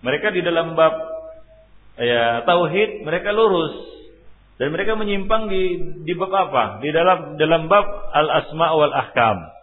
Mereka 0.00 0.32
di 0.32 0.40
dalam 0.40 0.72
bab 0.72 0.96
ya 2.00 2.40
tauhid 2.48 3.04
mereka 3.04 3.36
lurus 3.36 3.76
dan 4.56 4.72
mereka 4.72 4.96
menyimpang 4.96 5.52
di 5.52 5.62
di 6.08 6.12
bab 6.16 6.32
apa? 6.32 6.80
Di 6.80 6.88
dalam 6.88 7.36
dalam 7.36 7.68
bab 7.68 7.84
al 8.16 8.28
asma 8.32 8.72
wal 8.72 8.94
ahkam. 8.96 9.53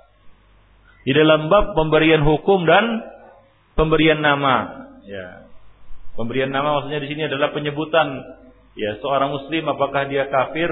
Di 1.01 1.11
dalam 1.17 1.49
bab 1.49 1.73
pemberian 1.73 2.21
hukum 2.21 2.65
dan 2.69 3.01
pemberian 3.73 4.21
nama. 4.21 4.85
Ya. 5.05 5.49
Pemberian 6.13 6.53
nama 6.53 6.77
maksudnya 6.77 7.01
di 7.01 7.09
sini 7.09 7.25
adalah 7.25 7.49
penyebutan 7.55 8.07
ya 8.77 8.99
seorang 9.01 9.33
muslim 9.33 9.63
apakah 9.71 10.05
dia 10.07 10.29
kafir 10.29 10.69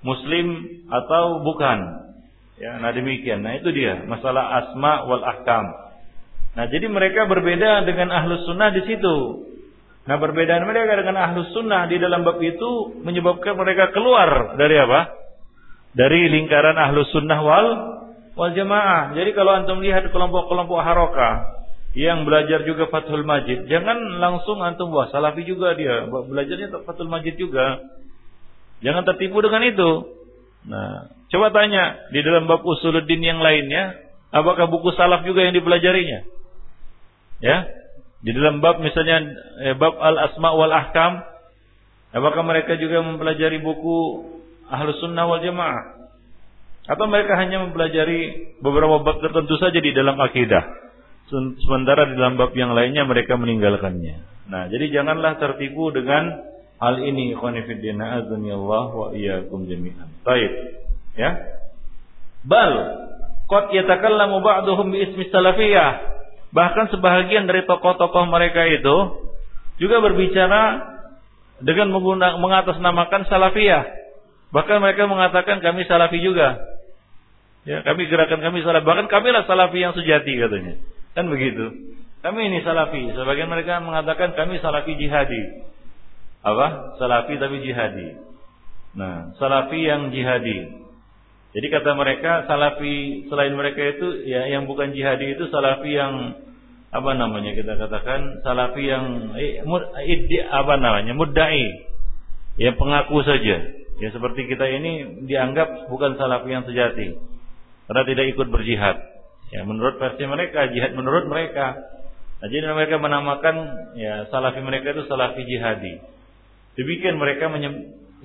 muslim 0.00 0.46
atau 0.88 1.44
bukan. 1.44 2.08
Ya, 2.56 2.78
nah 2.78 2.94
demikian. 2.94 3.42
Nah 3.42 3.58
itu 3.58 3.74
dia 3.74 4.06
masalah 4.06 4.62
asma 4.62 5.04
wal 5.04 5.24
ahkam. 5.24 5.66
Nah 6.52 6.64
jadi 6.68 6.86
mereka 6.88 7.26
berbeda 7.26 7.84
dengan 7.88 8.12
ahlus 8.12 8.44
sunnah 8.44 8.70
di 8.72 8.82
situ. 8.86 9.16
Nah 10.02 10.16
perbedaan 10.18 10.66
mereka 10.66 10.98
dengan 10.98 11.16
ahlus 11.20 11.52
sunnah 11.54 11.86
di 11.86 11.96
dalam 12.00 12.26
bab 12.26 12.40
itu 12.42 13.02
menyebabkan 13.02 13.54
mereka 13.54 13.92
keluar 13.94 14.56
dari 14.56 14.76
apa? 14.78 15.00
Dari 15.92 16.32
lingkaran 16.32 16.76
ahlus 16.80 17.12
sunnah 17.12 17.40
wal 17.40 17.66
wal 18.36 18.52
jamaah. 18.52 19.12
Jadi 19.16 19.30
kalau 19.36 19.52
antum 19.56 19.80
lihat 19.80 20.08
kelompok-kelompok 20.08 20.80
haroka 20.80 21.30
yang 21.92 22.24
belajar 22.24 22.64
juga 22.64 22.88
Fathul 22.88 23.24
Majid, 23.24 23.68
jangan 23.68 24.16
langsung 24.16 24.64
antum 24.64 24.88
wah 24.96 25.12
salafi 25.12 25.44
juga 25.44 25.76
dia, 25.76 26.08
belajarnya 26.08 26.72
Fathul 26.88 27.12
Majid 27.12 27.36
juga. 27.36 27.84
Jangan 28.82 29.06
tertipu 29.06 29.38
dengan 29.44 29.62
itu. 29.62 29.90
Nah, 30.66 31.10
coba 31.30 31.54
tanya 31.54 32.10
di 32.10 32.18
dalam 32.22 32.50
bab 32.50 32.66
usuluddin 32.66 33.22
yang 33.22 33.38
lainnya, 33.38 33.94
apakah 34.34 34.66
buku 34.66 34.90
salaf 34.98 35.22
juga 35.22 35.46
yang 35.46 35.54
dipelajarinya? 35.54 36.26
Ya, 37.42 37.66
di 38.22 38.30
dalam 38.34 38.62
bab 38.62 38.78
misalnya 38.78 39.22
eh, 39.62 39.74
bab 39.78 39.98
al 39.98 40.18
asma 40.30 40.54
wal 40.54 40.70
ahkam, 40.70 41.22
apakah 42.14 42.42
mereka 42.42 42.74
juga 42.78 43.02
mempelajari 43.02 43.62
buku 43.62 43.98
ahlus 44.66 44.98
sunnah 44.98 45.30
wal 45.30 45.42
jamaah? 45.42 46.01
Atau 46.82 47.06
mereka 47.06 47.38
hanya 47.38 47.62
mempelajari 47.62 48.54
beberapa 48.58 49.02
bab 49.06 49.22
tertentu 49.22 49.54
saja 49.58 49.78
di 49.78 49.94
dalam 49.94 50.18
akidah? 50.18 50.62
Sementara 51.62 52.10
di 52.10 52.18
dalam 52.18 52.36
bab 52.36 52.52
yang 52.52 52.74
lainnya 52.74 53.06
mereka 53.06 53.38
meninggalkannya. 53.38 54.46
Nah, 54.50 54.68
jadi 54.68 55.00
janganlah 55.00 55.38
tertipu 55.40 55.94
dengan 55.94 56.52
Hal 56.82 56.98
ini 56.98 57.30
ikhwanifiddin 57.38 58.02
wa 58.02 59.14
iyyakum 59.14 59.70
jami'an. 59.70 60.10
Baik. 60.26 60.50
Ya. 61.14 61.38
Bal 62.42 62.74
qad 63.46 63.70
yatakallamu 63.70 64.42
ba'duhum 64.42 64.90
bi 64.90 65.06
ismi 65.06 65.30
salafiyah. 65.30 66.10
Bahkan 66.50 66.90
sebahagian 66.90 67.46
dari 67.46 67.62
tokoh-tokoh 67.70 68.26
mereka 68.26 68.66
itu 68.66 68.96
juga 69.78 70.02
berbicara 70.02 70.82
dengan 71.62 71.94
mengatasnamakan 72.42 73.30
salafiyah. 73.30 73.86
Bahkan 74.50 74.82
mereka 74.82 75.06
mengatakan 75.06 75.62
kami 75.62 75.86
salafi 75.86 76.18
juga. 76.18 76.66
Ya, 77.62 77.86
kami 77.86 78.10
gerakan 78.10 78.42
kami 78.42 78.66
salafi. 78.66 78.82
Bahkan 78.86 79.06
kamilah 79.06 79.46
salafi 79.46 79.78
yang 79.78 79.94
sejati 79.94 80.32
katanya. 80.34 80.82
Kan 81.14 81.30
begitu. 81.30 81.94
Kami 82.22 82.50
ini 82.50 82.58
salafi. 82.66 83.14
Sebagian 83.14 83.50
mereka 83.50 83.78
mengatakan 83.78 84.34
kami 84.34 84.58
salafi 84.58 84.98
jihadi 84.98 85.42
apa? 86.42 86.98
Salafi 86.98 87.38
tapi 87.38 87.62
jihadi. 87.62 88.18
Nah, 88.98 89.32
salafi 89.38 89.78
yang 89.78 90.10
jihadi. 90.10 90.82
Jadi 91.52 91.66
kata 91.68 91.94
mereka 91.94 92.48
salafi 92.48 93.28
selain 93.28 93.54
mereka 93.54 93.78
itu 93.78 94.24
ya 94.26 94.48
yang 94.48 94.64
bukan 94.66 94.90
jihadi 94.96 95.36
itu 95.36 95.52
salafi 95.52 95.92
yang 95.92 96.40
apa 96.92 97.10
namanya 97.16 97.56
kita 97.56 97.76
katakan 97.76 98.40
salafi 98.44 98.84
yang 98.84 99.32
eh, 99.36 99.64
apa 100.48 100.74
namanya 100.76 101.12
mudai 101.16 101.88
ya 102.60 102.72
pengaku 102.76 103.24
saja 103.24 103.64
ya 103.96 104.08
seperti 104.12 104.44
kita 104.48 104.64
ini 104.64 105.24
dianggap 105.24 105.88
bukan 105.88 106.20
salafi 106.20 106.52
yang 106.52 106.64
sejati 106.68 107.16
karena 107.92 108.02
tidak 108.08 108.26
ikut 108.32 108.48
berjihad 108.48 108.96
ya 109.52 109.68
menurut 109.68 110.00
versi 110.00 110.24
mereka 110.24 110.72
jihad 110.72 110.96
menurut 110.96 111.28
mereka 111.28 111.76
nah, 112.40 112.48
jadi 112.48 112.72
mereka 112.72 112.96
menamakan 112.96 113.56
ya 114.00 114.32
salafi 114.32 114.64
mereka 114.64 114.96
itu 114.96 115.04
salafi 115.04 115.44
jihadi 115.44 116.00
Demikian 116.72 117.20
mereka 117.20 117.52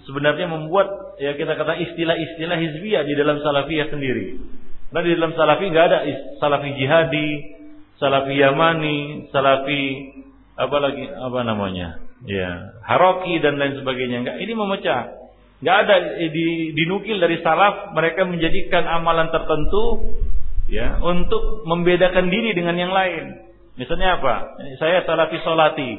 sebenarnya 0.07 0.47
membuat 0.47 1.19
ya 1.19 1.35
kita 1.35 1.59
kata 1.59 1.83
istilah-istilah 1.83 2.57
hizbiyah 2.57 3.03
di 3.03 3.13
dalam 3.19 3.43
salafiyah 3.43 3.91
sendiri. 3.91 4.39
Nah 4.95 5.03
di 5.03 5.11
dalam 5.19 5.35
salafi 5.35 5.67
nggak 5.67 5.85
ada 5.91 5.99
salafi 6.39 6.69
jihadi, 6.79 7.29
salafi 7.99 8.39
yamani, 8.39 9.27
salafi 9.35 9.83
apa 10.55 10.77
lagi 10.79 11.03
apa 11.11 11.39
namanya? 11.43 11.99
Ya, 12.23 12.73
haroki 12.87 13.37
dan 13.43 13.59
lain 13.61 13.77
sebagainya. 13.77 14.25
Enggak, 14.25 14.37
ini 14.41 14.53
memecah. 14.57 15.26
Enggak 15.57 15.77
ada 15.89 15.95
di, 16.21 16.75
dinukil 16.77 17.17
dari 17.17 17.41
salaf 17.41 17.97
mereka 17.97 18.29
menjadikan 18.29 18.85
amalan 18.85 19.33
tertentu 19.33 20.13
ya 20.69 21.01
untuk 21.01 21.65
membedakan 21.65 22.29
diri 22.29 22.53
dengan 22.53 22.77
yang 22.77 22.93
lain. 22.93 23.41
Misalnya 23.77 24.21
apa? 24.21 24.57
Saya 24.77 25.01
salafi 25.05 25.37
solati. 25.41 25.91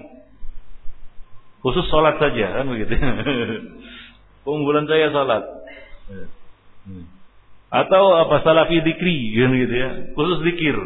Khusus 1.59 1.91
sholat 1.91 2.23
saja 2.23 2.63
kan 2.63 2.71
begitu. 2.71 2.95
Keunggulan 4.47 4.87
saya 4.87 5.11
sholat. 5.11 5.43
Atau 7.69 8.05
apa 8.15 8.47
salafi 8.47 8.79
dikri 8.79 9.35
kan 9.35 9.51
gitu 9.59 9.75
ya. 9.75 9.91
Khusus 10.15 10.39
dikir. 10.47 10.79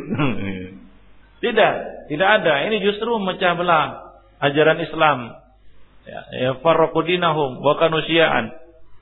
tidak, 1.45 1.73
tidak 2.09 2.29
ada. 2.41 2.55
Ini 2.73 2.77
justru 2.81 3.13
memecah 3.21 3.53
belah 3.53 4.17
ajaran 4.41 4.81
Islam. 4.81 5.19
Ya, 6.03 6.21
ya 6.35 6.51
farraqudinahum 6.65 7.61
wa 7.61 7.77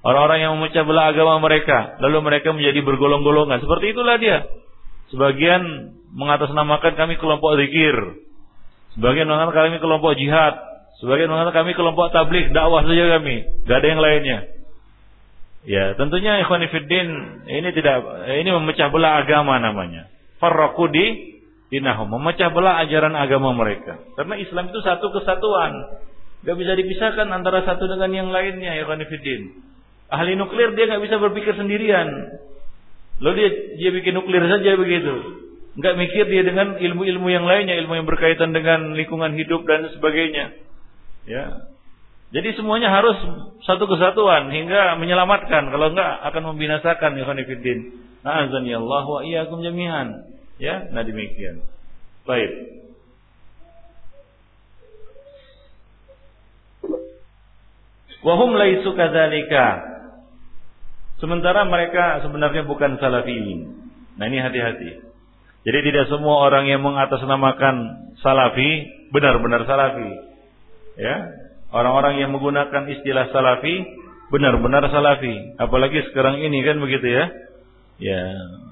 Orang-orang 0.00 0.38
yang 0.40 0.52
memecah 0.56 0.88
belah 0.88 1.12
agama 1.12 1.44
mereka, 1.44 2.00
lalu 2.00 2.24
mereka 2.24 2.56
menjadi 2.56 2.80
bergolong-golongan. 2.80 3.60
Seperti 3.60 3.92
itulah 3.92 4.16
dia. 4.16 4.48
Sebagian 5.12 5.92
mengatasnamakan 6.16 6.96
kami 6.96 7.20
kelompok 7.20 7.60
zikir. 7.60 7.96
Sebagian 8.96 9.28
mengatakan 9.28 9.68
kami 9.68 9.78
kelompok 9.78 10.16
jihad. 10.16 10.56
Sebagian 11.04 11.28
mengatakan 11.28 11.68
kami 11.68 11.72
kelompok 11.76 12.12
tablik, 12.16 12.48
dakwah 12.52 12.84
saja 12.84 13.20
kami, 13.20 13.44
gak 13.64 13.76
ada 13.80 13.88
yang 13.88 14.00
lainnya. 14.00 14.38
Ya, 15.68 15.84
tentunya 15.96 16.40
ikhwan 16.40 16.64
ini 16.64 17.68
tidak 17.76 17.96
ini 18.40 18.48
memecah 18.48 18.88
belah 18.88 19.20
agama 19.20 19.60
namanya. 19.60 20.08
Farraqu 20.40 20.88
di 20.88 21.06
dinahum, 21.68 22.08
memecah 22.08 22.48
belah 22.52 22.80
ajaran 22.84 23.12
agama 23.12 23.52
mereka. 23.52 24.00
Karena 24.16 24.40
Islam 24.40 24.72
itu 24.72 24.80
satu 24.80 25.12
kesatuan. 25.12 25.72
Gak 26.40 26.56
bisa 26.56 26.72
dipisahkan 26.72 27.28
antara 27.28 27.68
satu 27.68 27.84
dengan 27.84 28.08
yang 28.16 28.28
lainnya 28.32 28.80
ya 28.80 28.88
fiddin. 28.88 29.69
Ahli 30.10 30.34
nuklir 30.34 30.74
dia 30.74 30.90
gak 30.90 31.02
bisa 31.06 31.22
berpikir 31.22 31.54
sendirian. 31.54 32.06
Lalu 33.22 33.34
dia 33.38 33.48
dia 33.78 33.90
bikin 33.94 34.18
nuklir 34.18 34.42
saja 34.42 34.74
begitu. 34.74 35.14
Gak 35.78 35.94
mikir 35.94 36.26
dia 36.26 36.42
dengan 36.42 36.74
ilmu-ilmu 36.74 37.30
yang 37.30 37.46
lainnya, 37.46 37.78
ilmu 37.78 37.94
yang 38.02 38.06
berkaitan 38.10 38.50
dengan 38.50 38.98
lingkungan 38.98 39.38
hidup 39.38 39.62
dan 39.70 39.86
sebagainya. 39.94 40.50
Ya. 41.30 41.70
Jadi 42.30 42.54
semuanya 42.58 42.90
harus 42.94 43.18
satu 43.66 43.90
kesatuan 43.90 44.50
hingga 44.50 44.98
menyelamatkan. 44.98 45.70
Kalau 45.70 45.94
enggak 45.94 46.12
akan 46.30 46.42
membinasakan 46.54 47.14
fillah. 47.18 47.78
Na'azani 48.20 48.70
Allah 48.76 49.04
wa 49.06 49.20
iyyakum 49.22 49.62
jami'an. 49.64 50.30
Ya, 50.60 50.92
nah 50.92 51.02
demikian. 51.02 51.64
Baik. 52.28 52.52
Wahum 58.20 58.52
laisu 58.52 58.92
kadzalika. 58.92 59.89
Sementara 61.20 61.68
mereka 61.68 62.24
sebenarnya 62.24 62.64
bukan 62.64 62.96
salafiyin. 62.96 63.68
Nah 64.16 64.24
ini 64.24 64.40
hati-hati. 64.40 64.90
Jadi 65.60 65.78
tidak 65.92 66.08
semua 66.08 66.48
orang 66.48 66.64
yang 66.64 66.80
mengatasnamakan 66.80 67.76
salafi 68.24 68.88
benar-benar 69.12 69.68
salafi. 69.68 70.10
Ya, 70.96 71.28
orang-orang 71.72 72.24
yang 72.24 72.32
menggunakan 72.32 72.88
istilah 72.88 73.28
salafi 73.28 73.84
benar-benar 74.32 74.88
salafi. 74.88 75.60
Apalagi 75.60 76.08
sekarang 76.10 76.40
ini 76.40 76.64
kan 76.64 76.80
begitu 76.80 77.04
ya. 77.04 77.24
Ya, 78.00 78.22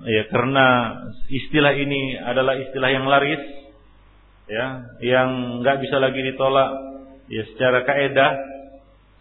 ya 0.08 0.22
karena 0.32 0.66
istilah 1.28 1.76
ini 1.76 2.16
adalah 2.16 2.56
istilah 2.56 2.88
yang 2.88 3.04
laris, 3.04 3.44
ya, 4.48 4.88
yang 5.04 5.60
nggak 5.60 5.84
bisa 5.84 6.00
lagi 6.00 6.24
ditolak, 6.24 6.72
ya 7.28 7.44
secara 7.52 7.84
kaedah, 7.84 8.30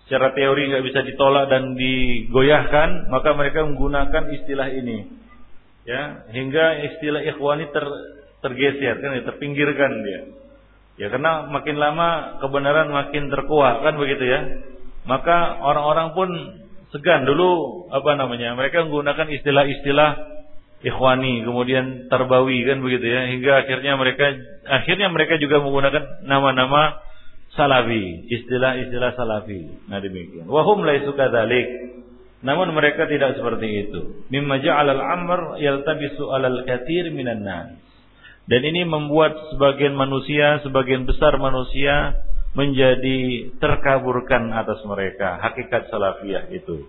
secara 0.08 0.32
teori 0.32 0.72
nggak 0.72 0.86
bisa 0.88 1.04
ditolak 1.04 1.52
dan 1.52 1.76
digoyahkan, 1.76 3.12
maka 3.12 3.36
mereka 3.36 3.68
menggunakan 3.68 4.24
istilah 4.40 4.72
ini, 4.72 5.04
ya, 5.84 6.24
hingga 6.32 6.80
istilah 6.96 7.28
ikhwani 7.28 7.68
ter, 7.76 7.86
tergeser, 8.40 9.04
kan, 9.04 9.20
ya, 9.20 9.24
terpinggirkan 9.28 9.92
dia. 10.08 10.22
Ya 10.98 11.14
karena 11.14 11.46
makin 11.52 11.78
lama 11.78 12.40
kebenaran 12.42 12.90
makin 12.90 13.30
terkuat 13.30 13.86
kan 13.86 14.02
begitu 14.02 14.26
ya. 14.26 14.42
Maka 15.06 15.62
orang-orang 15.62 16.18
pun 16.18 16.30
segan 16.90 17.28
dulu 17.28 17.86
apa 17.94 18.18
namanya? 18.18 18.58
Mereka 18.58 18.90
menggunakan 18.90 19.30
istilah-istilah 19.30 20.12
ikhwani, 20.82 21.46
kemudian 21.46 22.10
tarbawi 22.10 22.66
kan 22.66 22.82
begitu 22.82 23.12
ya, 23.12 23.30
hingga 23.30 23.62
akhirnya 23.62 23.94
mereka 23.94 24.26
akhirnya 24.66 25.08
mereka 25.14 25.38
juga 25.38 25.62
menggunakan 25.62 26.26
nama-nama 26.26 26.98
salafi, 27.58 28.30
istilah-istilah 28.30 29.18
salafi. 29.18 29.90
Nah 29.90 29.98
demikian. 30.00 30.46
Wahum 30.46 30.86
laisu 30.86 31.12
kadzalik. 31.18 31.98
Namun 32.46 32.70
mereka 32.78 33.10
tidak 33.10 33.34
seperti 33.34 33.90
itu. 33.90 34.24
Mimma 34.30 34.62
ja'alal 34.62 35.02
amr 35.02 35.40
yaltabisu 35.58 36.30
alal 36.30 36.64
kathir 36.70 37.10
minan 37.10 37.42
nas. 37.42 37.74
Dan 38.48 38.64
ini 38.64 38.88
membuat 38.88 39.36
sebagian 39.52 39.98
manusia, 39.98 40.64
sebagian 40.64 41.04
besar 41.04 41.36
manusia 41.36 42.16
menjadi 42.56 43.52
terkaburkan 43.60 44.56
atas 44.56 44.80
mereka 44.88 45.42
hakikat 45.44 45.92
salafiyah 45.92 46.48
itu. 46.56 46.88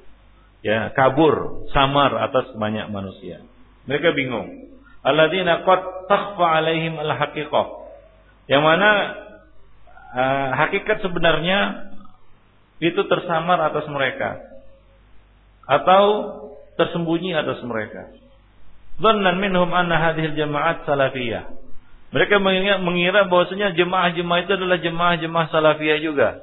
Ya, 0.63 0.91
kabur, 0.95 1.67
samar 1.75 2.15
atas 2.19 2.55
banyak 2.55 2.93
manusia. 2.95 3.43
Mereka 3.91 4.15
bingung. 4.15 4.69
Alladzina 5.03 5.65
qad 5.67 6.07
takhfa 6.07 6.47
alaihim 6.61 6.99
al-haqiqah. 6.99 7.67
Yang 8.51 8.63
mana 8.63 8.91
uh, 10.13 10.49
hakikat 10.57 11.05
sebenarnya 11.05 11.91
itu 12.79 13.01
tersamar 13.11 13.59
atas 13.59 13.87
mereka 13.91 14.39
atau 15.69 16.05
tersembunyi 16.79 17.35
atas 17.35 17.61
mereka. 17.67 18.15
Dhannan 18.99 19.39
minhum 19.39 19.71
anna 19.75 19.99
hadhil 19.99 20.35
jama'at 20.35 20.87
salafiyah. 20.87 21.55
Mereka 22.09 22.41
mengira, 22.41 23.29
bahwasanya 23.29 23.77
jemaah-jemaah 23.77 24.41
itu 24.49 24.53
adalah 24.57 24.79
jemaah-jemaah 24.81 25.47
salafiyah 25.53 25.99
juga. 26.01 26.41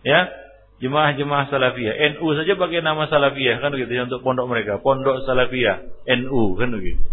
Ya, 0.00 0.32
jemaah-jemaah 0.80 1.52
salafiyah. 1.52 1.94
NU 2.16 2.26
saja 2.34 2.56
pakai 2.56 2.80
nama 2.80 3.04
salafiyah 3.06 3.60
kan 3.60 3.76
gitu 3.76 3.92
untuk 4.00 4.24
pondok 4.24 4.48
mereka, 4.48 4.80
pondok 4.80 5.28
salafiyah, 5.28 5.84
NU 6.24 6.56
kan 6.56 6.72
begitu. 6.72 7.04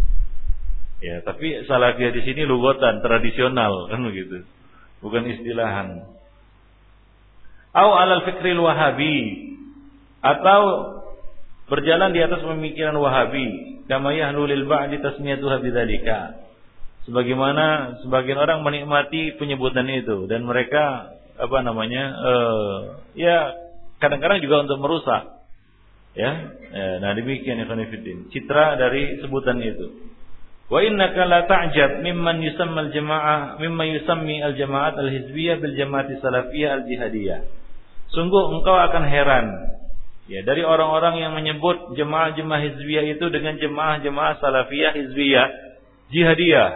Ya, 1.03 1.19
tapi 1.25 1.67
salafiyah 1.67 2.13
di 2.15 2.21
sini 2.23 2.47
lugotan 2.47 3.03
tradisional 3.03 3.91
kan 3.91 3.99
begitu. 4.07 4.47
Bukan 5.01 5.25
istilahan. 5.25 6.05
Au 7.73 7.89
alal 7.97 8.23
fikril 8.25 8.61
wahabi. 8.61 9.17
Atau 10.21 10.61
berjalan 11.65 12.13
di 12.13 12.21
atas 12.21 12.45
pemikiran 12.45 12.93
Wahabi. 12.93 13.81
Kama 13.89 14.13
yahnu 14.13 14.45
lil 14.45 14.69
ba'di 14.69 15.01
tasmiyatuha 15.01 15.65
bidzalika. 15.65 16.37
Sebagaimana 17.09 17.97
sebagian 18.05 18.37
orang 18.37 18.61
menikmati 18.61 19.35
penyebutan 19.41 19.89
itu. 19.89 20.29
Dan 20.29 20.45
mereka 20.45 21.17
apa 21.41 21.57
namanya 21.65 22.03
uh, 22.21 22.77
ya 23.17 23.57
kadang-kadang 23.97 24.45
juga 24.45 24.69
untuk 24.69 24.77
merusak. 24.77 25.41
Ya, 26.11 26.31
ya 26.75 26.99
nah 26.99 27.15
demikian 27.15 27.63
ikhwan 27.63 27.87
citra 28.35 28.75
dari 28.75 29.23
sebutan 29.23 29.63
itu 29.63 30.10
wa 30.71 30.79
innaka 30.79 31.27
la 31.27 31.43
ta'jab 31.51 31.99
mimman 31.99 32.39
yusamma 32.39 32.87
al-jama'ah 32.87 33.59
mimman 33.59 33.91
yusammi 33.99 34.39
al-jama'at 34.39 34.95
al-hizbiyah 34.95 35.59
bil 35.59 35.75
jama'ati 35.75 36.23
salafiyah 36.23 36.79
al-jihadiyah 36.79 37.43
sungguh 38.15 38.55
engkau 38.55 38.79
akan 38.79 39.03
heran 39.03 39.47
Ya, 40.31 40.47
dari 40.47 40.63
orang-orang 40.63 41.19
yang 41.19 41.35
menyebut 41.35 41.91
jemaah-jemaah 41.99 42.63
hizbiyah 42.63 43.03
itu 43.19 43.25
dengan 43.33 43.59
jemaah-jemaah 43.59 44.39
salafiyah 44.39 44.95
hizbiyah 44.95 45.47
jihadiyah. 46.07 46.69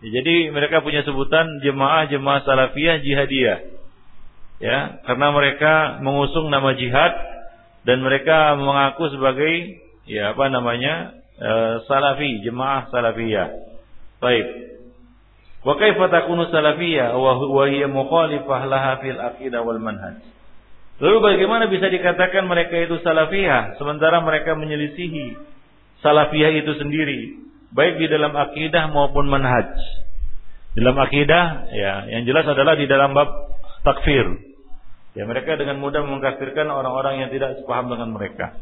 Ya, 0.00 0.08
jadi 0.16 0.48
mereka 0.48 0.80
punya 0.80 1.04
sebutan 1.04 1.60
jemaah-jemaah 1.60 2.40
salafiyah 2.48 3.04
jihadiyah. 3.04 3.58
Ya, 4.64 5.04
karena 5.04 5.28
mereka 5.36 6.00
mengusung 6.00 6.48
nama 6.48 6.72
jihad 6.72 7.12
dan 7.84 8.00
mereka 8.00 8.56
mengaku 8.56 9.12
sebagai 9.12 9.82
ya 10.08 10.32
apa 10.32 10.48
namanya? 10.48 11.20
E, 11.36 11.50
salafi, 11.84 12.40
jemaah 12.40 12.88
salafiyah. 12.88 13.48
Baik. 14.24 14.46
Wa 15.66 15.74
kaifa 15.76 16.08
takunu 16.08 16.48
salafiyah 16.48 17.12
wa 17.18 17.64
hiya 17.68 17.90
mukhalifah 17.90 18.60
laha 18.70 18.92
fil 19.04 19.20
aqidah 19.20 19.60
wal 19.60 19.82
manhaj? 19.82 20.22
Lalu 20.96 21.16
bagaimana 21.20 21.68
bisa 21.68 21.92
dikatakan 21.92 22.48
mereka 22.48 22.72
itu 22.80 22.96
salafiyah 23.04 23.76
sementara 23.76 24.24
mereka 24.24 24.56
menyelisihi 24.56 25.36
salafiyah 26.00 26.56
itu 26.56 26.72
sendiri 26.80 27.44
baik 27.76 28.00
di 28.00 28.06
dalam 28.08 28.32
akidah 28.32 28.88
maupun 28.88 29.28
manhaj. 29.28 29.68
Dalam 30.72 30.96
akidah 30.96 31.72
ya 31.72 31.92
yang 32.16 32.24
jelas 32.24 32.48
adalah 32.48 32.80
di 32.80 32.88
dalam 32.88 33.12
bab 33.12 33.28
takfir. 33.84 34.24
Ya 35.16 35.24
mereka 35.24 35.56
dengan 35.56 35.80
mudah 35.80 36.04
mengkafirkan 36.04 36.68
orang-orang 36.68 37.24
yang 37.24 37.30
tidak 37.32 37.60
sepaham 37.60 37.92
dengan 37.92 38.12
mereka. 38.12 38.56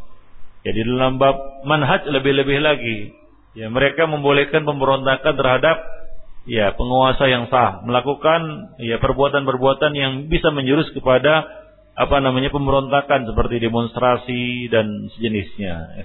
Ya 0.65 0.71
di 0.73 0.83
dalam 0.83 1.21
bab 1.21 1.65
manhaj 1.69 2.09
lebih-lebih 2.09 2.59
lagi. 2.65 2.99
Ya 3.55 3.69
mereka 3.69 4.09
membolehkan 4.09 4.65
pemberontakan 4.65 5.37
terhadap 5.37 5.77
ya 6.49 6.73
penguasa 6.73 7.29
yang 7.29 7.47
sah, 7.53 7.85
melakukan 7.85 8.75
ya 8.81 8.97
perbuatan-perbuatan 9.01 9.93
yang 9.93 10.13
bisa 10.33 10.49
menjurus 10.51 10.89
kepada 10.97 11.45
apa 11.95 12.17
namanya 12.19 12.51
pemberontakan 12.51 13.29
seperti 13.29 13.63
demonstrasi 13.63 14.67
dan 14.73 15.13
sejenisnya. 15.15 16.01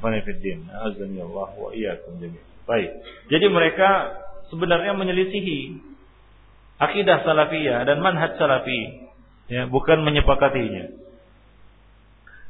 Baik. 2.70 2.90
Jadi 3.34 3.46
mereka 3.50 3.90
sebenarnya 4.54 4.94
menyelisihi 4.94 5.60
akidah 6.78 7.26
salafiyah 7.26 7.90
dan 7.90 7.98
manhaj 8.06 8.38
salafi, 8.38 9.10
ya, 9.50 9.66
bukan 9.66 10.06
menyepakatinya. 10.06 11.09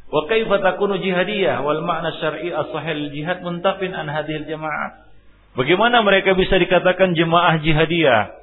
Wa 0.10 0.26
kaifa 0.26 0.58
takunu 0.66 0.98
jihadiyah 0.98 1.62
wal 1.62 1.86
ma'na 1.86 2.18
syar'i 2.18 2.50
as-sahih 2.50 3.14
jihad 3.14 3.46
muntafin 3.46 3.94
an 3.94 4.10
hadhil 4.10 4.46
jamaah. 4.50 5.06
Bagaimana 5.54 6.02
mereka 6.02 6.34
bisa 6.34 6.58
dikatakan 6.58 7.14
jemaah 7.14 7.62
jihadiyah 7.62 8.40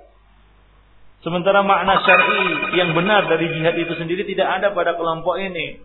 Sementara 1.26 1.66
makna 1.66 2.06
syar'i 2.06 2.78
yang 2.78 2.94
benar 2.94 3.26
dari 3.26 3.50
jihad 3.50 3.74
itu 3.74 3.98
sendiri 3.98 4.22
tidak 4.30 4.46
ada 4.46 4.70
pada 4.70 4.94
kelompok 4.94 5.34
ini. 5.42 5.82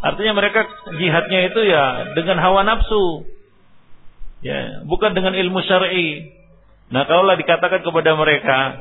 Artinya 0.00 0.32
mereka 0.32 0.64
jihadnya 0.96 1.44
itu 1.44 1.60
ya 1.68 2.16
dengan 2.16 2.40
hawa 2.40 2.64
nafsu. 2.64 3.28
Ya, 4.40 4.86
bukan 4.88 5.12
dengan 5.12 5.36
ilmu 5.36 5.60
syar'i. 5.68 6.32
Nah, 6.88 7.04
kalaulah 7.04 7.36
dikatakan 7.36 7.84
kepada 7.84 8.16
mereka, 8.16 8.80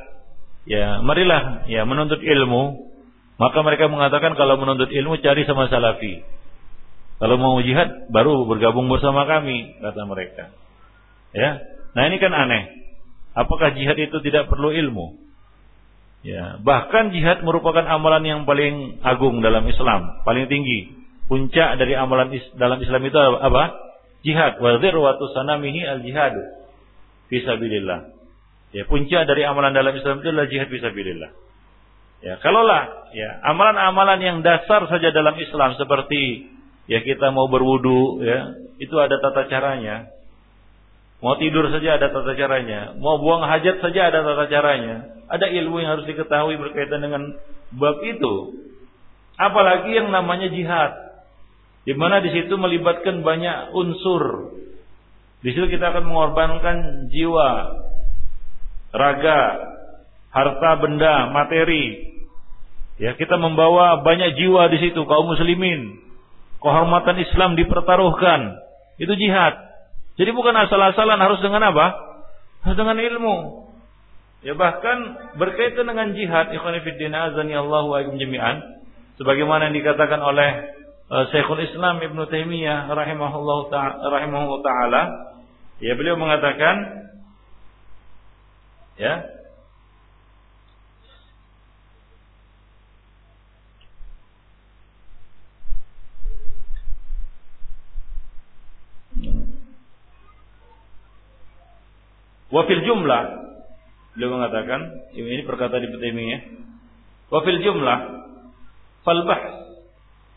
ya, 0.64 1.04
marilah 1.04 1.68
ya 1.68 1.84
menuntut 1.84 2.24
ilmu, 2.24 2.88
maka 3.36 3.60
mereka 3.66 3.92
mengatakan 3.92 4.40
kalau 4.40 4.56
menuntut 4.56 4.88
ilmu 4.88 5.20
cari 5.20 5.44
sama 5.44 5.68
salafi. 5.68 6.24
Kalau 7.18 7.36
mau 7.42 7.58
jihad 7.66 8.14
baru 8.14 8.46
bergabung 8.46 8.86
bersama 8.94 9.26
kami, 9.26 9.82
kata 9.82 10.02
mereka. 10.06 10.54
Ya. 11.34 11.62
Nah, 11.98 12.04
ini 12.06 12.22
kan 12.22 12.30
aneh. 12.30 12.78
Apakah 13.34 13.74
jihad 13.74 13.98
itu 13.98 14.18
tidak 14.22 14.50
perlu 14.50 14.70
ilmu? 14.70 15.18
Ya, 16.26 16.58
bahkan 16.62 17.14
jihad 17.14 17.46
merupakan 17.46 17.86
amalan 17.86 18.26
yang 18.26 18.42
paling 18.50 19.02
agung 19.06 19.42
dalam 19.46 19.66
Islam, 19.70 20.22
paling 20.26 20.50
tinggi. 20.50 20.94
Puncak 21.30 21.78
dari 21.78 21.94
amalan 21.94 22.34
is 22.34 22.46
dalam 22.58 22.82
Islam 22.82 23.02
itu 23.06 23.18
apa? 23.18 23.64
Jihad. 24.26 24.58
Wa 24.58 24.82
dzirwatu 24.82 25.30
sanamihi 25.34 25.86
al-jihad 25.86 26.34
fisabilillah. 27.30 28.14
Ya, 28.74 28.84
puncak 28.90 29.30
dari 29.30 29.46
amalan 29.46 29.74
dalam 29.74 29.94
Islam 29.94 30.22
itu 30.22 30.34
adalah 30.34 30.50
jihad 30.50 30.70
fisabilillah. 30.70 31.32
Ya, 32.18 32.42
kalaulah 32.42 33.14
ya, 33.14 33.38
amalan-amalan 33.46 34.20
yang 34.26 34.38
dasar 34.42 34.90
saja 34.90 35.14
dalam 35.14 35.38
Islam 35.38 35.78
seperti 35.78 36.50
ya 36.88 37.00
kita 37.04 37.30
mau 37.36 37.52
berwudu 37.52 38.24
ya, 38.24 38.56
itu 38.82 38.96
ada 38.98 39.20
tata 39.20 39.46
caranya. 39.52 40.12
Mau 41.18 41.34
tidur 41.42 41.66
saja 41.74 41.98
ada 41.98 42.14
tata 42.14 42.38
caranya. 42.38 42.94
Mau 43.02 43.18
buang 43.18 43.42
hajat 43.42 43.82
saja 43.82 44.14
ada 44.14 44.22
tata 44.22 44.46
caranya. 44.54 45.18
Ada 45.28 45.50
ilmu 45.50 45.82
yang 45.82 45.98
harus 45.98 46.06
diketahui 46.06 46.62
berkaitan 46.62 47.02
dengan 47.02 47.34
bab 47.74 47.98
itu. 48.06 48.54
Apalagi 49.34 49.98
yang 49.98 50.14
namanya 50.14 50.50
jihad. 50.54 50.94
Di 51.90 51.98
mana 51.98 52.22
di 52.22 52.30
situ 52.30 52.54
melibatkan 52.54 53.26
banyak 53.26 53.74
unsur. 53.74 54.54
Di 55.42 55.54
situ 55.54 55.70
kita 55.70 55.94
akan 55.94 56.06
mengorbankan 56.10 57.08
jiwa, 57.14 57.50
raga, 58.94 59.42
harta 60.34 60.72
benda, 60.82 61.30
materi. 61.34 62.14
Ya, 62.98 63.14
kita 63.14 63.38
membawa 63.38 64.02
banyak 64.02 64.38
jiwa 64.38 64.70
di 64.74 64.78
situ 64.82 65.02
kaum 65.06 65.30
muslimin. 65.30 66.07
Kehormatan 66.58 67.18
Islam 67.22 67.54
dipertaruhkan. 67.54 68.58
Itu 68.98 69.14
jihad. 69.14 69.54
Jadi 70.18 70.34
bukan 70.34 70.58
asal-asalan 70.58 71.22
harus 71.22 71.38
dengan 71.46 71.70
apa? 71.70 71.94
Harus 72.66 72.78
dengan 72.78 72.98
ilmu. 72.98 73.68
Ya 74.46 74.54
bahkan 74.54 75.18
berkaitan 75.38 75.90
dengan 75.90 76.14
jihad 76.14 76.54
ikhwan 76.54 76.78
fillah 76.82 77.34
azani 77.34 77.58
Allah 77.58 77.84
wa 77.90 78.00
jami'an 78.02 78.78
sebagaimana 79.18 79.70
yang 79.70 79.76
dikatakan 79.82 80.22
oleh 80.22 80.50
uh, 81.10 81.26
Syekhul 81.34 81.66
Islam 81.66 82.00
Ibnu 82.00 82.30
Taimiyah 82.30 82.86
rahimahullah 82.86 83.60
taala 84.62 85.02
ya 85.82 85.94
beliau 85.98 86.22
mengatakan 86.22 86.76
ya 89.02 89.26
Wa 102.48 102.64
fil 102.64 102.84
jumlah 102.84 103.24
beliau 104.16 104.40
mengatakan 104.40 105.12
ini 105.14 105.44
perkataan 105.44 105.84
Ibnu 105.84 105.98
Taimiyah. 106.00 106.42
Wa 107.28 107.40
fil 107.44 107.60
jumlah 107.60 108.00
fal 109.04 109.22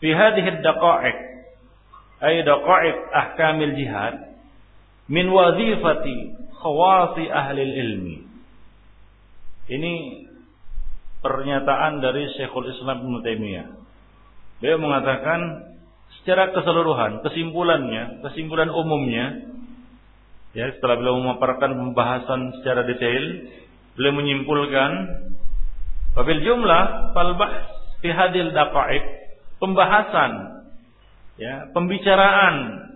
fi 0.01 0.09
hadhihi 0.11 0.49
ad-daqa'iq 0.59 1.17
ay 2.21 2.35
daqa'iq 2.45 2.97
ahkamil 3.09 3.73
jihad 3.79 4.15
min 5.07 5.31
wazifati 5.31 6.35
khawasi 6.61 7.25
ahli 7.31 7.61
ilmi. 7.65 8.17
Ini 9.71 9.93
pernyataan 11.21 12.01
dari 12.03 12.27
Syekhul 12.35 12.69
Islam 12.69 13.07
Ibnu 13.07 13.17
Taimiyah. 13.23 13.67
Beliau 14.61 14.77
mengatakan 14.77 15.39
secara 16.21 16.53
keseluruhan, 16.53 17.25
kesimpulannya, 17.25 18.21
kesimpulan 18.29 18.69
umumnya, 18.69 19.41
ya 20.51 20.71
setelah 20.75 20.99
beliau 20.99 21.19
memaparkan 21.21 21.71
pembahasan 21.75 22.55
secara 22.59 22.83
detail, 22.87 23.23
beliau 23.95 24.13
menyimpulkan, 24.15 24.91
wabil 26.17 26.41
jumlah 26.43 27.13
falbah 27.15 27.51
fi 28.03 28.09
hadil 28.11 28.51
daqa'iq, 28.51 29.05
pembahasan, 29.59 30.31
ya, 31.39 31.71
pembicaraan 31.71 32.87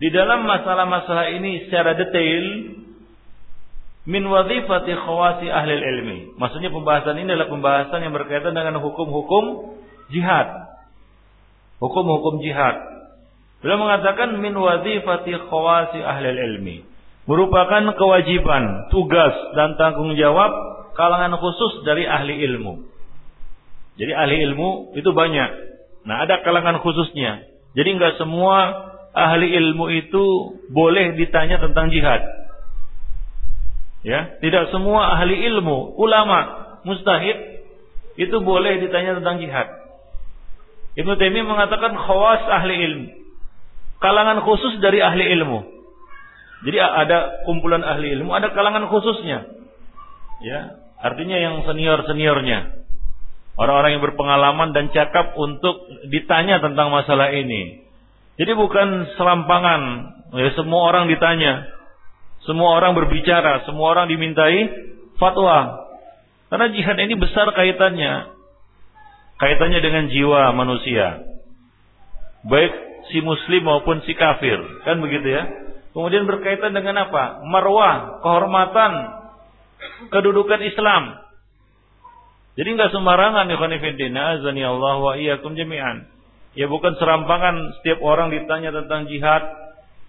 di 0.00 0.08
dalam 0.10 0.48
masalah-masalah 0.48 1.30
ini 1.30 1.68
secara 1.68 1.94
detail 1.94 2.44
min 4.02 4.26
wazifati 4.26 4.98
khawasi 4.98 5.46
ahli 5.46 5.78
ilmi. 5.78 6.18
Maksudnya 6.34 6.74
pembahasan 6.74 7.22
ini 7.22 7.30
adalah 7.30 7.50
pembahasan 7.50 8.02
yang 8.02 8.14
berkaitan 8.16 8.50
dengan 8.50 8.82
hukum-hukum 8.82 9.78
jihad 10.10 10.72
hukum-hukum 11.82 12.38
jihad. 12.46 12.78
Beliau 13.62 13.78
mengatakan 13.78 14.42
min 14.42 14.58
wazifati 14.58 15.38
khawasi 15.46 16.02
ahli 16.02 16.28
ilmi. 16.34 16.76
Merupakan 17.30 17.94
kewajiban, 17.94 18.90
tugas 18.90 19.30
dan 19.54 19.78
tanggung 19.78 20.18
jawab 20.18 20.50
kalangan 20.98 21.38
khusus 21.38 21.86
dari 21.86 22.02
ahli 22.02 22.42
ilmu. 22.50 22.82
Jadi 23.94 24.10
ahli 24.10 24.42
ilmu 24.50 24.98
itu 24.98 25.06
banyak. 25.14 25.50
Nah, 26.02 26.26
ada 26.26 26.42
kalangan 26.42 26.82
khususnya. 26.82 27.46
Jadi 27.78 27.88
enggak 27.94 28.18
semua 28.18 28.90
ahli 29.14 29.54
ilmu 29.54 29.86
itu 29.94 30.24
boleh 30.74 31.14
ditanya 31.14 31.62
tentang 31.62 31.94
jihad. 31.94 32.26
Ya, 34.02 34.34
tidak 34.42 34.74
semua 34.74 35.14
ahli 35.14 35.38
ilmu, 35.46 35.94
ulama, 35.94 36.74
mustahid 36.82 37.62
itu 38.18 38.34
boleh 38.42 38.82
ditanya 38.82 39.22
tentang 39.22 39.38
jihad. 39.38 39.70
Ibnu 40.98 41.14
Taimiyah 41.14 41.46
mengatakan 41.46 41.94
khawas 41.94 42.42
ahli 42.50 42.74
ilmu. 42.82 43.21
Kalangan 44.02 44.42
khusus 44.42 44.82
dari 44.82 44.98
ahli 44.98 45.30
ilmu. 45.38 45.62
Jadi 46.62 46.78
ada 46.78 47.42
kumpulan 47.46 47.82
ahli 47.82 48.18
ilmu, 48.18 48.34
ada 48.34 48.50
kalangan 48.50 48.86
khususnya. 48.90 49.46
Ya, 50.42 50.78
artinya 50.98 51.38
yang 51.38 51.62
senior-seniornya. 51.62 52.82
Orang-orang 53.54 53.98
yang 53.98 54.02
berpengalaman 54.02 54.74
dan 54.74 54.90
cakap 54.90 55.38
untuk 55.38 55.86
ditanya 56.10 56.58
tentang 56.58 56.90
masalah 56.90 57.30
ini. 57.30 57.84
Jadi 58.40 58.52
bukan 58.58 59.14
serampangan, 59.14 59.80
ya 60.34 60.50
semua 60.58 60.90
orang 60.90 61.06
ditanya. 61.06 61.70
Semua 62.42 62.74
orang 62.74 62.98
berbicara, 62.98 63.62
semua 63.70 63.94
orang 63.94 64.10
dimintai 64.10 64.66
fatwa. 65.14 65.86
Karena 66.50 66.74
jihad 66.74 66.98
ini 66.98 67.14
besar 67.14 67.54
kaitannya 67.54 68.42
kaitannya 69.42 69.80
dengan 69.82 70.06
jiwa 70.06 70.54
manusia. 70.54 71.18
Baik 72.46 72.70
si 73.10 73.18
muslim 73.24 73.66
maupun 73.66 74.04
si 74.06 74.14
kafir, 74.14 74.60
kan 74.86 75.02
begitu 75.02 75.26
ya? 75.26 75.42
Kemudian 75.92 76.24
berkaitan 76.24 76.72
dengan 76.72 77.08
apa? 77.08 77.44
Marwah, 77.44 78.22
kehormatan, 78.24 78.92
kedudukan 80.08 80.60
Islam. 80.64 81.20
Jadi 82.52 82.68
nggak 82.76 82.92
sembarangan 82.92 83.48
ya 83.48 83.56
khonifidina 83.56 84.20
azani 84.36 84.62
Allah 84.64 84.96
wa 85.00 85.12
iyyakum 85.16 85.56
jami'an. 85.56 86.08
Ya 86.52 86.68
bukan 86.68 86.96
serampangan 87.00 87.80
setiap 87.80 88.04
orang 88.04 88.28
ditanya 88.28 88.76
tentang 88.76 89.08
jihad 89.08 89.40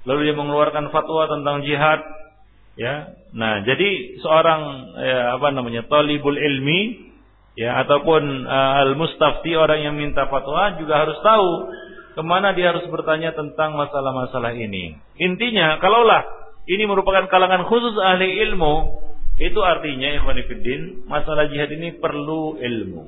lalu 0.04 0.28
dia 0.28 0.36
mengeluarkan 0.36 0.92
fatwa 0.92 1.32
tentang 1.32 1.64
jihad 1.64 2.04
ya. 2.76 3.16
Nah, 3.32 3.64
jadi 3.64 4.20
seorang 4.20 4.62
ya, 5.00 5.20
apa 5.40 5.48
namanya? 5.56 5.88
talibul 5.88 6.36
ilmi 6.36 7.12
ya 7.56 7.80
ataupun 7.88 8.44
uh, 8.44 8.84
al-mustafti 8.88 9.56
orang 9.56 9.88
yang 9.88 9.96
minta 9.96 10.28
fatwa 10.28 10.76
juga 10.76 11.08
harus 11.08 11.18
tahu 11.24 11.50
ke 12.14 12.22
mana 12.24 12.54
dia 12.54 12.72
harus 12.74 12.86
bertanya 12.90 13.34
tentang 13.34 13.76
masalah-masalah 13.76 14.54
ini. 14.54 14.98
Intinya, 15.18 15.78
kalaulah 15.82 16.24
ini 16.70 16.88
merupakan 16.88 17.28
kalangan 17.28 17.68
khusus 17.68 17.98
ahli 18.00 18.40
ilmu, 18.50 19.04
itu 19.42 19.60
artinya 19.60 20.14
ikhwanifiddin, 20.22 21.10
masalah 21.10 21.50
jihad 21.50 21.70
ini 21.74 21.98
perlu 21.98 22.62
ilmu. 22.62 23.04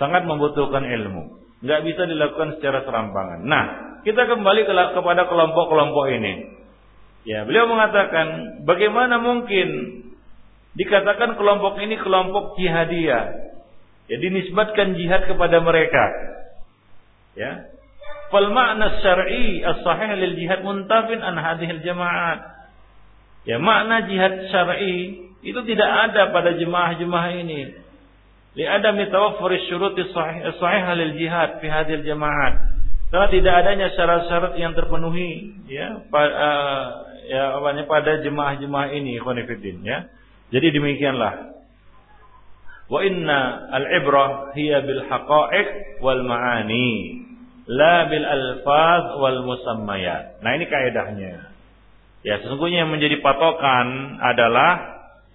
Sangat 0.00 0.26
membutuhkan 0.26 0.82
ilmu. 0.82 1.42
Nggak 1.62 1.80
bisa 1.86 2.02
dilakukan 2.06 2.58
secara 2.58 2.82
serampangan. 2.82 3.40
Nah, 3.46 3.64
kita 4.02 4.26
kembali 4.26 4.66
ke, 4.66 4.72
kepada 4.74 5.26
kelompok-kelompok 5.30 6.04
ini. 6.10 6.34
Ya, 7.24 7.46
beliau 7.48 7.70
mengatakan, 7.70 8.60
bagaimana 8.68 9.16
mungkin 9.16 10.02
Dikatakan 10.74 11.38
kelompok 11.38 11.78
ini 11.78 11.94
kelompok 12.02 12.58
jihadiyah. 12.58 13.24
Ya, 14.10 14.16
dinisbatkan 14.18 14.98
jihad 14.98 15.30
kepada 15.30 15.62
mereka. 15.62 16.04
Ya. 17.34 17.74
Fal 18.34 18.50
makna 18.50 18.98
syar'i 18.98 19.62
as-sahih 19.62 20.18
lil 20.18 20.34
jihad 20.38 20.66
muntafin 20.66 21.22
an 21.22 21.38
hadhil 21.38 21.82
jama'at. 21.82 22.40
Ya, 23.44 23.60
makna 23.60 24.08
jihad 24.08 24.50
syar'i 24.50 25.28
itu 25.44 25.60
tidak 25.68 25.90
ada 26.10 26.32
pada 26.32 26.56
jemaah-jemaah 26.56 27.30
ini. 27.44 27.78
Li 28.54 28.64
ada 28.64 28.94
mitawaffur 28.94 29.50
syurut 29.66 29.98
sahih 30.14 30.86
lil 30.98 31.14
jihad 31.20 31.60
fi 31.62 31.66
hadhil 31.68 32.02
jama'at. 32.06 32.74
Karena 33.14 33.30
tidak 33.30 33.54
adanya 33.62 33.86
syarat-syarat 33.94 34.58
yang 34.58 34.74
terpenuhi 34.74 35.54
ya, 35.70 36.02
pada, 36.10 36.34
uh, 36.34 36.82
ya 37.30 37.86
pada 37.86 38.18
jemaah-jemaah 38.26 38.90
ini, 38.90 39.22
khonifidin 39.22 39.86
ya. 39.86 40.10
Jadi 40.50 40.74
demikianlah. 40.74 41.54
Wa 42.90 43.00
inna 43.06 43.70
al-ibrah 43.70 44.50
hiya 44.58 44.82
bil 44.82 45.06
haqa'iq 45.06 46.02
wal 46.02 46.26
ma'ani 46.26 47.23
la 47.68 48.08
bil 48.12 48.26
alfaz 48.26 49.04
wal 49.20 49.40
musammayat. 49.44 50.40
Nah 50.44 50.50
ini 50.56 50.64
kaidahnya. 50.68 51.54
Ya 52.24 52.40
sesungguhnya 52.40 52.88
yang 52.88 52.92
menjadi 52.92 53.20
patokan 53.20 54.16
adalah 54.20 54.80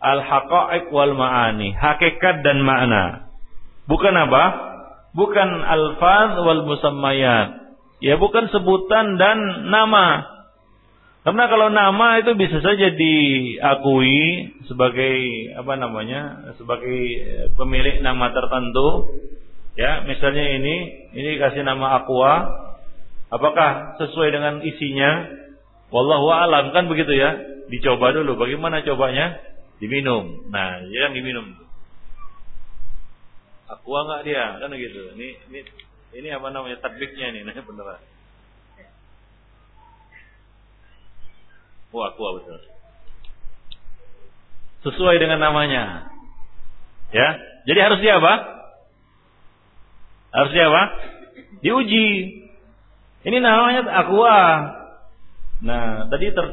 al 0.01 0.21
haqa'iq 0.25 0.89
wal 0.89 1.13
ma'ani, 1.13 1.73
hakikat 1.73 2.41
dan 2.41 2.65
makna. 2.65 3.30
Bukan 3.86 4.13
apa? 4.13 4.43
Bukan 5.13 5.49
alfaz 5.65 6.38
wal 6.45 6.65
musammayat. 6.65 7.73
Ya 7.99 8.15
bukan 8.15 8.47
sebutan 8.53 9.19
dan 9.19 9.69
nama. 9.69 10.39
Karena 11.19 11.51
kalau 11.51 11.67
nama 11.67 12.23
itu 12.23 12.32
bisa 12.39 12.63
saja 12.63 12.95
diakui 12.95 14.55
sebagai 14.71 15.15
apa 15.59 15.75
namanya? 15.75 16.55
sebagai 16.55 16.97
pemilik 17.59 17.99
nama 17.99 18.32
tertentu. 18.32 19.19
Ya, 19.80 20.03
misalnya 20.03 20.43
ini 20.59 20.75
ini 21.15 21.39
kasih 21.39 21.63
nama 21.63 22.03
Aqua. 22.03 22.51
Apakah 23.32 23.95
sesuai 23.95 24.27
dengan 24.36 24.59
isinya? 24.59 25.39
Wallahu 25.88 26.27
alam 26.36 26.75
kan 26.75 26.91
begitu 26.91 27.15
ya. 27.15 27.39
Dicoba 27.71 28.11
dulu 28.11 28.36
bagaimana 28.36 28.84
cobanya? 28.84 29.39
Diminum. 29.80 30.51
Nah, 30.51 30.84
yang 30.84 31.15
diminum. 31.15 31.55
Aqua 33.71 34.03
enggak 34.03 34.27
dia? 34.27 34.59
Kan 34.59 34.75
begitu. 34.75 35.15
Ini 35.15 35.27
ini 35.47 35.59
ini 36.11 36.27
apa 36.27 36.51
namanya? 36.51 36.84
Tadbiknya 36.84 37.32
ini, 37.32 37.39
nah 37.47 37.55
beneran. 37.55 38.03
Wah, 41.95 42.11
kuah 42.19 42.32
betul. 42.36 42.59
Sesuai 44.84 45.23
dengan 45.23 45.39
namanya. 45.39 46.11
Ya. 47.15 47.30
Jadi 47.63 47.80
harus 47.80 48.03
dia 48.03 48.19
apa? 48.19 48.59
Harus 50.30 50.51
dia 50.53 50.65
apa? 50.69 50.84
Diuji. 51.65 52.09
Ini 53.25 53.38
namanya 53.43 53.84
aqua. 53.99 54.39
Nah, 55.59 56.07
tadi 56.07 56.32
ter, 56.32 56.45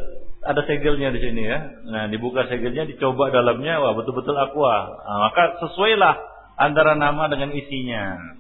ada 0.43 0.61
segelnya 0.67 1.15
di 1.15 1.21
sini 1.23 1.43
ya. 1.47 1.59
Nah, 1.87 2.05
dibuka 2.11 2.51
segelnya, 2.51 2.89
dicoba 2.89 3.31
dalamnya, 3.31 3.79
wah 3.79 3.95
betul-betul 3.95 4.35
aqua. 4.35 4.77
Nah, 5.07 5.19
maka 5.31 5.63
sesuailah 5.63 6.15
antara 6.59 6.99
nama 6.99 7.31
dengan 7.31 7.55
isinya. 7.55 8.35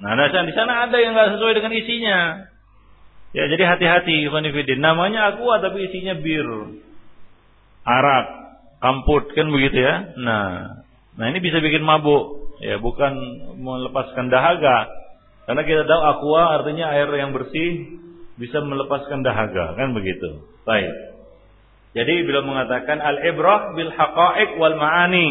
Nah, 0.00 0.16
nah 0.16 0.26
di 0.32 0.54
sana 0.56 0.88
ada 0.88 0.96
yang 0.96 1.12
nggak 1.12 1.36
sesuai 1.36 1.52
dengan 1.52 1.72
isinya. 1.76 2.18
Ya 3.30 3.46
jadi 3.46 3.62
hati-hati 3.62 4.26
Ikhwanifidin. 4.26 4.80
Namanya 4.80 5.36
aqua 5.36 5.62
tapi 5.62 5.86
isinya 5.86 6.18
bir. 6.18 6.46
Arak, 7.84 8.26
kamput 8.80 9.36
kan 9.36 9.52
begitu 9.52 9.76
ya. 9.76 10.16
Nah, 10.16 10.82
nah 11.14 11.24
ini 11.28 11.38
bisa 11.38 11.60
bikin 11.60 11.84
mabuk. 11.84 12.39
Ya 12.60 12.76
bukan 12.76 13.12
melepaskan 13.56 14.28
dahaga. 14.28 14.88
Karena 15.48 15.62
kita 15.64 15.82
tahu 15.88 16.02
aqua 16.04 16.42
artinya 16.60 16.92
air 16.92 17.08
yang 17.16 17.32
bersih 17.32 17.98
bisa 18.36 18.60
melepaskan 18.60 19.24
dahaga 19.24 19.76
kan 19.76 19.96
begitu. 19.96 20.44
Baik. 20.68 20.92
Jadi 21.96 22.22
beliau 22.22 22.46
mengatakan 22.46 23.02
al-ibrah 23.02 23.74
bil 23.74 23.90
haqa'iq 23.90 24.60
wal 24.62 24.78
ma'ani 24.78 25.28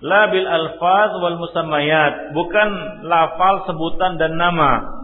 la 0.00 0.28
bil 0.32 0.48
alfaz 0.48 1.12
wal 1.20 1.36
musammayat, 1.40 2.32
bukan 2.32 2.68
lafal 3.04 3.68
sebutan 3.68 4.16
dan 4.16 4.40
nama. 4.40 4.96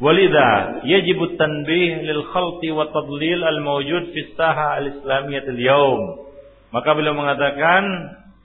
Walidha 0.00 0.80
yajibu 0.88 1.36
tanbih 1.36 2.08
lil 2.08 2.24
khalti 2.32 2.72
wa 2.72 2.88
tadlil 2.88 3.40
al 3.44 3.60
mawjud 3.60 4.16
fi 4.16 4.20
saha 4.32 4.80
al 4.80 4.86
islamiyyah 4.96 5.44
al 5.44 5.60
yaum. 5.60 6.02
Maka 6.72 6.90
beliau 6.96 7.12
mengatakan 7.12 7.82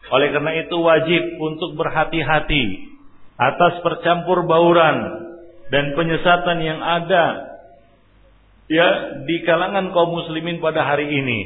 oleh 0.05 0.27
karena 0.29 0.51
itu 0.61 0.75
wajib 0.77 1.23
untuk 1.41 1.73
berhati-hati 1.77 2.93
atas 3.35 3.73
percampur 3.81 4.45
bauran 4.45 5.25
dan 5.73 5.97
penyesatan 5.97 6.61
yang 6.61 6.79
ada 6.79 7.55
ya 8.69 8.87
di 9.25 9.41
kalangan 9.43 9.89
kaum 9.91 10.13
muslimin 10.13 10.61
pada 10.61 10.85
hari 10.85 11.09
ini. 11.09 11.39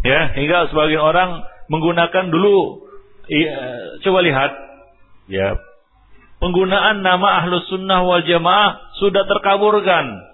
Ya, 0.00 0.32
hingga 0.32 0.72
sebagian 0.72 1.02
orang 1.04 1.44
menggunakan 1.68 2.32
dulu 2.32 2.88
ya, 3.28 3.52
coba 4.00 4.24
lihat 4.24 4.52
ya 5.28 5.60
penggunaan 6.40 7.04
nama 7.04 7.44
ahlus 7.44 7.68
sunnah 7.68 8.00
wal 8.00 8.24
jamaah 8.24 8.96
sudah 8.96 9.28
terkaburkan, 9.28 10.24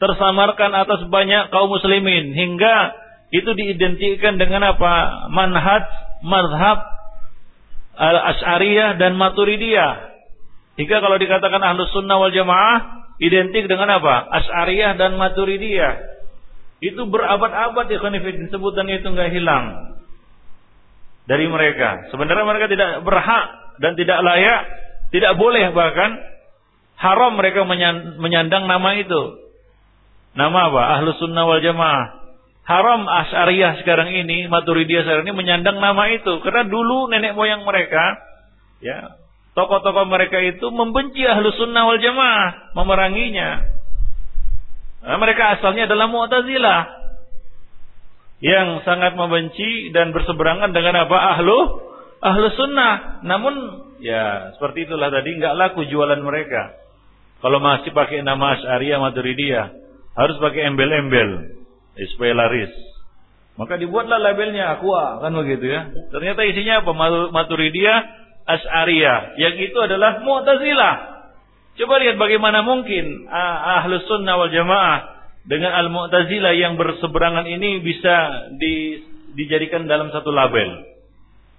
tersamarkan 0.00 0.72
atas 0.72 1.04
banyak 1.12 1.52
kaum 1.52 1.68
muslimin 1.68 2.32
hingga 2.32 2.96
itu 3.30 3.46
diidentikan 3.54 4.40
dengan 4.40 4.74
apa? 4.74 5.28
Manhaj, 5.30 5.84
madhab, 6.24 6.78
al-as'ariyah 7.96 8.96
dan 8.96 9.16
maturidiyah. 9.16 9.92
Hingga 10.80 10.96
kalau 11.02 11.16
dikatakan 11.20 11.60
ahlus 11.60 11.92
sunnah 11.92 12.16
wal 12.16 12.32
jamaah 12.32 13.04
identik 13.20 13.68
dengan 13.68 14.00
apa? 14.00 14.28
As'ariyah 14.40 14.96
dan 14.96 15.20
maturidiyah. 15.20 16.08
Itu 16.80 17.04
berabad-abad 17.12 17.92
ya 17.92 18.00
konfidin 18.00 18.48
sebutan 18.48 18.88
itu 18.88 19.04
nggak 19.04 19.30
hilang 19.36 19.96
dari 21.28 21.44
mereka. 21.44 22.08
Sebenarnya 22.08 22.44
mereka 22.48 22.66
tidak 22.72 23.04
berhak 23.04 23.44
dan 23.84 23.92
tidak 24.00 24.18
layak 24.24 24.60
tidak 25.10 25.36
boleh 25.36 25.74
bahkan 25.76 26.16
haram 26.96 27.36
mereka 27.36 27.66
menyandang 28.16 28.64
nama 28.64 28.90
itu. 28.96 29.22
Nama 30.32 30.58
apa? 30.70 30.82
Ahlus 30.96 31.18
sunnah 31.18 31.44
wal 31.44 31.60
jamaah. 31.60 32.19
Haram 32.64 33.02
Asy'ariyah 33.08 33.82
sekarang 33.82 34.12
ini, 34.14 34.46
Maturidiyah 34.46 35.02
sekarang 35.02 35.24
ini 35.26 35.34
menyandang 35.34 35.80
nama 35.82 36.06
itu. 36.12 36.38
Karena 36.44 36.68
dulu 36.68 37.10
nenek 37.10 37.34
moyang 37.34 37.66
mereka, 37.66 38.20
ya, 38.78 39.18
tokoh-tokoh 39.58 40.06
mereka 40.06 40.38
itu 40.38 40.70
membenci 40.70 41.26
Ahlus 41.26 41.58
sunnah 41.58 41.88
wal 41.88 41.98
jamaah, 41.98 42.74
memeranginya. 42.78 43.66
Nah, 45.00 45.16
mereka 45.16 45.58
asalnya 45.58 45.88
adalah 45.88 46.06
Mu'tazilah 46.12 46.82
yang 48.40 48.80
sangat 48.84 49.16
membenci 49.16 49.92
dan 49.92 50.16
berseberangan 50.16 50.72
dengan 50.72 51.04
apa 51.08 51.36
ahlu 51.36 51.58
ahlu 52.20 52.46
sunnah. 52.56 53.24
Namun 53.24 53.54
Ya, 54.00 54.56
seperti 54.56 54.88
itulah 54.88 55.12
tadi 55.12 55.36
nggak 55.36 55.56
laku 55.60 55.84
jualan 55.84 56.24
mereka. 56.24 56.72
Kalau 57.44 57.60
masih 57.60 57.92
pakai 57.92 58.24
nama 58.24 58.56
Asy'ariyah 58.56 58.96
Maturidiyah, 59.00 59.66
harus 60.16 60.36
pakai 60.40 60.72
embel-embel 60.72 61.59
supaya 62.14 62.32
laris. 62.36 62.72
Maka 63.60 63.76
dibuatlah 63.76 64.16
labelnya 64.16 64.78
Aqua, 64.78 65.20
kan 65.20 65.36
begitu 65.36 65.68
ya. 65.68 65.92
Ternyata 66.08 66.40
isinya 66.48 66.80
apa? 66.80 66.92
Maturidiyah 67.28 67.98
Asy'ariyah, 68.48 69.36
yang 69.36 69.54
itu 69.60 69.76
adalah 69.78 70.24
Mu'tazilah. 70.24 70.94
Coba 71.76 72.02
lihat 72.02 72.16
bagaimana 72.18 72.64
mungkin 72.66 73.28
Ahlus 73.30 74.08
Sunnah 74.08 74.34
wal 74.40 74.50
Jamaah 74.50 74.98
dengan 75.44 75.76
Al-Mu'tazilah 75.76 76.56
yang 76.56 76.74
berseberangan 76.80 77.46
ini 77.46 77.84
bisa 77.84 78.48
di, 78.56 79.04
dijadikan 79.36 79.86
dalam 79.86 80.08
satu 80.10 80.32
label. 80.32 80.88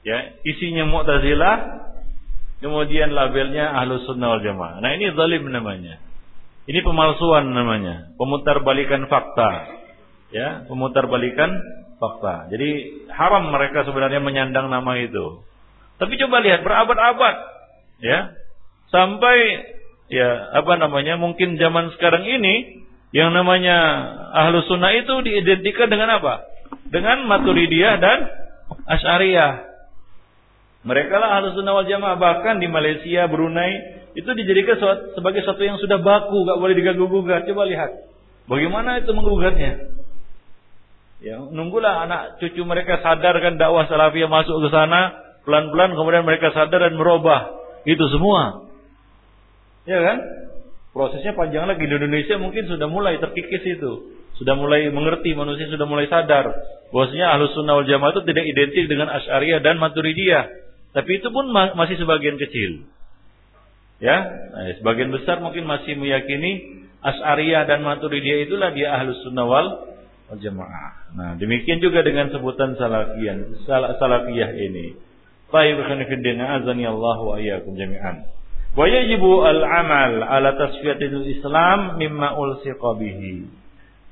Ya, 0.02 0.36
isinya 0.42 0.90
Mu'tazilah, 0.90 1.56
Kemudian 2.62 3.18
labelnya 3.18 3.74
ahlu 3.74 4.06
sunnah 4.06 4.38
wal 4.38 4.44
jamaah. 4.46 4.86
Nah 4.86 4.94
ini 4.94 5.10
zalim 5.18 5.50
namanya. 5.50 5.98
Ini 6.70 6.86
pemalsuan 6.86 7.50
namanya. 7.50 8.14
Pemutar 8.22 8.62
balikan 8.62 9.10
fakta. 9.10 9.81
Ya, 10.32 10.64
pemutar 10.68 11.12
balikan 11.12 11.52
fakta. 12.00 12.50
Jadi 12.50 13.04
haram 13.14 13.52
mereka 13.52 13.84
sebenarnya 13.86 14.24
menyandang 14.24 14.72
nama 14.72 14.98
itu. 14.98 15.44
Tapi 16.02 16.18
coba 16.18 16.42
lihat 16.42 16.66
berabad-abad. 16.66 17.36
Ya. 18.02 18.34
Sampai 18.90 19.38
ya 20.12 20.56
apa 20.58 20.76
namanya 20.82 21.16
mungkin 21.16 21.56
zaman 21.62 21.94
sekarang 21.96 22.26
ini 22.26 22.84
yang 23.12 23.36
namanya 23.36 23.78
ahlu 24.34 24.66
sunnah 24.66 24.92
itu 24.96 25.14
diidentikan 25.22 25.92
dengan 25.92 26.18
apa? 26.18 26.48
Dengan 26.88 27.28
maturidiyah 27.28 28.00
dan 28.00 28.20
asyariyah. 28.88 29.72
Mereka 30.82 31.14
lah 31.14 31.38
ahlu 31.38 31.54
sunnah 31.54 31.76
wal 31.78 31.86
jamaah. 31.86 32.18
Bahkan 32.18 32.58
di 32.58 32.66
Malaysia, 32.66 33.30
Brunei, 33.30 34.02
itu 34.18 34.28
dijadikan 34.34 34.80
sebagai 35.14 35.46
sesuatu 35.46 35.62
yang 35.62 35.78
sudah 35.78 36.02
baku, 36.02 36.48
gak 36.50 36.58
boleh 36.58 36.74
diganggu-gugat. 36.74 37.46
Coba 37.46 37.70
lihat. 37.70 37.92
Bagaimana 38.50 38.98
itu 39.00 39.14
menggugatnya? 39.14 40.02
Ya, 41.22 41.38
nunggulah 41.38 42.10
anak 42.10 42.42
cucu 42.42 42.66
mereka 42.66 42.98
sadar 43.06 43.38
kan 43.38 43.62
dakwah 43.62 43.86
salafiyah 43.86 44.26
masuk 44.26 44.58
ke 44.58 44.70
sana, 44.74 45.14
pelan-pelan 45.46 45.94
kemudian 45.94 46.26
mereka 46.26 46.50
sadar 46.50 46.82
dan 46.82 46.98
merubah. 46.98 47.62
Itu 47.86 48.10
semua. 48.10 48.66
Ya 49.86 50.02
kan? 50.02 50.18
Prosesnya 50.92 51.38
panjang 51.38 51.70
lagi 51.70 51.86
di 51.86 51.94
Indonesia 51.94 52.36
mungkin 52.42 52.66
sudah 52.66 52.90
mulai 52.90 53.22
terkikis 53.22 53.64
itu. 53.64 54.18
Sudah 54.42 54.58
mulai 54.58 54.90
mengerti, 54.90 55.38
manusia 55.38 55.70
sudah 55.70 55.86
mulai 55.86 56.10
sadar 56.10 56.50
bahwasanya 56.90 57.38
Ahlus 57.38 57.54
Sunnah 57.54 57.78
wal 57.78 57.86
Jamaah 57.86 58.18
itu 58.18 58.22
tidak 58.26 58.46
identik 58.50 58.86
dengan 58.90 59.08
Asy'ariyah 59.14 59.62
dan 59.62 59.78
Maturidiyah. 59.78 60.46
Tapi 60.92 61.22
itu 61.22 61.30
pun 61.30 61.54
masih 61.54 61.96
sebagian 62.02 62.36
kecil. 62.36 62.84
Ya, 64.02 64.18
nah, 64.50 64.66
sebagian 64.82 65.14
besar 65.14 65.40
mungkin 65.40 65.70
masih 65.70 65.94
meyakini 65.94 66.82
As'ariyah 67.06 67.70
dan 67.70 67.86
Maturidiyah 67.86 68.50
itulah 68.50 68.74
dia 68.74 68.98
ahlus 68.98 69.22
sunnah 69.22 69.46
wal, 69.46 69.91
jamaah. 70.40 71.12
Nah, 71.18 71.32
demikian 71.36 71.84
juga 71.84 72.06
dengan 72.06 72.32
sebutan 72.32 72.78
salafiyah, 72.80 73.66
sal 73.68 73.84
salafiyah 74.00 74.52
ini. 74.56 74.96
Baik 75.52 75.84
khonifidin 75.84 76.40
azani 76.40 76.88
Allah 76.88 77.18
wa 77.20 77.36
iyyakum 77.36 77.76
jami'an. 77.76 78.24
Wa 78.72 78.88
yajibu 78.88 79.44
al-amal 79.44 80.24
ala 80.24 80.56
tasfiyatil 80.56 81.28
Islam 81.28 82.00
mimma 82.00 82.40
ulsiqa 82.40 82.96
bihi. 82.96 83.44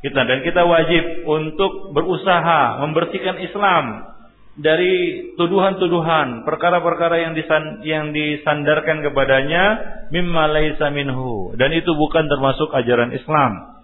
Kita 0.04 0.20
dan 0.28 0.44
kita 0.44 0.68
wajib 0.68 1.28
untuk 1.28 1.96
berusaha 1.96 2.84
membersihkan 2.84 3.40
Islam 3.40 4.10
dari 4.60 5.32
tuduhan-tuduhan, 5.40 6.44
perkara-perkara 6.44 7.24
yang 7.24 7.34
disan, 7.36 7.80
yang 7.88 8.12
disandarkan 8.12 9.00
kepadanya 9.00 9.64
mimma 10.12 10.52
laisa 10.52 10.92
minhu 10.92 11.56
dan 11.56 11.72
itu 11.72 11.96
bukan 11.96 12.28
termasuk 12.28 12.68
ajaran 12.76 13.16
Islam. 13.16 13.79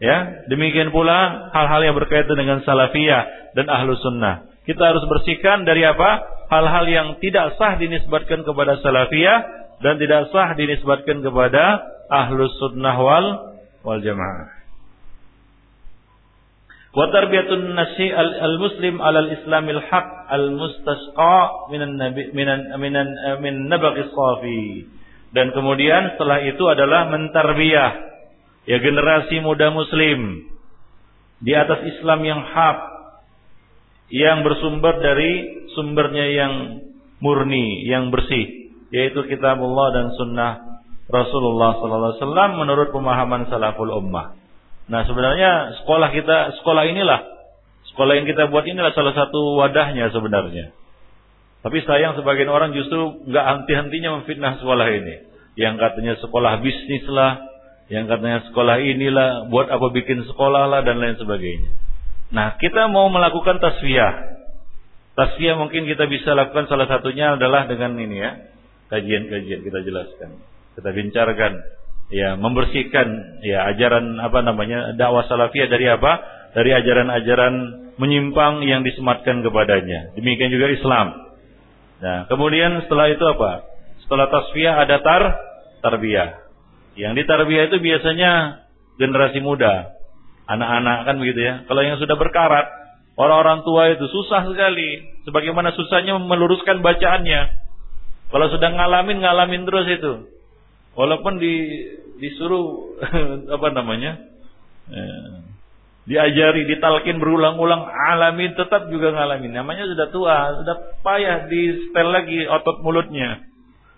Ya, 0.00 0.48
demikian 0.48 0.96
pula 0.96 1.52
hal-hal 1.52 1.92
yang 1.92 1.96
berkaitan 1.96 2.32
dengan 2.32 2.64
salafiyah 2.64 3.52
dan 3.52 3.68
ahlu 3.68 3.92
sunnah. 4.00 4.48
Kita 4.64 4.80
harus 4.80 5.04
bersihkan 5.04 5.68
dari 5.68 5.84
apa? 5.84 6.24
Hal-hal 6.48 6.88
yang 6.88 7.08
tidak 7.20 7.60
sah 7.60 7.76
dinisbatkan 7.76 8.40
kepada 8.42 8.80
salafiyah 8.80 9.38
dan 9.84 10.00
tidak 10.00 10.32
sah 10.32 10.56
dinisbatkan 10.56 11.20
kepada 11.20 11.84
ahlu 12.08 12.48
sunnah 12.58 12.96
wal 12.96 13.26
wal 13.86 14.00
jamaah 14.00 14.60
wa 16.90 17.06
tarbiyatun 17.14 17.70
nasi 17.78 18.10
al 18.10 18.58
muslim 18.58 18.98
alal 18.98 19.30
islamil 19.30 19.78
haq 19.78 20.08
al 20.26 20.50
mustasqa 20.58 21.70
minan 21.70 21.94
nabi 21.94 22.34
minan 22.34 22.66
minan 22.82 23.06
min 23.38 23.70
nabaqis 23.70 24.10
dan 25.30 25.54
kemudian 25.54 26.18
setelah 26.18 26.42
itu 26.42 26.64
adalah 26.66 27.06
mentarbiyah 27.14 28.09
ya 28.64 28.76
generasi 28.80 29.40
muda 29.40 29.72
muslim 29.72 30.50
di 31.40 31.52
atas 31.56 31.80
Islam 31.96 32.20
yang 32.24 32.40
hak 32.44 32.78
yang 34.10 34.42
bersumber 34.42 35.00
dari 35.00 35.64
sumbernya 35.72 36.26
yang 36.34 36.52
murni 37.22 37.86
yang 37.88 38.10
bersih 38.12 38.72
yaitu 38.90 39.22
kitab 39.30 39.56
Allah 39.60 39.86
dan 39.94 40.06
sunnah 40.18 40.52
Rasulullah 41.10 41.78
sallallahu 41.78 42.18
alaihi 42.18 42.58
menurut 42.58 42.88
pemahaman 42.90 43.46
salaful 43.48 43.90
ummah 43.90 44.40
Nah 44.90 45.06
sebenarnya 45.06 45.78
sekolah 45.80 46.10
kita, 46.10 46.38
sekolah 46.60 46.82
inilah, 46.90 47.22
sekolah 47.94 48.18
yang 48.18 48.26
kita 48.26 48.50
buat 48.50 48.66
inilah 48.66 48.90
salah 48.90 49.14
satu 49.14 49.54
wadahnya 49.62 50.10
sebenarnya. 50.10 50.74
Tapi 51.62 51.78
sayang 51.86 52.18
sebagian 52.18 52.50
orang 52.50 52.74
justru 52.74 53.22
nggak 53.30 53.44
henti-hentinya 53.46 54.18
memfitnah 54.18 54.58
sekolah 54.58 54.90
ini. 54.90 55.30
Yang 55.54 55.74
katanya 55.78 56.14
sekolah 56.18 56.58
bisnis 56.58 57.06
lah, 57.06 57.38
yang 57.90 58.06
katanya 58.06 58.46
sekolah 58.46 58.78
inilah, 58.78 59.50
buat 59.50 59.66
apa 59.66 59.90
bikin 59.90 60.22
sekolah 60.30 60.70
lah 60.70 60.80
dan 60.86 61.02
lain 61.02 61.18
sebagainya. 61.18 61.74
Nah 62.30 62.54
kita 62.62 62.86
mau 62.86 63.10
melakukan 63.10 63.58
tasfiyah. 63.58 64.38
Tasfiyah 65.18 65.58
mungkin 65.58 65.90
kita 65.90 66.06
bisa 66.06 66.38
lakukan 66.38 66.70
salah 66.70 66.86
satunya 66.86 67.34
adalah 67.34 67.66
dengan 67.66 67.98
ini 67.98 68.16
ya, 68.22 68.30
kajian-kajian 68.94 69.66
kita 69.66 69.82
jelaskan, 69.82 70.38
kita 70.78 70.90
bincarkan 70.94 71.52
ya 72.10 72.38
membersihkan 72.38 73.42
ya 73.42 73.70
ajaran 73.74 74.18
apa 74.22 74.38
namanya 74.42 74.94
dakwah 74.98 75.26
salafiyah 75.26 75.70
dari 75.70 75.86
apa 75.90 76.12
dari 76.54 76.70
ajaran-ajaran 76.74 77.54
menyimpang 77.98 78.66
yang 78.66 78.86
disematkan 78.86 79.42
kepadanya. 79.42 80.14
Demikian 80.14 80.50
juga 80.50 80.70
Islam. 80.70 81.06
Nah, 82.00 82.18
kemudian 82.26 82.86
setelah 82.86 83.06
itu 83.10 83.24
apa? 83.26 83.66
Setelah 84.06 84.26
tasfiyah 84.30 84.74
ada 84.78 84.96
tar 85.02 85.22
tarbiyah. 85.82 86.49
Yang 86.98 87.24
ditarbiyah 87.24 87.64
itu 87.70 87.78
biasanya 87.78 88.30
generasi 88.98 89.38
muda, 89.40 89.94
anak-anak 90.50 91.06
kan 91.06 91.16
begitu 91.22 91.40
ya. 91.46 91.54
Kalau 91.70 91.82
yang 91.86 91.96
sudah 92.02 92.18
berkarat, 92.18 92.66
orang-orang 93.14 93.62
tua 93.62 93.94
itu 93.94 94.06
susah 94.10 94.46
sekali. 94.50 95.22
Sebagaimana 95.28 95.70
susahnya 95.78 96.18
meluruskan 96.18 96.82
bacaannya. 96.82 97.40
Kalau 98.30 98.46
sudah 98.50 98.70
ngalamin, 98.74 99.22
ngalamin 99.22 99.62
terus 99.66 99.86
itu. 99.90 100.12
Walaupun 100.98 101.38
di, 101.38 101.54
disuruh 102.18 102.98
apa 103.56 103.68
namanya? 103.70 104.18
Eh, 104.90 105.34
diajari, 106.10 106.66
ditalkin 106.66 107.22
berulang-ulang, 107.22 107.86
alamin 107.86 108.58
tetap 108.58 108.90
juga 108.90 109.14
ngalamin. 109.14 109.54
Namanya 109.54 109.86
sudah 109.86 110.06
tua, 110.10 110.36
sudah 110.62 110.76
payah 111.06 111.46
di 111.46 111.86
setel 111.86 112.10
lagi 112.10 112.42
otot 112.50 112.82
mulutnya. 112.82 113.46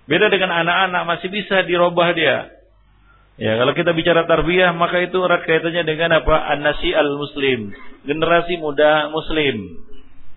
Beda 0.05 0.28
dengan 0.28 0.53
anak-anak 0.53 1.03
masih 1.09 1.28
bisa 1.32 1.64
dirubah 1.64 2.12
dia. 2.12 2.61
Ya, 3.40 3.56
kalau 3.56 3.72
kita 3.72 3.96
bicara 3.96 4.28
tarbiyah 4.28 4.76
maka 4.76 5.00
itu 5.00 5.16
erat 5.24 5.48
kaitannya 5.48 5.88
dengan 5.88 6.20
apa? 6.20 6.52
An-nasi 6.52 6.92
al-muslim, 6.92 7.72
generasi 8.04 8.60
muda 8.60 9.08
muslim. 9.08 9.80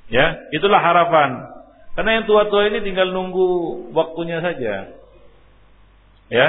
Ya, 0.08 0.40
itulah 0.56 0.80
harapan. 0.80 1.44
Karena 1.96 2.22
yang 2.22 2.26
tua-tua 2.28 2.72
ini 2.72 2.84
tinggal 2.84 3.12
nunggu 3.12 3.48
waktunya 3.92 4.40
saja. 4.40 4.96
Ya, 6.32 6.48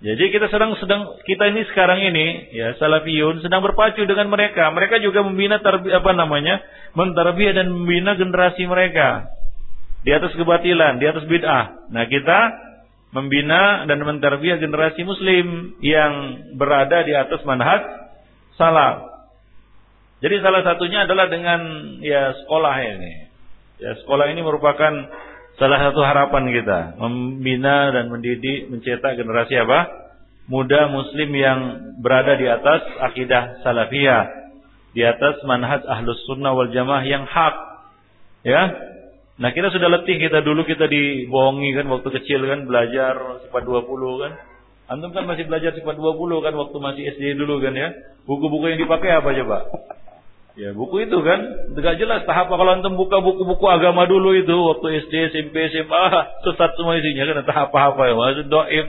jadi 0.00 0.32
kita 0.32 0.48
sedang 0.48 0.72
sedang 0.80 1.20
kita 1.28 1.52
ini 1.52 1.68
sekarang 1.68 2.00
ini 2.00 2.56
ya 2.56 2.72
salafiyun 2.80 3.44
sedang 3.44 3.60
berpacu 3.60 4.00
dengan 4.08 4.32
mereka. 4.32 4.72
Mereka 4.72 4.96
juga 5.04 5.20
membina 5.20 5.60
tarbi, 5.60 5.92
apa 5.92 6.16
namanya? 6.16 6.64
mentarbiyah 6.96 7.54
dan 7.54 7.70
membina 7.70 8.16
generasi 8.16 8.64
mereka 8.66 9.28
di 10.00 10.10
atas 10.10 10.32
kebatilan, 10.32 10.98
di 10.98 11.06
atas 11.06 11.28
bid'ah. 11.28 11.92
Nah, 11.92 12.04
kita 12.08 12.38
membina 13.10 13.84
dan 13.90 13.98
mentarbiyah 14.02 14.62
generasi 14.62 15.02
muslim 15.02 15.78
yang 15.82 16.12
berada 16.54 17.02
di 17.02 17.14
atas 17.14 17.42
manhaj 17.42 17.82
salaf. 18.54 19.10
Jadi 20.20 20.36
salah 20.44 20.62
satunya 20.62 21.08
adalah 21.08 21.26
dengan 21.32 21.60
ya 22.04 22.36
sekolah 22.44 22.74
ini. 22.84 23.12
Ya 23.80 23.96
sekolah 24.04 24.28
ini 24.30 24.44
merupakan 24.44 24.92
Salah 25.60 25.76
satu 25.76 26.00
harapan 26.00 26.48
kita 26.56 26.96
membina 26.96 27.92
dan 27.92 28.08
mendidik, 28.08 28.72
mencetak 28.72 29.20
generasi 29.20 29.60
apa? 29.60 30.08
Muda 30.48 30.88
muslim 30.88 31.28
yang 31.36 31.60
berada 32.00 32.32
di 32.40 32.48
atas 32.48 32.80
akidah 32.96 33.60
salafiyah, 33.60 34.56
di 34.96 35.04
atas 35.04 35.36
manhaj 35.44 35.84
ahlus 35.84 36.16
sunnah 36.24 36.56
wal 36.56 36.72
jamaah 36.72 37.04
yang 37.04 37.28
hak. 37.28 37.54
Ya, 38.40 38.72
Nah 39.40 39.56
kita 39.56 39.72
sudah 39.72 39.88
letih 39.88 40.20
kita 40.20 40.44
dulu 40.44 40.68
kita 40.68 40.84
dibohongi 40.84 41.72
kan 41.72 41.88
waktu 41.88 42.08
kecil 42.12 42.44
kan 42.44 42.68
belajar 42.68 43.40
sifat 43.48 43.62
20 43.64 43.88
kan. 44.20 44.32
Antum 44.92 45.16
kan 45.16 45.24
masih 45.24 45.48
belajar 45.48 45.72
sifat 45.72 45.96
20 45.96 46.44
kan 46.44 46.52
waktu 46.60 46.76
masih 46.76 47.02
SD 47.16 47.40
dulu 47.40 47.56
kan 47.64 47.72
ya. 47.72 47.88
Buku-buku 48.28 48.68
yang 48.68 48.80
dipakai 48.84 49.16
apa 49.16 49.32
coba? 49.32 49.58
Ya 50.60 50.76
buku 50.76 51.08
itu 51.08 51.16
kan 51.24 51.72
tidak 51.72 51.94
jelas 51.96 52.20
tahap 52.28 52.52
kalau 52.52 52.68
antum 52.68 53.00
buka 53.00 53.24
buku-buku 53.24 53.64
agama 53.64 54.04
dulu 54.04 54.36
itu 54.36 54.52
waktu 54.52 55.08
SD, 55.08 55.32
SMP, 55.32 55.56
SMA 55.72 56.04
sesat 56.44 56.76
semua 56.76 57.00
isinya 57.00 57.32
kan 57.32 57.48
tahap 57.48 57.70
apa 57.72 58.02
ya 58.12 58.14
maksud 58.18 58.46
doib 58.52 58.86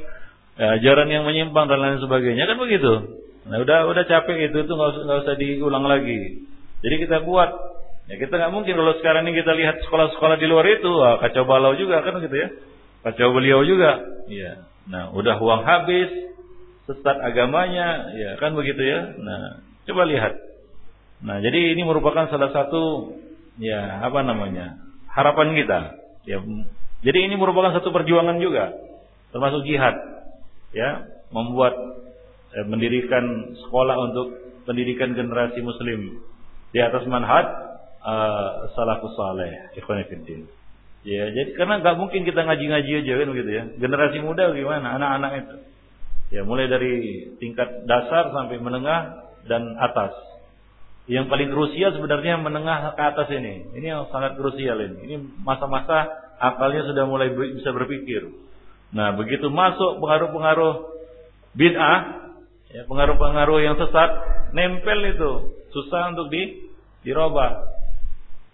ya, 0.59 0.67
ajaran 0.81 1.07
yang 1.07 1.23
menyimpang 1.23 1.71
dan 1.71 1.79
lain 1.79 2.03
sebagainya 2.03 2.43
kan 2.43 2.59
begitu. 2.59 3.23
Nah 3.47 3.63
udah 3.63 3.87
udah 3.87 4.03
capek 4.03 4.51
itu 4.51 4.67
itu 4.67 4.71
nggak 4.73 4.89
usah 4.99 5.01
nggak 5.07 5.19
usah 5.23 5.35
diulang 5.39 5.85
lagi. 5.87 6.43
Jadi 6.83 6.95
kita 7.07 7.23
buat 7.23 7.70
ya 8.11 8.15
kita 8.19 8.33
nggak 8.35 8.51
mungkin 8.51 8.75
kalau 8.75 8.93
sekarang 8.99 9.23
ini 9.25 9.39
kita 9.39 9.55
lihat 9.55 9.79
sekolah-sekolah 9.87 10.35
di 10.35 10.47
luar 10.51 10.67
itu 10.67 10.91
wah, 10.91 11.15
kacau 11.23 11.47
balau 11.47 11.71
juga 11.79 12.03
kan 12.03 12.19
gitu 12.19 12.35
ya 12.35 12.51
kacau 13.07 13.31
beliau 13.31 13.63
juga. 13.63 14.03
Iya. 14.27 14.67
Nah 14.91 15.15
udah 15.15 15.39
uang 15.39 15.63
habis 15.63 16.11
sesat 16.85 17.17
agamanya 17.23 18.11
ya 18.13 18.35
kan 18.37 18.53
begitu 18.53 18.83
ya. 18.83 19.15
Nah 19.17 19.63
coba 19.87 20.05
lihat 20.05 20.51
Nah, 21.21 21.37
jadi 21.37 21.77
ini 21.77 21.85
merupakan 21.85 22.25
salah 22.33 22.49
satu 22.49 23.13
ya 23.61 24.01
apa 24.01 24.25
namanya? 24.25 24.81
harapan 25.11 25.53
kita. 25.59 25.79
Ya, 26.23 26.39
jadi 27.03 27.27
ini 27.27 27.35
merupakan 27.35 27.75
satu 27.75 27.91
perjuangan 27.91 28.39
juga, 28.39 28.71
termasuk 29.35 29.67
jihad. 29.67 29.91
Ya, 30.71 31.03
membuat 31.35 31.75
eh, 32.55 32.63
mendirikan 32.63 33.51
sekolah 33.59 33.95
untuk 34.07 34.27
pendidikan 34.63 35.11
generasi 35.11 35.59
muslim 35.59 36.23
di 36.71 36.79
atas 36.79 37.03
manhaj 37.11 37.70
uh, 38.01 38.69
salafus 38.73 39.13
saleh, 39.15 39.71
ikhwan 39.77 40.03
Ya, 41.01 41.33
jadi 41.33 41.57
karena 41.57 41.81
nggak 41.81 41.97
mungkin 41.97 42.21
kita 42.29 42.45
ngaji-ngaji 42.45 42.91
aja 43.01 43.13
kan 43.17 43.27
begitu 43.33 43.49
ya. 43.49 43.63
Generasi 43.81 44.21
muda 44.21 44.53
gimana? 44.53 45.01
Anak-anak 45.01 45.31
itu. 45.41 45.55
Ya, 46.31 46.41
mulai 46.45 46.69
dari 46.69 47.25
tingkat 47.41 47.89
dasar 47.89 48.29
sampai 48.29 48.61
menengah 48.61 49.33
dan 49.49 49.75
atas. 49.81 50.13
Yang 51.09 51.25
paling 51.33 51.49
krusial 51.49 51.97
sebenarnya 51.97 52.37
menengah 52.37 52.93
ke 52.93 53.01
atas 53.01 53.27
ini. 53.33 53.73
Ini 53.73 53.85
yang 53.97 54.01
sangat 54.13 54.37
krusial 54.37 54.77
ini. 54.77 54.97
Ini 55.09 55.15
masa-masa 55.41 56.05
akalnya 56.37 56.85
sudah 56.85 57.09
mulai 57.09 57.33
bisa 57.33 57.73
berpikir. 57.73 58.29
Nah, 58.93 59.17
begitu 59.17 59.49
masuk 59.49 59.97
pengaruh-pengaruh 59.97 60.73
bid'ah, 61.57 61.99
ya, 62.69 62.85
pengaruh-pengaruh 62.85 63.59
yang 63.65 63.75
sesat, 63.81 64.09
nempel 64.53 64.99
itu. 65.17 65.31
Susah 65.73 66.13
untuk 66.13 66.29
di 66.29 66.69
dirubah. 67.01 67.80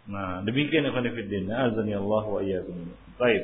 Nah, 0.07 0.39
demikian 0.47 0.87
ya 0.87 0.95
khonifuddin. 0.95 1.51
Azani 1.51 1.91
Allah 1.91 2.23
wa 2.23 2.39
iyyakum. 2.39 2.95
Baik. 3.19 3.43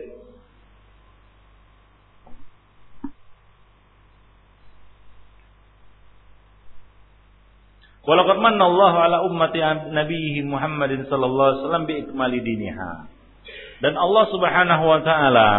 Walaqad 8.04 8.38
manna 8.44 8.68
Allah 8.68 8.94
ala 9.00 9.18
ummati 9.24 9.64
nabiyhi 9.96 10.44
Muhammadin 10.44 11.08
sallallahu 11.08 11.48
alaihi 11.48 11.62
wasallam 11.64 11.86
bi 11.88 11.94
ikmali 12.04 12.40
diniha. 12.44 12.92
Dan 13.80 13.96
Allah 13.96 14.24
Subhanahu 14.28 14.84
wa 14.84 15.00
taala 15.04 15.50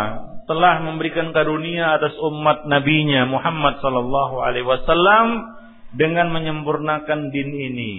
telah 0.44 0.84
memberikan 0.84 1.32
karunia 1.32 1.96
atas 1.96 2.12
umat 2.20 2.68
nabinya 2.68 3.24
Muhammad 3.24 3.80
sallallahu 3.80 4.44
alaihi 4.44 4.68
wasallam 4.68 5.56
dengan 5.96 6.28
menyempurnakan 6.36 7.32
din 7.32 7.48
ini, 7.48 7.92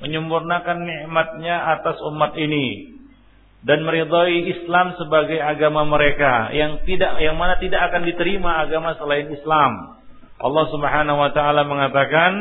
menyempurnakan 0.00 0.84
nikmatnya 0.84 1.80
atas 1.80 2.00
umat 2.08 2.36
ini 2.36 2.96
dan 3.60 3.84
meridhai 3.84 4.48
Islam 4.48 4.96
sebagai 4.96 5.36
agama 5.36 5.84
mereka 5.84 6.48
yang 6.56 6.80
tidak 6.88 7.20
yang 7.20 7.36
mana 7.36 7.60
tidak 7.60 7.92
akan 7.92 8.08
diterima 8.08 8.64
agama 8.64 8.96
selain 8.96 9.28
Islam. 9.28 10.00
Allah 10.40 10.64
Subhanahu 10.72 11.18
wa 11.20 11.30
taala 11.36 11.68
mengatakan 11.68 12.32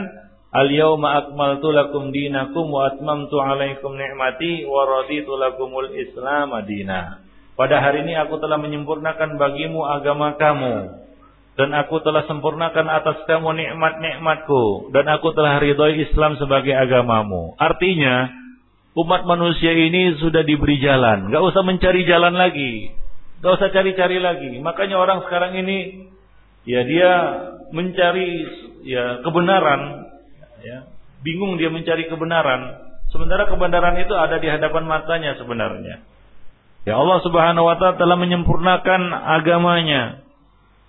Al-yawma 0.50 1.30
akmaltu 1.30 1.70
lakum 1.70 2.10
dinakum 2.10 2.74
wa 2.74 2.90
atmamtu 2.90 3.38
alaikum 3.38 3.94
ni'mati 3.94 4.66
wa 4.66 4.82
raditu 4.82 5.38
lakumul 5.38 5.94
Islam 5.94 6.58
adina. 6.58 7.22
Pada 7.54 7.78
hari 7.78 8.02
ini 8.02 8.18
aku 8.18 8.42
telah 8.42 8.58
menyempurnakan 8.58 9.38
bagimu 9.38 9.86
agama 9.86 10.34
kamu 10.42 10.99
dan 11.60 11.76
aku 11.76 12.00
telah 12.00 12.24
sempurnakan 12.24 12.88
atas 12.88 13.28
kamu 13.28 13.52
nikmat-nikmatku 13.52 14.96
dan 14.96 15.12
aku 15.12 15.36
telah 15.36 15.60
ridhoi 15.60 16.08
Islam 16.08 16.40
sebagai 16.40 16.72
agamamu. 16.72 17.60
Artinya 17.60 18.32
umat 18.96 19.28
manusia 19.28 19.76
ini 19.76 20.16
sudah 20.24 20.48
diberi 20.48 20.80
jalan, 20.80 21.28
gak 21.28 21.44
usah 21.44 21.60
mencari 21.68 22.08
jalan 22.08 22.32
lagi, 22.40 22.96
gak 23.44 23.60
usah 23.60 23.76
cari-cari 23.76 24.24
lagi. 24.24 24.56
Makanya 24.64 25.04
orang 25.04 25.20
sekarang 25.28 25.60
ini 25.60 26.08
ya 26.64 26.88
dia 26.88 27.12
mencari 27.76 28.48
ya 28.88 29.20
kebenaran 29.20 30.08
ya. 30.64 30.88
Bingung 31.20 31.60
dia 31.60 31.68
mencari 31.68 32.08
kebenaran, 32.08 32.80
sementara 33.12 33.52
kebenaran 33.52 34.00
itu 34.00 34.16
ada 34.16 34.40
di 34.40 34.48
hadapan 34.48 34.88
matanya 34.88 35.36
sebenarnya. 35.36 36.08
Ya 36.88 36.96
Allah 36.96 37.20
Subhanahu 37.20 37.68
wa 37.68 37.76
taala 37.76 38.00
telah 38.00 38.16
menyempurnakan 38.16 39.12
agamanya. 39.12 40.29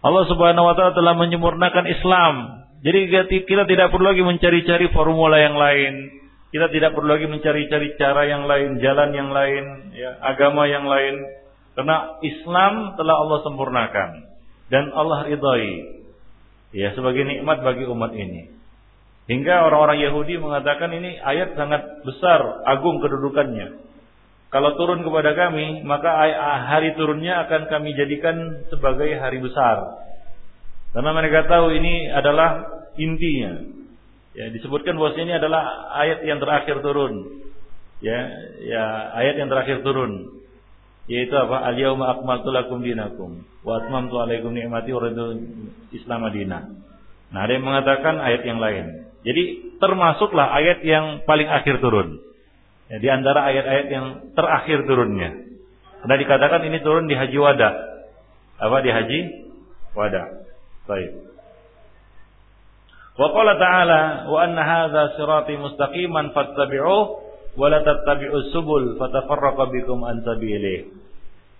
Allah 0.01 0.25
Subhanahu 0.33 0.65
wa 0.65 0.75
taala 0.77 0.97
telah 0.97 1.15
menyempurnakan 1.17 1.85
Islam. 1.89 2.35
Jadi 2.81 3.13
kita 3.45 3.69
tidak 3.69 3.93
perlu 3.93 4.09
lagi 4.09 4.25
mencari-cari 4.25 4.89
formula 4.97 5.37
yang 5.37 5.61
lain. 5.61 6.21
Kita 6.51 6.73
tidak 6.73 6.97
perlu 6.97 7.13
lagi 7.13 7.29
mencari-cari 7.29 7.95
cara 8.01 8.27
yang 8.27 8.49
lain, 8.49 8.81
jalan 8.81 9.11
yang 9.15 9.31
lain, 9.31 9.95
ya, 9.95 10.19
agama 10.25 10.67
yang 10.67 10.89
lain. 10.89 11.21
Karena 11.77 12.17
Islam 12.25 12.97
telah 12.99 13.17
Allah 13.21 13.39
sempurnakan 13.45 14.09
dan 14.73 14.91
Allah 14.97 15.29
ridhai. 15.29 16.01
Ya, 16.71 16.95
sebagai 16.97 17.27
nikmat 17.27 17.61
bagi 17.61 17.85
umat 17.87 18.15
ini. 18.17 18.51
Hingga 19.31 19.69
orang-orang 19.69 20.01
Yahudi 20.01 20.43
mengatakan 20.43 20.91
ini 20.91 21.19
ayat 21.23 21.55
sangat 21.55 22.03
besar, 22.03 22.67
agung 22.67 22.99
kedudukannya. 22.99 23.90
Kalau 24.51 24.75
turun 24.75 25.07
kepada 25.07 25.31
kami, 25.39 25.87
maka 25.87 26.11
hari 26.67 26.99
turunnya 26.99 27.47
akan 27.47 27.71
kami 27.71 27.95
jadikan 27.95 28.67
sebagai 28.67 29.15
hari 29.23 29.39
besar. 29.39 29.79
Karena 30.91 31.15
mereka 31.15 31.47
tahu 31.47 31.71
ini 31.71 32.11
adalah 32.11 32.67
intinya. 32.99 33.63
Ya, 34.35 34.51
disebutkan 34.51 34.99
bahwa 34.99 35.15
ini 35.15 35.39
adalah 35.39 35.63
ayat 36.03 36.27
yang 36.27 36.43
terakhir 36.43 36.83
turun. 36.83 37.47
Ya, 38.03 38.27
ya 38.59 38.85
ayat 39.23 39.39
yang 39.39 39.47
terakhir 39.55 39.87
turun. 39.87 40.43
Yaitu 41.07 41.35
apa? 41.35 41.71
Al-yauma 41.71 42.19
akmaltu 42.19 42.51
lakum 42.51 42.83
dinakum 42.83 43.47
wa 43.63 43.73
atmamtu 43.83 44.19
alaikum 44.19 44.51
ni'mati 44.51 44.91
wa 44.91 45.11
Islam 45.95 46.27
madinah. 46.27 46.63
Nah, 47.31 47.41
ada 47.47 47.53
yang 47.55 47.67
mengatakan 47.67 48.19
ayat 48.19 48.43
yang 48.43 48.59
lain. 48.59 49.07
Jadi 49.23 49.75
termasuklah 49.79 50.51
ayat 50.59 50.83
yang 50.83 51.23
paling 51.23 51.47
akhir 51.47 51.79
turun. 51.79 52.30
Ya, 52.91 52.99
di 52.99 53.09
antara 53.09 53.47
ayat-ayat 53.55 53.87
yang 53.87 54.07
terakhir 54.35 54.83
turunnya. 54.83 55.47
Karena 56.03 56.17
dikatakan 56.19 56.67
ini 56.67 56.83
turun 56.83 57.07
di 57.07 57.15
Haji 57.15 57.39
Wada. 57.39 57.71
Apa 58.59 58.83
di 58.83 58.91
Haji 58.91 59.21
Wada. 59.95 60.43
Baik. 60.91 61.11
Wa 63.15 63.29
qala 63.31 63.53
ta'ala 63.61 64.01
wa 64.27 64.39
anna 64.43 64.63
hadza 64.65 65.15
sirati 65.15 65.55
mustaqiman 65.61 66.35
fattabi'uh 66.35 67.03
wa 67.55 67.67
la 67.71 67.85
tattabi'us 67.87 68.51
subul 68.51 68.99
fatafarraqa 68.99 69.71
bikum 69.71 70.03
an. 70.03 70.27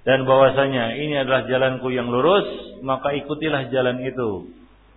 Dan 0.01 0.25
bahwasanya 0.25 0.97
ini 0.97 1.15
adalah 1.21 1.45
jalanku 1.45 1.93
yang 1.93 2.09
lurus, 2.09 2.81
maka 2.81 3.13
ikutilah 3.13 3.69
jalan 3.69 4.01
itu. 4.03 4.51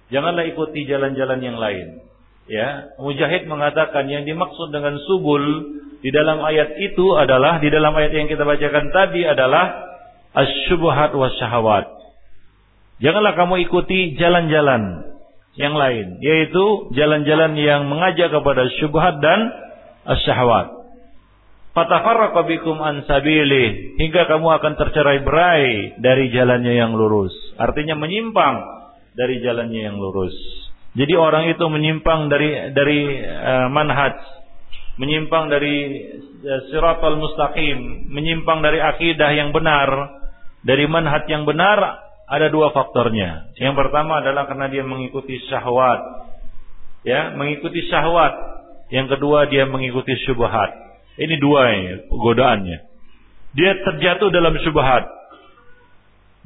Janganlah 0.09 0.47
ikuti 0.47 0.87
jalan-jalan 0.87 1.39
yang 1.43 1.59
lain. 1.59 1.99
Ya, 2.47 2.95
Mujahid 2.99 3.45
mengatakan 3.45 4.07
yang 4.07 4.23
dimaksud 4.23 4.71
dengan 4.71 4.99
subul 5.03 5.43
di 6.03 6.11
dalam 6.11 6.43
ayat 6.43 6.75
itu 6.83 7.15
adalah 7.15 7.63
di 7.63 7.71
dalam 7.71 7.95
ayat 7.95 8.11
yang 8.11 8.27
kita 8.27 8.43
bacakan 8.43 8.91
tadi 8.91 9.23
adalah 9.23 9.71
asyubhat 10.35 11.15
wasyahawat. 11.15 11.87
Janganlah 12.99 13.33
kamu 13.39 13.63
ikuti 13.63 14.19
jalan-jalan 14.19 15.15
yang 15.55 15.73
lain, 15.77 16.19
yaitu 16.19 16.91
jalan-jalan 16.97 17.55
yang 17.55 17.87
mengajak 17.87 18.35
kepada 18.35 18.67
syubhat 18.83 19.23
dan 19.23 19.47
asyahwat. 20.03 20.83
Fatafarraqa 21.73 22.45
bikum 22.45 22.77
an 22.83 23.01
sabili 23.09 23.97
hingga 23.97 24.29
kamu 24.29 24.61
akan 24.61 24.73
tercerai-berai 24.77 25.97
dari 26.03 26.29
jalannya 26.29 26.73
yang 26.77 26.93
lurus. 26.93 27.33
Artinya 27.57 27.97
menyimpang 27.97 28.61
dari 29.17 29.41
jalannya 29.41 29.81
yang 29.89 29.97
lurus. 29.97 30.37
Jadi 30.93 31.17
orang 31.17 31.49
itu 31.49 31.65
menyimpang 31.65 32.29
dari 32.29 32.69
dari 32.77 33.01
uh, 33.25 33.73
manhaj, 33.73 34.13
menyimpang 34.97 35.49
dari 35.49 35.77
uh, 36.43 36.61
siratal 36.69 37.17
mustaqim, 37.17 38.09
menyimpang 38.13 38.61
dari 38.61 38.77
akidah 38.77 39.31
yang 39.33 39.49
benar, 39.49 39.89
dari 40.63 40.85
manhaj 40.85 41.25
yang 41.27 41.43
benar 41.43 42.03
ada 42.29 42.47
dua 42.49 42.71
faktornya. 42.71 43.53
Yang 43.59 43.75
pertama 43.77 44.23
adalah 44.23 44.47
karena 44.47 44.71
dia 44.71 44.83
mengikuti 44.85 45.37
syahwat. 45.49 46.01
Ya, 47.03 47.35
mengikuti 47.35 47.83
syahwat. 47.91 48.33
Yang 48.93 49.17
kedua 49.17 49.49
dia 49.51 49.67
mengikuti 49.67 50.15
syubhat. 50.23 50.71
Ini 51.17 51.35
dua 51.37 51.61
ini 51.73 52.09
godaannya. 52.09 52.77
Dia 53.53 53.71
terjatuh 53.85 54.33
dalam 54.33 54.57
syubhat. 54.61 55.05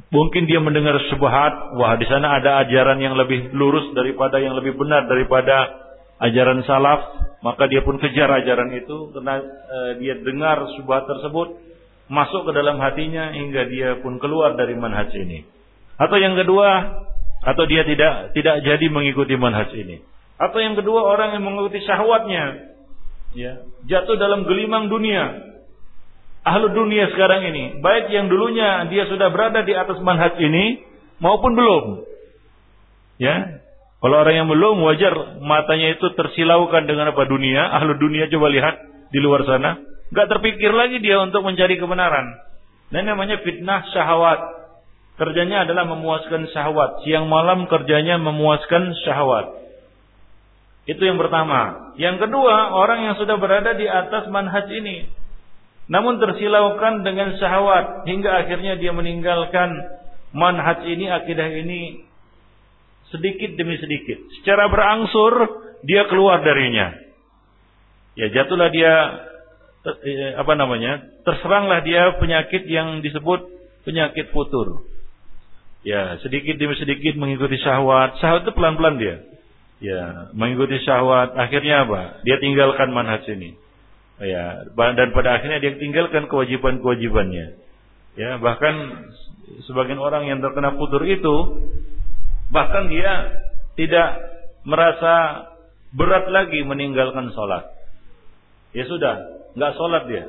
Mungkin 0.08 0.48
dia 0.48 0.64
mendengar 0.64 0.95
syubhat, 1.12 1.76
wah 1.76 2.00
di 2.00 2.08
sana 2.08 2.39
ada 2.39 2.64
ajaran 2.64 3.00
yang 3.04 3.20
lebih 3.20 3.52
lurus 3.52 3.91
daripada 3.91 4.39
yang 4.39 4.56
lebih 4.56 4.80
benar 4.80 5.04
daripada 5.04 5.68
ajaran 6.24 6.64
salaf, 6.64 7.27
maka 7.46 7.70
dia 7.70 7.86
pun 7.86 8.02
kejar 8.02 8.30
ajaran 8.34 8.74
itu 8.74 9.14
karena 9.14 9.36
e, 9.46 9.78
dia 10.02 10.18
dengar 10.18 10.66
syubhat 10.74 11.06
tersebut 11.06 11.58
masuk 12.10 12.50
ke 12.50 12.52
dalam 12.56 12.82
hatinya 12.82 13.36
hingga 13.36 13.68
dia 13.70 13.90
pun 14.02 14.18
keluar 14.18 14.58
dari 14.58 14.74
manhaj 14.74 15.12
ini. 15.14 15.46
Atau 16.00 16.18
yang 16.18 16.34
kedua, 16.34 16.70
atau 17.46 17.64
dia 17.70 17.86
tidak 17.86 18.34
tidak 18.34 18.66
jadi 18.66 18.86
mengikuti 18.90 19.38
manhaj 19.38 19.70
ini. 19.76 20.02
Atau 20.38 20.62
yang 20.62 20.78
kedua 20.78 21.06
orang 21.06 21.38
yang 21.38 21.44
mengikuti 21.46 21.82
syahwatnya, 21.86 22.74
ya, 23.38 23.66
jatuh 23.86 24.18
dalam 24.18 24.46
gelimang 24.46 24.90
dunia. 24.90 25.46
Ahlu 26.48 26.72
dunia 26.72 27.12
sekarang 27.12 27.44
ini, 27.44 27.84
baik 27.84 28.08
yang 28.08 28.32
dulunya 28.32 28.88
dia 28.88 29.04
sudah 29.12 29.28
berada 29.30 29.68
di 29.68 29.76
atas 29.76 30.00
manhaj 30.00 30.40
ini 30.40 30.80
maupun 31.20 31.54
belum. 31.54 32.08
Ya. 33.20 33.66
Kalau 33.98 34.16
orang 34.22 34.45
yang 34.45 34.50
belum 34.50 34.78
wajar 34.86 35.41
matanya 35.41 35.98
itu 35.98 36.06
tersilaukan 36.14 36.86
dengan 36.86 37.10
apa 37.10 37.26
dunia, 37.26 37.66
ahlu 37.82 37.98
dunia 37.98 38.30
coba 38.30 38.48
lihat 38.54 38.76
di 39.10 39.18
luar 39.18 39.41
sana, 39.50 39.82
nggak 40.14 40.28
terpikir 40.38 40.70
lagi 40.70 41.02
dia 41.02 41.18
untuk 41.18 41.41
mencari 41.41 41.82
kebenaran. 41.82 42.48
Dan 42.93 43.10
namanya 43.10 43.41
fitnah 43.41 43.84
syahwat. 43.91 44.39
Kerjanya 45.18 45.66
adalah 45.66 45.89
memuaskan 45.89 46.45
syahwat. 46.54 47.04
Siang 47.04 47.26
malam 47.26 47.66
kerjanya 47.66 48.22
memuaskan 48.22 48.93
syahwat. 49.02 49.50
Itu 50.88 51.04
yang 51.04 51.20
pertama. 51.20 51.91
Yang 52.00 52.30
kedua, 52.30 52.72
orang 52.78 53.12
yang 53.12 53.16
sudah 53.20 53.36
berada 53.36 53.76
di 53.76 53.89
atas 53.89 54.30
manhaj 54.32 54.72
ini. 54.72 55.10
Namun 55.91 56.22
tersilaukan 56.22 57.04
dengan 57.04 57.36
syahwat. 57.36 58.08
Hingga 58.08 58.45
akhirnya 58.45 58.80
dia 58.80 58.95
meninggalkan 58.95 59.74
manhaj 60.32 60.86
ini, 60.88 61.12
akidah 61.12 61.50
ini. 61.50 62.07
Sedikit 63.14 63.55
demi 63.55 63.80
sedikit. 63.80 64.20
Secara 64.41 64.68
berangsur, 64.68 65.34
dia 65.88 66.08
keluar 66.12 66.43
darinya. 66.43 66.91
Ya 68.18 68.34
jatuhlah 68.34 68.74
dia, 68.74 68.93
eh, 70.03 70.34
apa 70.36 70.58
namanya, 70.58 71.05
terseranglah 71.24 71.86
dia 71.86 72.18
penyakit 72.18 72.66
yang 72.68 72.99
disebut 72.99 73.47
penyakit 73.88 74.34
futur. 74.36 74.84
Ya, 75.88 76.20
sedikit 76.20 76.60
demi 76.60 76.76
sedikit 76.76 77.16
mengikuti 77.16 77.55
syahwat. 77.64 78.20
Syahwat 78.20 78.43
itu 78.43 78.51
pelan-pelan 78.51 78.99
dia. 78.99 79.24
Ya, 79.80 80.28
mengikuti 80.36 80.84
syahwat. 80.84 81.38
Akhirnya 81.39 81.88
apa? 81.88 82.20
Dia 82.28 82.41
tinggalkan 82.43 82.91
manhaj 82.91 83.24
ini. 83.32 83.55
Ya, 84.20 84.68
dan 84.76 85.14
pada 85.16 85.39
akhirnya 85.39 85.64
dia 85.64 85.78
tinggalkan 85.80 86.28
kewajiban-kewajibannya. 86.28 87.55
Ya, 88.18 88.41
bahkan 88.41 89.05
sebagian 89.70 90.01
orang 90.01 90.26
yang 90.26 90.41
terkena 90.41 90.74
putur 90.76 91.05
itu 91.05 91.36
bahkan 92.52 92.88
dia 92.88 93.43
tidak 93.76 94.10
merasa 94.68 95.48
berat 95.95 96.28
lagi 96.28 96.64
meninggalkan 96.64 97.32
sholat. 97.32 97.72
Ya 98.76 98.84
sudah, 98.84 99.16
nggak 99.56 99.76
sholat 99.80 100.04
dia. 100.12 100.24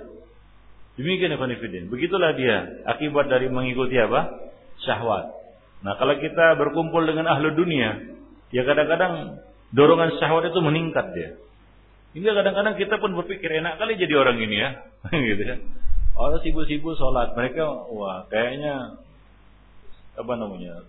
Demikian 0.99 1.35
Ibn 1.39 1.55
Begitulah 1.91 2.35
dia 2.35 2.83
akibat 2.87 3.31
dari 3.31 3.47
mengikuti 3.47 3.95
apa? 3.99 4.51
Syahwat. 4.83 5.31
Nah 5.87 5.95
kalau 5.95 6.19
kita 6.19 6.59
berkumpul 6.59 7.07
dengan 7.07 7.31
ahlu 7.31 7.55
dunia, 7.55 8.19
ya 8.51 8.67
kadang-kadang 8.67 9.39
dorongan 9.71 10.19
syahwat 10.19 10.51
itu 10.51 10.59
meningkat 10.59 11.07
dia. 11.15 11.31
Hingga 12.19 12.35
kadang-kadang 12.35 12.75
kita 12.75 12.99
pun 12.99 13.15
berpikir 13.15 13.63
enak 13.63 13.79
kali 13.79 13.95
jadi 13.95 14.15
orang 14.19 14.43
ini 14.43 14.57
ya, 14.59 14.71
gitu 15.35 15.43
ya. 15.43 15.57
Orang 16.19 16.43
sibuk-sibuk 16.43 16.99
sholat, 16.99 17.39
mereka 17.39 17.63
wah 17.95 18.27
kayaknya 18.27 18.99
apa 20.19 20.33
namanya 20.35 20.83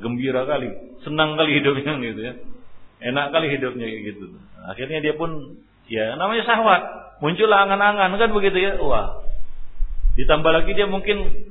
gembira 0.00 0.48
kali, 0.48 1.00
senang 1.04 1.36
kali 1.36 1.50
hidupnya 1.60 1.92
gitu 2.00 2.20
ya, 2.20 2.34
enak 3.12 3.26
kali 3.34 3.46
hidupnya 3.52 3.86
gitu. 3.86 4.36
Akhirnya 4.68 4.98
dia 5.04 5.14
pun 5.14 5.60
ya 5.88 6.16
namanya 6.16 6.44
syahwat, 6.44 6.82
muncul 7.24 7.48
angan-angan 7.48 8.16
kan 8.16 8.30
begitu 8.32 8.58
ya, 8.58 8.72
wah. 8.80 9.24
Ditambah 10.18 10.50
lagi 10.50 10.74
dia 10.74 10.90
mungkin 10.90 11.46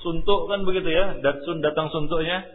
suntuk 0.00 0.48
kan 0.48 0.64
begitu 0.64 0.88
ya, 0.88 1.20
datsun 1.20 1.60
datang 1.60 1.92
suntuknya. 1.92 2.46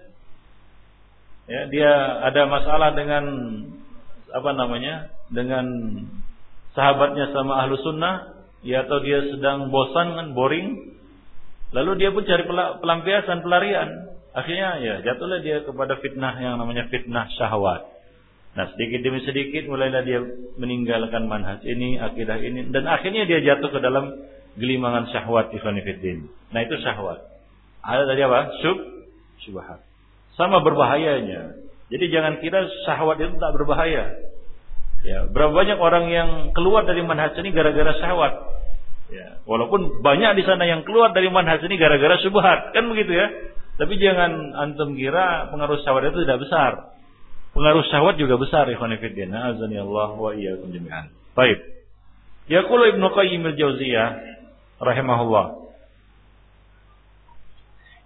Ya, 1.49 1.68
dia 1.68 1.91
ada 2.32 2.47
masalah 2.47 2.95
dengan 2.95 3.26
apa 4.32 4.51
namanya? 4.55 5.12
dengan 5.32 5.66
sahabatnya 6.76 7.32
sama 7.32 7.64
ahlu 7.64 7.80
sunnah, 7.80 8.43
ya 8.68 8.84
atau 8.84 8.99
dia 8.99 9.32
sedang 9.32 9.72
bosan 9.72 10.12
kan, 10.12 10.28
boring. 10.36 10.99
Lalu 11.72 12.03
dia 12.03 12.12
pun 12.12 12.28
cari 12.28 12.43
pelampiasan, 12.84 13.39
pelarian. 13.39 14.11
Akhirnya 14.32 14.80
ya 14.80 14.96
jatuhlah 15.04 15.44
dia 15.44 15.64
kepada 15.68 16.00
fitnah 16.00 16.40
yang 16.40 16.56
namanya 16.56 16.88
fitnah 16.88 17.28
syahwat. 17.36 17.84
Nah 18.52 18.68
sedikit 18.76 19.04
demi 19.04 19.20
sedikit 19.24 19.68
mulailah 19.68 20.04
dia 20.04 20.20
meninggalkan 20.60 21.28
manhaj 21.28 21.64
ini, 21.64 22.00
akidah 22.00 22.40
ini, 22.40 22.72
dan 22.72 22.88
akhirnya 22.88 23.28
dia 23.28 23.44
jatuh 23.44 23.72
ke 23.72 23.80
dalam 23.80 24.12
gelimangan 24.56 25.08
syahwat 25.12 25.52
Ikhwanifiddin. 25.56 26.28
Nah 26.52 26.60
itu 26.64 26.76
syahwat. 26.80 27.24
Ada 27.84 28.04
tadi 28.08 28.22
apa? 28.24 28.40
Syub, 28.64 28.80
syubhat. 29.44 29.84
Sama 30.36 30.64
berbahayanya. 30.64 31.56
Jadi 31.92 32.06
jangan 32.08 32.40
kira 32.40 32.68
syahwat 32.88 33.20
itu 33.20 33.36
tak 33.36 33.52
berbahaya. 33.56 34.16
Ya, 35.02 35.26
berapa 35.28 35.50
banyak 35.52 35.82
orang 35.82 36.06
yang 36.14 36.30
keluar 36.54 36.86
dari 36.86 37.02
manhaj 37.02 37.36
ini 37.36 37.52
gara-gara 37.52 37.92
syahwat. 38.00 38.34
Ya, 39.12 39.44
walaupun 39.44 40.00
banyak 40.00 40.40
di 40.40 40.44
sana 40.48 40.64
yang 40.64 40.88
keluar 40.88 41.12
dari 41.12 41.28
manhaj 41.28 41.60
ini 41.68 41.76
gara-gara 41.76 42.16
syubhat, 42.24 42.72
kan 42.72 42.88
begitu 42.88 43.12
ya. 43.12 43.28
Tapi 43.80 43.93
jangan 43.99 44.55
antum 44.55 44.95
kira 44.95 45.51
pengaruh 45.51 45.80
syahwat 45.84 46.11
itu 46.11 46.24
tidak 46.28 46.39
besar. 46.43 46.72
Pengaruh 47.51 47.84
syahwat 47.88 48.15
juga 48.19 48.39
besar 48.39 48.67
ikhwan 48.72 48.95
fillah. 48.99 49.55
Azani 49.55 49.78
Allah 49.80 50.09
wa 50.15 50.32
iyyakum 50.32 50.72
jami'an. 50.72 51.11
Baik. 51.36 51.59
Yaqulu 52.51 52.95
Ibnu 52.95 53.07
Qayyim 53.15 53.47
al-Jauziyah 53.47 54.09
rahimahullah 54.82 55.61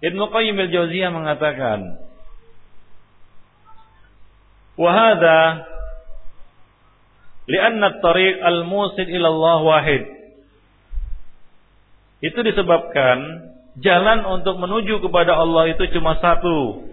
Ibnu 0.06 0.22
Qayyim 0.28 0.56
al-Jauziyah 0.60 1.10
mengatakan, 1.10 1.98
"Wa 4.76 4.90
hadha 4.92 5.66
Lianna 7.46 8.02
tariq 8.02 8.42
al-musid 8.42 9.06
ila 9.06 9.28
Allah 9.30 9.58
wahid. 9.62 10.02
Itu 12.18 12.42
disebabkan 12.42 13.18
jalan 13.80 14.24
untuk 14.24 14.56
menuju 14.56 15.04
kepada 15.04 15.36
Allah 15.36 15.68
itu 15.72 15.84
cuma 15.96 16.16
satu. 16.20 16.88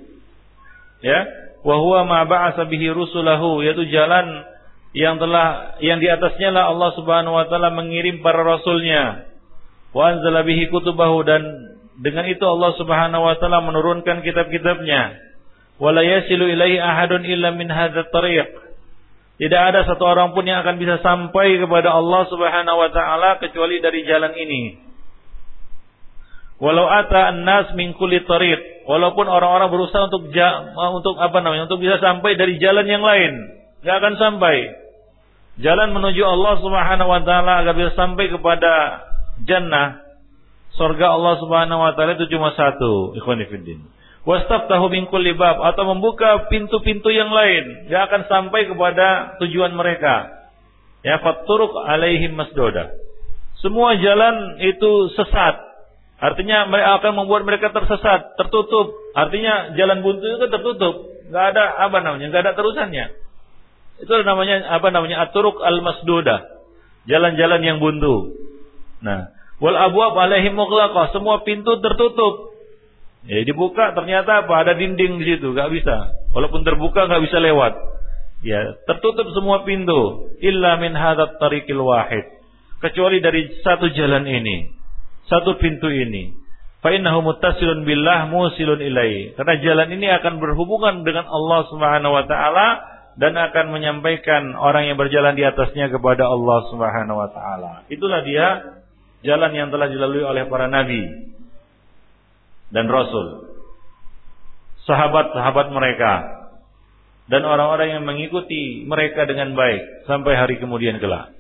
Ya, 1.04 1.28
wa 1.64 1.76
huwa 1.80 2.08
ma 2.08 2.20
ba'atsa 2.24 2.68
bihi 2.68 2.92
rusulahu, 2.92 3.64
yaitu 3.64 3.88
jalan 3.92 4.48
yang 4.94 5.18
telah 5.18 5.76
yang 5.82 5.98
di 5.98 6.08
atasnya 6.08 6.54
lah 6.54 6.70
Allah 6.70 6.94
Subhanahu 6.96 7.36
wa 7.36 7.46
taala 7.50 7.74
mengirim 7.74 8.22
para 8.22 8.46
rasulnya. 8.46 9.28
Wa 9.92 10.16
anzala 10.16 10.46
bihi 10.46 10.70
kutubahu 10.70 11.26
dan 11.28 11.42
dengan 12.00 12.26
itu 12.30 12.44
Allah 12.46 12.72
Subhanahu 12.78 13.24
wa 13.26 13.36
taala 13.42 13.60
menurunkan 13.66 14.22
kitab-kitabnya. 14.22 15.18
Wala 15.82 16.06
yasilu 16.06 16.46
ilaihi 16.46 16.78
ahadun 16.78 17.26
illa 17.26 17.52
min 17.52 17.68
hadzal 17.68 18.08
tariq. 18.14 18.64
Tidak 19.42 19.62
ada 19.74 19.82
satu 19.90 20.06
orang 20.06 20.38
pun 20.38 20.46
yang 20.46 20.62
akan 20.62 20.78
bisa 20.78 21.02
sampai 21.02 21.58
kepada 21.58 21.90
Allah 21.90 22.30
Subhanahu 22.30 22.78
wa 22.78 22.90
taala 22.94 23.42
kecuali 23.42 23.82
dari 23.82 24.06
jalan 24.06 24.32
ini. 24.38 24.93
Walau 26.62 26.86
ata 26.86 27.34
an-nas 27.34 27.74
min 27.74 27.98
kulli 27.98 28.22
walaupun 28.86 29.26
orang-orang 29.26 29.74
berusaha 29.74 30.08
untuk 30.12 30.30
untuk 30.30 31.16
apa 31.18 31.38
namanya? 31.42 31.66
untuk 31.66 31.82
bisa 31.82 31.98
sampai 31.98 32.38
dari 32.38 32.62
jalan 32.62 32.86
yang 32.86 33.02
lain, 33.02 33.34
enggak 33.82 33.98
akan 34.00 34.14
sampai. 34.20 34.56
Jalan 35.62 35.94
menuju 35.94 36.24
Allah 36.26 36.54
Subhanahu 36.66 37.10
wa 37.10 37.22
taala 37.22 37.62
agar 37.62 37.74
bisa 37.78 37.94
sampai 37.94 38.26
kepada 38.30 39.06
jannah 39.46 40.02
surga 40.74 41.14
Allah 41.14 41.34
Subhanahu 41.42 41.80
wa 41.82 41.92
taala 41.94 42.18
itu 42.18 42.30
cuma 42.34 42.54
satu, 42.58 43.14
ikhwan 43.18 43.42
fillah. 43.46 43.86
Wastaftahu 44.24 44.88
min 44.88 45.12
kulli 45.12 45.36
bab 45.36 45.60
atau 45.60 45.84
membuka 45.94 46.48
pintu-pintu 46.48 47.12
yang 47.12 47.30
lain, 47.30 47.90
enggak 47.90 48.02
akan 48.08 48.22
sampai 48.32 48.72
kepada 48.72 49.36
tujuan 49.44 49.76
mereka. 49.76 50.32
Ya 51.04 51.20
fatturuk 51.20 51.76
alaihim 51.76 52.40
masdoda. 52.40 52.96
Semua 53.60 54.00
jalan 54.00 54.64
itu 54.64 55.12
sesat. 55.20 55.73
Artinya 56.24 56.72
mereka 56.72 57.04
akan 57.04 57.12
membuat 57.20 57.44
mereka 57.44 57.76
tersesat, 57.76 58.40
tertutup. 58.40 58.96
Artinya 59.12 59.76
jalan 59.76 60.00
buntu 60.00 60.24
itu 60.24 60.48
tertutup, 60.48 61.12
enggak 61.28 61.46
ada 61.52 61.64
apa 61.84 62.00
namanya, 62.00 62.32
enggak 62.32 62.44
ada 62.48 62.54
terusannya. 62.56 63.12
Itu 64.00 64.14
namanya 64.24 64.72
apa 64.72 64.88
namanya 64.88 65.28
aturuk 65.28 65.60
al-masduda. 65.60 66.48
Jalan-jalan 67.12 67.62
yang 67.68 67.84
buntu. 67.84 68.40
Nah, 69.04 69.36
wal 69.60 69.76
abwab 69.76 70.16
alaihim 70.16 70.56
semua 71.12 71.44
pintu 71.44 71.84
tertutup. 71.84 72.56
Ya, 73.28 73.44
dibuka 73.44 73.92
ternyata 73.92 74.48
apa? 74.48 74.64
Ada 74.64 74.80
dinding 74.80 75.20
di 75.20 75.26
situ, 75.28 75.52
nggak 75.52 75.72
bisa. 75.76 76.08
Walaupun 76.32 76.64
terbuka 76.64 77.04
nggak 77.04 77.24
bisa 77.28 77.44
lewat. 77.44 77.76
Ya, 78.48 78.80
tertutup 78.88 79.28
semua 79.36 79.68
pintu 79.68 80.32
illa 80.40 80.80
min 80.80 80.96
hadat 80.96 81.36
tariqil 81.36 81.84
wahid. 81.84 82.32
Kecuali 82.80 83.20
dari 83.20 83.60
satu 83.60 83.92
jalan 83.92 84.24
ini. 84.24 84.83
Satu 85.28 85.56
pintu 85.60 85.88
ini. 85.88 86.36
Fa 86.84 86.92
innahu 86.92 87.24
muttasilun 87.24 87.88
billah 87.88 88.28
musilun 88.28 88.84
ilai. 88.84 89.40
Karena 89.40 89.56
jalan 89.64 89.90
ini 89.96 90.12
akan 90.12 90.44
berhubungan 90.44 91.08
dengan 91.08 91.32
Allah 91.32 91.64
Subhanahu 91.72 92.12
wa 92.12 92.26
taala 92.28 92.68
dan 93.16 93.38
akan 93.38 93.72
menyampaikan 93.72 94.58
orang 94.58 94.92
yang 94.92 94.98
berjalan 95.00 95.38
di 95.38 95.48
atasnya 95.48 95.88
kepada 95.88 96.28
Allah 96.28 96.60
Subhanahu 96.74 97.18
wa 97.24 97.30
taala. 97.32 97.88
Itulah 97.88 98.26
dia 98.28 98.48
jalan 99.24 99.52
yang 99.56 99.72
telah 99.72 99.88
dilalui 99.88 100.28
oleh 100.28 100.44
para 100.52 100.68
nabi 100.68 101.32
dan 102.74 102.92
rasul. 102.92 103.56
Sahabat-sahabat 104.84 105.72
mereka 105.72 106.44
dan 107.32 107.48
orang-orang 107.48 107.96
yang 107.96 108.04
mengikuti 108.04 108.84
mereka 108.84 109.24
dengan 109.24 109.56
baik 109.56 110.04
sampai 110.12 110.36
hari 110.36 110.60
kemudian 110.60 111.00
kelak. 111.00 111.32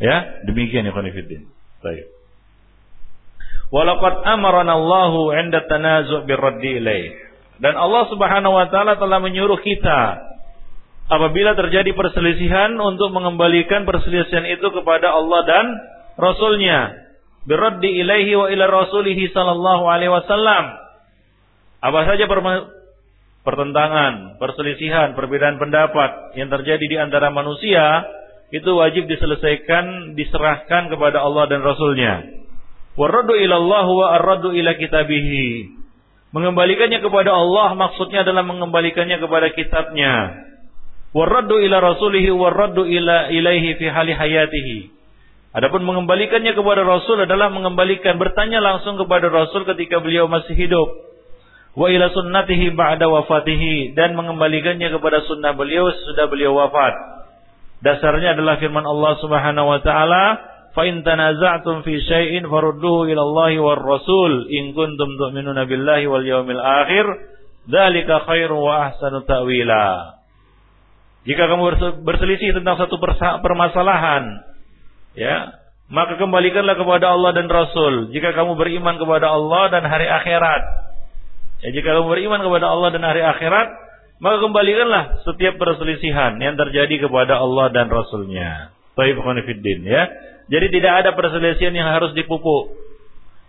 Ya, 0.00 0.40
demikian 0.48 0.88
ya 0.88 0.96
Khonifuddin. 0.96 1.52
Baik. 1.84 2.13
Walaqad 3.74 4.22
amarana 4.22 4.78
Allahu 4.78 5.34
'inda 5.34 5.66
tanazu' 5.66 6.22
birraddi 6.30 6.78
ilaih. 6.78 7.10
Dan 7.58 7.74
Allah 7.74 8.06
Subhanahu 8.06 8.54
wa 8.54 8.70
taala 8.70 8.94
telah 9.02 9.18
menyuruh 9.18 9.58
kita 9.58 10.22
apabila 11.10 11.58
terjadi 11.58 11.90
perselisihan 11.90 12.78
untuk 12.78 13.10
mengembalikan 13.10 13.82
perselisihan 13.82 14.46
itu 14.46 14.70
kepada 14.70 15.10
Allah 15.10 15.40
dan 15.42 15.66
Rasulnya 16.14 16.94
biraddi 17.44 17.98
ilaihi 17.98 18.38
wa 18.38 18.46
ila 18.48 18.64
rasulihi 18.70 19.28
sallallahu 19.34 19.84
alaihi 19.84 20.12
wasallam 20.14 20.64
apa 21.84 22.00
saja 22.08 22.24
pertentangan, 23.44 24.40
perselisihan, 24.40 25.12
perbedaan 25.12 25.60
pendapat 25.60 26.32
yang 26.40 26.48
terjadi 26.48 26.80
di 26.80 26.96
antara 26.96 27.28
manusia 27.28 28.08
itu 28.48 28.70
wajib 28.72 29.04
diselesaikan, 29.04 30.16
diserahkan 30.16 30.88
kepada 30.88 31.20
Allah 31.20 31.44
dan 31.52 31.60
Rasulnya. 31.60 32.43
Warraddu 32.94 33.34
ila 33.34 33.54
Allah 33.58 33.86
wa 33.90 34.06
arraddu 34.14 34.54
ila 34.54 34.78
kitabihi. 34.78 35.76
Mengembalikannya 36.34 36.98
kepada 37.02 37.34
Allah 37.34 37.74
maksudnya 37.78 38.26
adalah 38.26 38.42
mengembalikannya 38.42 39.22
kepada 39.22 39.54
kitabnya 39.54 40.44
warraddu 41.14 41.62
ila 41.62 41.78
rasulihi 41.78 42.34
warraddu 42.34 42.84
ila 42.84 43.30
ilaihi 43.30 43.78
fi 43.78 43.86
hali 43.88 44.12
hayatihi. 44.12 44.90
Adapun 45.54 45.86
mengembalikannya 45.86 46.50
kepada 46.58 46.82
Rasul 46.82 47.30
adalah 47.30 47.46
mengembalikan 47.46 48.18
bertanya 48.18 48.58
langsung 48.58 48.98
kepada 48.98 49.30
Rasul 49.30 49.62
ketika 49.70 50.02
beliau 50.02 50.26
masih 50.26 50.58
hidup. 50.58 50.90
Wa 51.78 51.86
ila 51.86 52.10
sunnatihi 52.10 52.74
ba'da 52.74 53.06
wafatihi 53.06 53.94
dan 53.94 54.18
mengembalikannya 54.18 54.90
kepada 54.90 55.22
sunnah 55.22 55.54
beliau 55.54 55.94
sesudah 55.94 56.26
beliau 56.26 56.58
wafat. 56.58 56.94
Dasarnya 57.86 58.34
adalah 58.34 58.58
firman 58.58 58.82
Allah 58.82 59.14
Subhanahu 59.22 59.70
wa 59.70 59.78
taala, 59.78 60.42
"Fa 60.74 60.82
in 60.84 61.06
tanaza'tum 61.06 61.86
fi 61.86 61.94
syai'in 62.02 62.50
farudduhu 62.50 63.06
ila 63.08 63.22
Allah 63.22 63.52
war 63.62 63.78
Rasul 63.78 64.50
in 64.50 64.74
kuntum 64.74 65.14
tu'minuna 65.14 65.64
billahi 65.70 66.04
wal 66.10 66.26
yawmil 66.26 66.58
akhir." 66.60 67.06
Dzalika 67.64 68.28
khairu 68.28 68.60
wa 68.60 68.92
ahsanu 68.92 69.24
ta'wila. 69.24 70.20
Jika 71.24 71.48
kamu 71.48 71.62
berselisih 72.04 72.52
tentang 72.60 72.76
satu 72.76 73.00
permasalahan, 73.40 74.44
ya, 75.16 75.56
maka 75.88 76.20
kembalikanlah 76.20 76.76
kepada 76.76 77.16
Allah 77.16 77.32
dan 77.32 77.48
Rasul. 77.48 78.12
Jika 78.12 78.36
kamu 78.36 78.60
beriman 78.60 79.00
kepada 79.00 79.32
Allah 79.32 79.72
dan 79.72 79.88
hari 79.88 80.04
akhirat, 80.04 80.62
ya, 81.64 81.68
jika 81.72 81.96
kamu 81.96 82.12
beriman 82.12 82.40
kepada 82.44 82.66
Allah 82.68 82.88
dan 82.92 83.00
hari 83.00 83.24
akhirat, 83.24 83.68
maka 84.20 84.36
kembalikanlah 84.44 85.24
setiap 85.24 85.56
perselisihan 85.56 86.36
yang 86.36 86.60
terjadi 86.60 87.08
kepada 87.08 87.40
Allah 87.40 87.72
dan 87.72 87.88
Rasulnya. 87.88 88.73
Taib 88.94 89.16
khonifiddin, 89.18 89.82
ya. 89.86 90.06
Jadi 90.50 90.66
tidak 90.78 90.92
ada 91.04 91.10
perselisihan 91.18 91.74
yang 91.74 91.88
harus 91.90 92.14
dipupuk, 92.14 92.74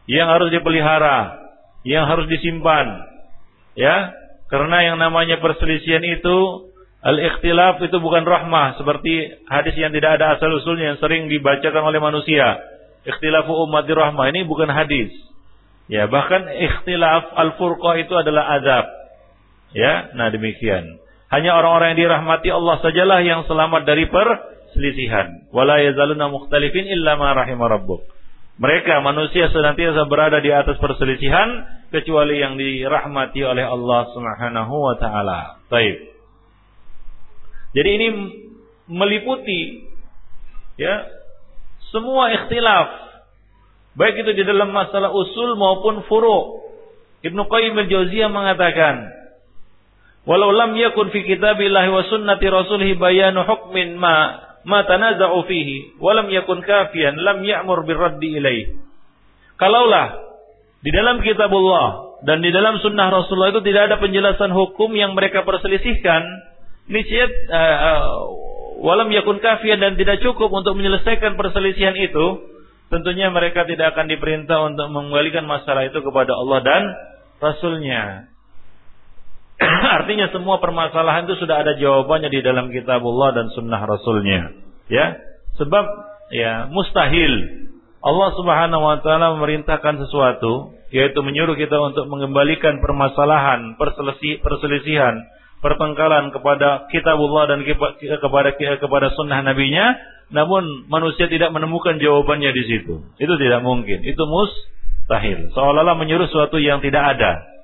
yang 0.09 0.29
harus 0.29 0.49
dipelihara, 0.49 1.37
yang 1.85 2.09
harus 2.09 2.25
disimpan, 2.29 3.05
ya. 3.77 4.13
Karena 4.49 4.93
yang 4.93 4.97
namanya 5.01 5.41
perselisihan 5.41 6.05
itu 6.05 6.69
Al-ikhtilaf 7.05 7.77
itu 7.85 8.01
bukan 8.01 8.25
rahmah 8.25 8.81
seperti 8.81 9.45
hadis 9.45 9.77
yang 9.77 9.93
tidak 9.93 10.17
ada 10.17 10.41
asal 10.41 10.49
usulnya 10.57 10.89
yang 10.89 10.97
sering 10.97 11.29
dibacakan 11.29 11.85
oleh 11.85 12.01
manusia. 12.01 12.57
Ikhtilafu 13.05 13.53
ummati 13.53 13.93
rahmah 13.93 14.33
ini 14.33 14.41
bukan 14.49 14.65
hadis. 14.73 15.13
Ya, 15.85 16.09
bahkan 16.09 16.49
ikhtilaf 16.49 17.29
al-furqah 17.37 18.01
itu 18.01 18.09
adalah 18.17 18.57
azab. 18.57 18.89
Ya, 19.77 20.17
nah 20.17 20.33
demikian. 20.33 20.97
Hanya 21.29 21.53
orang-orang 21.53 21.93
yang 21.93 22.09
dirahmati 22.09 22.49
Allah 22.49 22.81
sajalah 22.81 23.21
yang 23.21 23.45
selamat 23.45 23.85
dari 23.85 24.09
perselisihan. 24.75 25.47
Wala 25.55 25.79
yazaluna 25.79 26.27
mukhtalifin 26.27 26.83
illa 26.91 27.15
ma 27.15 27.31
rahimah 27.31 27.79
rabbuk. 27.79 28.03
Mereka 28.59 28.99
manusia 28.99 29.47
senantiasa 29.51 30.03
berada 30.11 30.43
di 30.43 30.51
atas 30.51 30.75
perselisihan 30.83 31.63
kecuali 31.95 32.43
yang 32.43 32.59
dirahmati 32.59 33.39
oleh 33.47 33.63
Allah 33.63 34.11
Subhanahu 34.11 34.75
wa 34.75 34.95
taala. 34.99 35.39
Baik. 35.71 36.11
Jadi 37.75 37.89
ini 37.99 38.07
meliputi 38.91 39.83
ya 40.79 41.07
semua 41.91 42.31
ikhtilaf 42.31 42.87
baik 43.95 44.23
itu 44.23 44.31
di 44.35 44.43
dalam 44.43 44.71
masalah 44.75 45.11
usul 45.11 45.55
maupun 45.55 46.03
furu. 46.07 46.63
Ibnu 47.25 47.41
Qayyim 47.49 47.73
al-Jauziyah 47.73 48.29
mengatakan, 48.29 49.09
"Walau 50.29 50.53
lam 50.53 50.77
yakun 50.77 51.09
fi 51.11 51.25
kitabillahi 51.25 51.89
wa 51.89 52.03
sunnati 52.07 52.45
rasulih 52.47 52.95
bayanu 53.01 53.43
hukmin 53.43 53.97
ma 53.97 54.44
ma 54.65 54.83
tanaza'u 54.83 55.45
fihi 55.45 55.95
yakun 56.33 56.59
kafiyan 56.65 57.15
lam 57.21 57.45
ya'mur 57.45 57.85
birraddi 57.85 58.41
ilaih." 58.41 58.75
Kalaulah 59.55 60.19
di 60.83 60.91
dalam 60.91 61.23
kitabullah 61.23 62.19
dan 62.25 62.41
di 62.41 62.49
dalam 62.49 62.81
sunnah 62.81 63.13
Rasulullah 63.13 63.53
itu 63.53 63.63
tidak 63.63 63.93
ada 63.93 63.95
penjelasan 64.01 64.51
hukum 64.51 64.91
yang 64.97 65.13
mereka 65.13 65.45
perselisihkan, 65.45 66.21
niscaya 66.89 67.29
uh, 67.53 68.03
walam 68.81 69.09
yakun 69.13 69.39
kafian 69.39 69.79
dan 69.79 69.95
tidak 69.95 70.19
cukup 70.25 70.51
untuk 70.51 70.75
menyelesaikan 70.75 71.37
perselisihan 71.39 71.95
itu, 71.95 72.49
tentunya 72.89 73.31
mereka 73.31 73.63
tidak 73.65 73.95
akan 73.95 74.09
diperintah 74.09 74.57
untuk 74.67 74.87
mengembalikan 74.91 75.47
masalah 75.47 75.87
itu 75.87 76.01
kepada 76.01 76.33
Allah 76.35 76.59
dan 76.65 76.83
Rasulnya. 77.39 78.34
Artinya 79.99 80.27
semua 80.35 80.59
permasalahan 80.59 81.27
itu 81.27 81.39
sudah 81.39 81.63
ada 81.63 81.79
jawabannya 81.79 82.27
di 82.27 82.43
dalam 82.43 82.71
kitabullah 82.71 83.31
dan 83.31 83.47
sunnah 83.55 83.81
Rasulnya. 83.87 84.51
Ya, 84.91 85.17
sebab 85.55 85.85
ya 86.29 86.67
mustahil 86.69 87.65
Allah 88.05 88.29
Subhanahu 88.37 88.83
wa 88.85 88.97
taala 89.01 89.33
memerintahkan 89.39 89.97
sesuatu 90.05 90.75
yaitu 90.93 91.19
menyuruh 91.25 91.57
kita 91.57 91.75
untuk 91.81 92.05
mengembalikan 92.07 92.77
permasalahan, 92.79 93.75
perselisihan, 94.39 95.25
pertengkaran 95.59 96.29
kepada 96.29 96.85
kitabullah 96.93 97.49
dan 97.49 97.65
kepada 97.65 98.53
kepada 98.53 99.07
sunnah 99.17 99.41
nabinya, 99.41 99.97
namun 100.29 100.85
manusia 100.85 101.25
tidak 101.25 101.49
menemukan 101.49 101.97
jawabannya 101.97 102.53
di 102.53 102.63
situ. 102.69 103.01
Itu 103.17 103.33
tidak 103.41 103.65
mungkin. 103.65 104.05
Itu 104.05 104.23
mustahil. 104.29 105.49
Seolah-olah 105.57 105.97
menyuruh 105.97 106.29
sesuatu 106.29 106.61
yang 106.61 106.85
tidak 106.85 107.17
ada. 107.17 107.54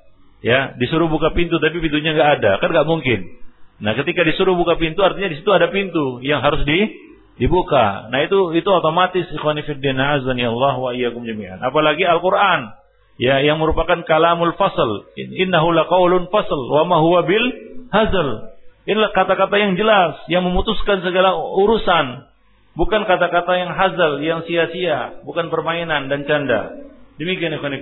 Ya, 0.42 0.74
disuruh 0.74 1.06
buka 1.06 1.30
pintu 1.38 1.62
tapi 1.62 1.78
pintunya 1.78 2.18
nggak 2.18 2.30
ada, 2.42 2.52
kan 2.58 2.68
nggak 2.74 2.88
mungkin. 2.90 3.42
Nah, 3.78 3.94
ketika 3.94 4.26
disuruh 4.26 4.58
buka 4.58 4.74
pintu 4.74 5.02
artinya 5.06 5.30
di 5.30 5.38
situ 5.38 5.50
ada 5.54 5.70
pintu 5.70 6.18
yang 6.22 6.42
harus 6.42 6.66
di 6.66 6.90
dibuka. 7.38 8.10
Nah, 8.10 8.26
itu 8.26 8.54
itu 8.58 8.66
otomatis 8.66 9.26
Allah 9.38 10.74
wa 10.78 10.90
iyyakum 10.94 11.22
jami'an. 11.22 11.62
Apalagi 11.62 12.02
Al-Qur'an 12.06 12.74
ya 13.22 13.38
yang 13.42 13.62
merupakan 13.62 14.02
kalamul 14.02 14.54
fasal. 14.58 15.10
Innahu 15.14 15.74
laqaulun 15.74 16.30
fasal 16.34 16.60
wa 16.74 16.82
ma 16.90 16.96
huwa 16.98 17.22
bil 17.22 17.46
hazal. 17.94 18.54
Inilah 18.82 19.14
kata-kata 19.14 19.54
yang 19.62 19.78
jelas 19.78 20.18
yang 20.26 20.42
memutuskan 20.42 21.06
segala 21.06 21.38
urusan. 21.38 22.26
Bukan 22.72 23.04
kata-kata 23.04 23.52
yang 23.52 23.70
hazal, 23.76 24.18
yang 24.24 24.42
sia-sia, 24.48 25.22
bukan 25.28 25.52
permainan 25.52 26.08
dan 26.08 26.24
canda. 26.24 26.72
Demikian 27.20 27.52
ikhwan. 27.52 27.76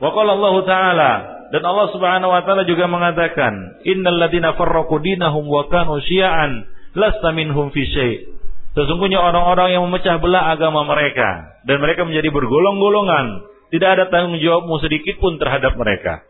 Wa 0.00 0.10
qala 0.16 0.30
Allah 0.34 0.54
Ta'ala. 0.64 1.12
Dan 1.50 1.66
Allah 1.66 1.90
Subhanahu 1.90 2.30
wa 2.30 2.46
taala 2.46 2.62
juga 2.62 2.86
mengatakan, 2.86 3.82
"Innal 3.82 4.22
ladzina 4.22 4.54
farraqu 4.54 5.02
dinahum 5.02 5.42
wa 5.50 5.66
kanu 5.66 5.98
syi'an 5.98 6.62
lasta 6.94 7.34
minhum 7.34 7.74
fi 7.74 7.82
syai'." 7.90 8.30
Sesungguhnya 8.78 9.18
orang-orang 9.18 9.74
yang 9.74 9.82
memecah 9.90 10.22
belah 10.22 10.54
agama 10.54 10.86
mereka 10.86 11.58
dan 11.66 11.82
mereka 11.82 12.06
menjadi 12.06 12.30
bergolong-golongan, 12.30 13.42
tidak 13.74 13.88
ada 13.98 14.04
tanggung 14.14 14.38
jawabmu 14.38 14.78
sedikit 14.78 15.18
pun 15.18 15.42
terhadap 15.42 15.74
mereka. 15.74 16.22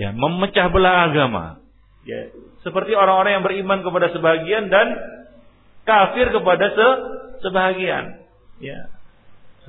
Ya 0.00 0.16
memecah 0.16 0.72
belah 0.72 1.12
agama. 1.12 1.60
Ya 2.08 2.32
seperti 2.64 2.96
orang-orang 2.96 3.38
yang 3.38 3.44
beriman 3.44 3.84
kepada 3.84 4.08
sebagian 4.08 4.72
dan 4.72 4.96
kafir 5.84 6.32
kepada 6.32 6.72
se 6.72 6.88
sebagian 7.44 8.24
ya 8.56 8.88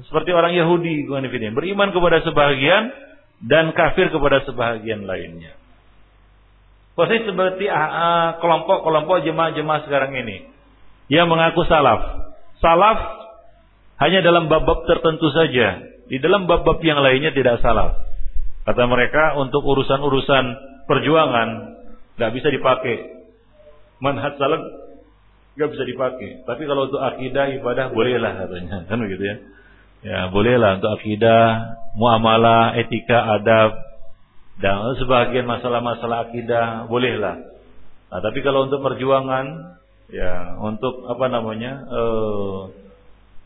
seperti 0.03 0.35
orang 0.35 0.51
Yahudi 0.51 1.07
beriman 1.55 1.95
kepada 1.95 2.19
sebagian 2.27 2.91
dan 3.39 3.71
kafir 3.71 4.11
kepada 4.11 4.43
sebagian 4.43 5.07
lainnya. 5.07 5.55
Posisi 6.95 7.27
seperti 7.27 7.67
ah, 7.67 7.79
ah, 7.91 8.27
kelompok-kelompok 8.39 9.23
jemaah-jemaah 9.27 9.83
sekarang 9.83 10.15
ini? 10.15 10.47
Yang 11.11 11.27
mengaku 11.27 11.67
salaf. 11.67 12.31
Salaf 12.63 12.99
hanya 13.99 14.23
dalam 14.23 14.47
bab-bab 14.47 14.87
tertentu 14.87 15.27
saja. 15.35 15.83
Di 16.07 16.23
dalam 16.23 16.47
bab-bab 16.47 16.79
yang 16.83 17.03
lainnya 17.03 17.35
tidak 17.35 17.59
salaf. 17.59 17.99
Kata 18.63 18.83
mereka 18.87 19.35
untuk 19.35 19.61
urusan-urusan 19.67 20.45
perjuangan 20.87 21.49
nggak 22.15 22.31
bisa 22.31 22.47
dipakai. 22.47 23.27
Manhaj 23.99 24.39
salaf 24.39 24.63
nggak 25.59 25.69
bisa 25.75 25.83
dipakai. 25.83 26.47
Tapi 26.47 26.63
kalau 26.63 26.87
untuk 26.87 27.03
akidah 27.03 27.51
ibadah 27.59 27.91
bolehlah 27.91 28.47
katanya, 28.47 28.87
kan 28.87 29.03
begitu 29.03 29.23
ya. 29.23 29.35
Ya 30.05 30.29
bolehlah 30.29 30.77
untuk 30.77 31.01
akidah, 31.01 31.45
muamalah, 31.97 32.77
etika, 32.77 33.41
adab 33.41 33.73
dan 34.61 34.95
sebagian 35.01 35.49
masalah-masalah 35.49 36.29
akidah 36.29 36.85
bolehlah. 36.85 37.41
Nah, 38.13 38.19
tapi 38.21 38.45
kalau 38.45 38.69
untuk 38.69 38.85
perjuangan, 38.85 39.75
ya 40.13 40.61
untuk 40.61 41.09
apa 41.09 41.25
namanya 41.27 41.89
uh, 41.89 42.69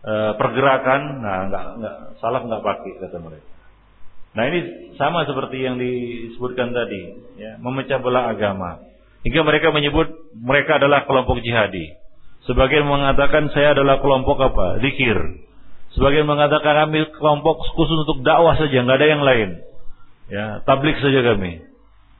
uh, 0.04 0.32
pergerakan, 0.36 1.24
nah 1.24 1.38
nggak 1.48 1.66
nggak 1.80 1.96
salah 2.20 2.44
nggak 2.44 2.62
pakai 2.62 2.92
kata 3.08 3.18
mereka. 3.24 3.50
Nah 4.36 4.44
ini 4.46 4.60
sama 5.00 5.26
seperti 5.26 5.64
yang 5.64 5.82
disebutkan 5.82 6.76
tadi, 6.76 7.18
ya, 7.40 7.58
memecah 7.58 7.98
belah 8.04 8.30
agama. 8.30 8.84
Hingga 9.26 9.42
mereka 9.42 9.74
menyebut 9.74 10.12
mereka 10.36 10.78
adalah 10.78 11.08
kelompok 11.10 11.42
jihadi. 11.42 11.98
Sebagian 12.46 12.86
mengatakan 12.86 13.48
saya 13.52 13.74
adalah 13.74 14.04
kelompok 14.04 14.38
apa? 14.44 14.84
Zikir. 14.84 15.49
Sebagian 15.98 16.30
mengatakan 16.30 16.86
kami 16.86 17.10
kelompok 17.18 17.66
khusus 17.74 18.06
untuk 18.06 18.22
dakwah 18.22 18.54
saja, 18.60 18.86
nggak 18.86 18.98
ada 19.02 19.10
yang 19.10 19.24
lain. 19.26 19.50
Ya, 20.30 20.62
tablik 20.62 21.02
saja 21.02 21.26
kami. 21.26 21.66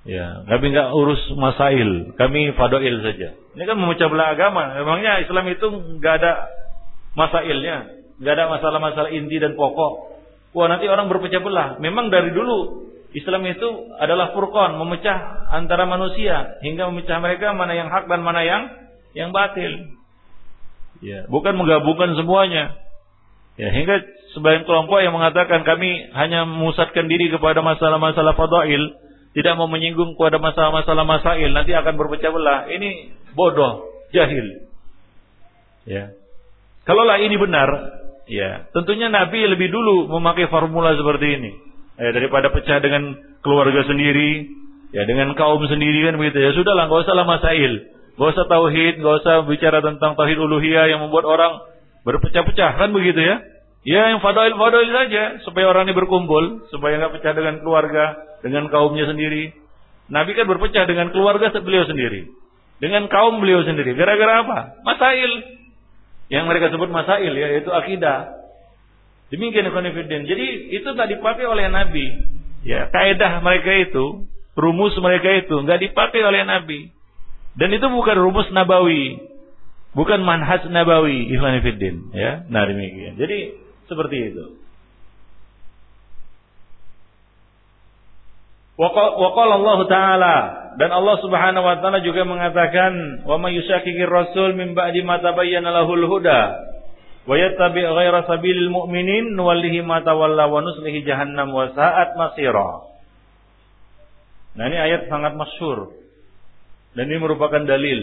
Ya, 0.10 0.42
kami 0.50 0.74
nggak 0.74 0.90
urus 0.96 1.22
masail, 1.38 2.18
kami 2.18 2.56
fadoil 2.58 3.06
saja. 3.06 3.38
Ini 3.54 3.64
kan 3.70 3.78
memecah 3.78 4.10
belah 4.10 4.34
agama. 4.34 4.74
Memangnya 4.82 5.22
Islam 5.22 5.46
itu 5.54 5.68
nggak 6.02 6.14
ada 6.24 6.50
masailnya, 7.14 7.78
nggak 8.18 8.34
ada 8.34 8.46
masalah-masalah 8.50 9.14
inti 9.14 9.38
dan 9.38 9.54
pokok. 9.54 10.18
Wah 10.58 10.66
nanti 10.66 10.90
orang 10.90 11.06
berpecah 11.14 11.46
belah. 11.46 11.78
Memang 11.78 12.10
dari 12.10 12.34
dulu 12.34 12.90
Islam 13.14 13.46
itu 13.46 13.94
adalah 14.02 14.34
furqan, 14.34 14.82
memecah 14.82 15.50
antara 15.54 15.86
manusia 15.86 16.58
hingga 16.66 16.90
memecah 16.90 17.22
mereka 17.22 17.54
mana 17.54 17.78
yang 17.78 17.90
hak 17.94 18.10
dan 18.10 18.22
mana 18.26 18.42
yang 18.42 18.64
yang 19.14 19.30
batil. 19.30 19.94
Ya, 21.06 21.30
bukan 21.30 21.54
menggabungkan 21.54 22.18
semuanya. 22.18 22.89
Ya, 23.60 23.76
hingga 23.76 24.00
sebagian 24.32 24.64
kelompok 24.64 25.04
yang 25.04 25.12
mengatakan 25.12 25.68
kami 25.68 26.08
hanya 26.16 26.48
memusatkan 26.48 27.12
diri 27.12 27.28
kepada 27.28 27.60
masalah-masalah 27.60 28.40
fadail, 28.40 28.96
tidak 29.36 29.54
mau 29.60 29.68
menyinggung 29.68 30.16
kepada 30.16 30.40
masalah-masalah 30.40 31.04
masail, 31.04 31.52
nanti 31.52 31.76
akan 31.76 32.00
berpecah 32.00 32.32
belah. 32.32 32.72
Ini 32.72 33.20
bodoh, 33.36 33.92
jahil. 34.16 34.64
Ya. 35.84 36.16
Kalaulah 36.88 37.20
ini 37.20 37.36
benar, 37.36 38.00
Ya, 38.30 38.70
tentunya 38.78 39.10
Nabi 39.10 39.42
lebih 39.42 39.74
dulu 39.74 40.06
memakai 40.06 40.46
formula 40.54 40.94
seperti 40.94 41.42
ini. 41.42 41.52
Ya, 41.98 42.14
daripada 42.14 42.54
pecah 42.54 42.78
dengan 42.78 43.18
keluarga 43.42 43.82
sendiri, 43.90 44.46
ya 44.94 45.02
dengan 45.10 45.34
kaum 45.34 45.60
sendiri 45.66 46.06
kan 46.06 46.16
begitu 46.22 46.38
ya. 46.38 46.54
Sudahlah, 46.54 46.86
nggak 46.88 47.10
usah 47.10 47.18
lah 47.18 47.26
masail, 47.26 47.90
nggak 48.16 48.30
usah 48.30 48.46
tauhid, 48.46 49.02
nggak 49.02 49.16
usah 49.26 49.36
bicara 49.50 49.82
tentang 49.82 50.14
tauhid 50.14 50.38
uluhiyah 50.38 50.94
yang 50.94 51.02
membuat 51.02 51.26
orang 51.26 51.58
berpecah-pecah 52.10 52.72
kan 52.82 52.90
begitu 52.90 53.22
ya. 53.22 53.38
Ya 53.86 54.02
yang 54.12 54.20
fadail 54.20 54.58
fadail 54.58 54.90
saja 54.90 55.24
supaya 55.46 55.70
orang 55.70 55.88
ini 55.88 55.96
berkumpul, 55.96 56.68
supaya 56.74 56.98
nggak 57.00 57.22
pecah 57.22 57.32
dengan 57.38 57.62
keluarga, 57.62 58.18
dengan 58.42 58.68
kaumnya 58.68 59.06
sendiri. 59.08 59.54
Nabi 60.10 60.34
kan 60.34 60.50
berpecah 60.50 60.90
dengan 60.90 61.14
keluarga 61.14 61.54
beliau 61.62 61.86
sendiri, 61.86 62.28
dengan 62.82 63.06
kaum 63.08 63.38
beliau 63.38 63.62
sendiri. 63.62 63.94
Gara-gara 63.94 64.42
apa? 64.42 64.60
Masail 64.82 65.32
yang 66.34 66.50
mereka 66.50 66.74
sebut 66.74 66.90
masail 66.90 67.30
ya 67.30 67.48
yaitu 67.56 67.70
akidah. 67.70 68.42
Demikian 69.30 69.70
konfident. 69.70 70.26
Jadi 70.26 70.74
itu 70.74 70.90
tak 70.98 71.08
dipakai 71.14 71.46
oleh 71.46 71.70
Nabi. 71.70 72.06
Ya, 72.66 72.90
kaidah 72.90 73.40
mereka 73.46 73.72
itu, 73.72 74.26
rumus 74.58 74.98
mereka 74.98 75.30
itu 75.38 75.54
nggak 75.54 75.80
dipakai 75.86 76.26
oleh 76.26 76.42
Nabi. 76.44 76.90
Dan 77.54 77.70
itu 77.70 77.86
bukan 77.86 78.18
rumus 78.18 78.50
nabawi. 78.50 79.29
Bukan 79.98 80.22
manhaj 80.22 80.70
nabawi, 80.70 81.34
Ikhwan 81.34 81.66
Fiddin. 81.66 82.14
Ya, 82.14 82.46
nah 82.48 82.66
demikian. 82.70 83.18
Jadi 83.18 83.58
seperti 83.90 84.34
itu. 84.34 84.46
Waqala 88.80 89.60
Allah 89.60 89.80
Ta'ala 89.92 90.36
dan 90.80 90.96
Allah 90.96 91.20
Subhanahu 91.20 91.68
wa 91.68 91.76
taala 91.84 92.00
juga 92.00 92.24
mengatakan 92.24 93.28
wa 93.28 93.36
may 93.36 93.52
yushaqiqir 93.60 94.08
rasul 94.08 94.56
min 94.56 94.72
ba'di 94.72 95.04
ma 95.04 95.20
tabayyana 95.20 95.76
lahul 95.76 96.00
huda 96.08 96.40
wa 97.28 97.36
yattabi' 97.36 97.84
ghaira 97.84 98.24
sabilil 98.24 98.72
mu'minin 98.72 99.36
nuwallihi 99.36 99.84
ma 99.84 100.00
tawalla 100.00 100.48
wa 100.48 100.64
nuslihi 100.64 101.04
jahannam 101.04 101.52
wa 101.52 101.68
sa'at 101.76 102.16
masira. 102.16 102.88
Nah 104.56 104.64
ini 104.72 104.78
ayat 104.80 105.12
sangat 105.12 105.36
masyhur 105.36 105.92
dan 106.96 107.12
ini 107.12 107.20
merupakan 107.20 107.60
dalil 107.68 108.00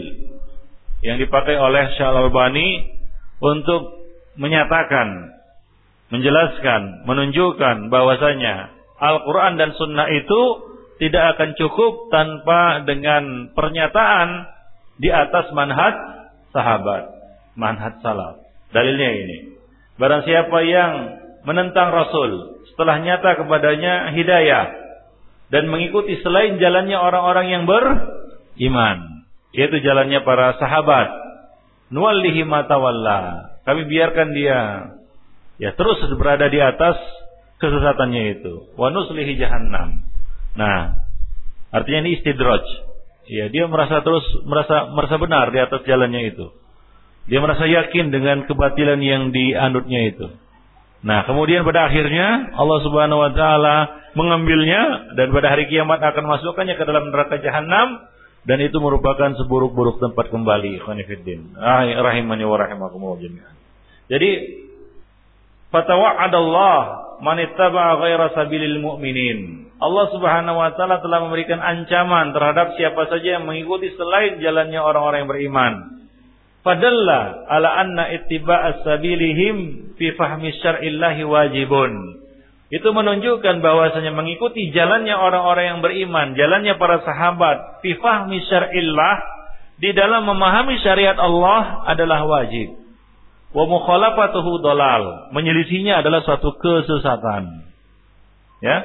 yang 1.04 1.20
dipakai 1.20 1.56
oleh 1.56 1.92
Syalbani 1.96 2.96
untuk 3.42 3.96
menyatakan, 4.40 5.36
menjelaskan, 6.08 7.04
menunjukkan 7.04 7.92
bahwasanya 7.92 8.72
Al-Quran 8.96 9.60
dan 9.60 9.70
Sunnah 9.76 10.08
itu 10.08 10.42
tidak 10.96 11.36
akan 11.36 11.50
cukup 11.60 12.08
tanpa 12.08 12.88
dengan 12.88 13.52
pernyataan 13.52 14.48
di 14.96 15.12
atas 15.12 15.52
manhaj 15.52 15.94
sahabat, 16.56 17.12
manhaj 17.52 18.00
salaf. 18.00 18.40
Dalilnya 18.72 19.10
ini. 19.12 19.36
Barang 20.00 20.24
siapa 20.24 20.58
yang 20.64 20.92
menentang 21.44 21.92
Rasul 21.92 22.64
setelah 22.72 23.00
nyata 23.00 23.40
kepadanya 23.40 24.12
hidayah 24.12 24.66
dan 25.48 25.68
mengikuti 25.70 26.20
selain 26.20 26.60
jalannya 26.60 26.96
orang-orang 26.96 27.46
yang 27.48 27.62
beriman, 27.64 29.15
yaitu 29.56 29.80
jalannya 29.80 30.20
para 30.20 30.60
sahabat, 30.60 31.08
nuwallihi 31.88 32.44
matawalla. 32.44 33.50
Kami 33.64 33.88
biarkan 33.88 34.28
dia 34.36 34.60
ya 35.56 35.72
terus 35.72 36.04
berada 36.20 36.46
di 36.52 36.60
atas 36.60 37.00
kesesatannya 37.56 38.38
itu. 38.38 38.76
Wa 38.76 38.92
nuslihi 38.92 39.40
jahannam. 39.40 40.04
Nah, 40.60 41.00
artinya 41.72 42.06
ini 42.06 42.20
istidraj. 42.20 42.62
Ya, 43.26 43.50
dia 43.50 43.66
merasa 43.66 44.06
terus 44.06 44.22
merasa 44.46 44.92
merasa 44.92 45.16
benar 45.18 45.50
di 45.50 45.58
atas 45.58 45.82
jalannya 45.82 46.36
itu. 46.36 46.46
Dia 47.26 47.42
merasa 47.42 47.66
yakin 47.66 48.14
dengan 48.14 48.46
kebatilan 48.46 49.02
yang 49.02 49.34
dianutnya 49.34 50.00
itu. 50.14 50.30
Nah, 51.02 51.26
kemudian 51.26 51.66
pada 51.66 51.90
akhirnya 51.90 52.54
Allah 52.54 52.78
Subhanahu 52.86 53.18
wa 53.18 53.32
taala 53.34 53.76
mengambilnya 54.14 55.12
dan 55.18 55.34
pada 55.34 55.50
hari 55.50 55.66
kiamat 55.66 55.98
akan 55.98 56.24
masukkannya 56.28 56.78
ke 56.78 56.84
dalam 56.86 57.10
neraka 57.10 57.42
jahanam 57.42 58.06
dan 58.46 58.62
itu 58.62 58.78
merupakan 58.78 59.34
seburuk-buruk 59.42 59.98
tempat 59.98 60.30
kembali 60.30 60.78
khonifuddin 60.86 61.58
rahimani 61.98 62.46
wa 62.46 62.56
rahimakumullah 62.56 63.18
jami'an. 63.18 63.54
Jadi 64.06 64.30
fatawa'adallah 65.74 66.78
man 67.26 67.36
ittaba'a 67.42 67.98
ghaira 67.98 68.30
sabilil 68.38 68.78
mu'minin. 68.78 69.66
Allah 69.76 70.06
Subhanahu 70.14 70.56
wa 70.56 70.70
taala 70.78 71.02
telah 71.02 71.26
memberikan 71.26 71.60
ancaman 71.60 72.32
terhadap 72.32 72.78
siapa 72.78 73.10
saja 73.12 73.36
yang 73.36 73.44
mengikuti 73.44 73.92
selain 73.98 74.38
jalannya 74.40 74.80
orang-orang 74.80 75.26
yang 75.26 75.30
beriman. 75.30 75.74
Fadalla 76.62 77.46
ala 77.50 77.82
anna 77.82 78.14
ittiba'a 78.14 78.86
sabilihim 78.86 79.90
fi 79.98 80.14
fahmi 80.14 80.54
syar'illahi 80.62 81.22
wajibun 81.26 81.92
itu 82.66 82.88
menunjukkan 82.90 83.62
bahwasanya 83.62 84.10
mengikuti 84.10 84.74
jalannya 84.74 85.14
orang-orang 85.14 85.64
yang 85.70 85.80
beriman, 85.86 86.34
jalannya 86.34 86.74
para 86.74 86.98
sahabat, 87.06 87.78
fi 87.78 87.94
fahmi 87.94 88.42
syar'illah 88.42 89.14
di 89.78 89.94
dalam 89.94 90.26
memahami 90.26 90.82
syariat 90.82 91.14
Allah 91.14 91.86
adalah 91.86 92.26
wajib. 92.26 92.74
Wa 93.54 93.70
mukhalafatuhu 93.70 94.66
dalal, 94.66 95.30
menyelisihinya 95.30 96.02
adalah 96.02 96.26
suatu 96.26 96.58
kesesatan. 96.58 97.70
Ya. 98.58 98.82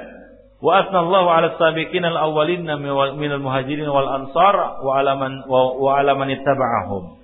Wa 0.61 0.85
asnallahu 0.85 1.25
'ala 1.25 1.57
sabiqin 1.57 2.05
al-awwalin 2.05 2.61
minal 3.17 3.41
muhajirin 3.41 3.89
wal 3.89 4.05
ansar 4.05 4.77
wa 4.85 5.01
'ala 5.01 5.17
man 5.17 5.41
wa 5.49 5.97
'ala 5.97 6.13
man 6.13 6.29
ittaba'ahum. 6.29 7.17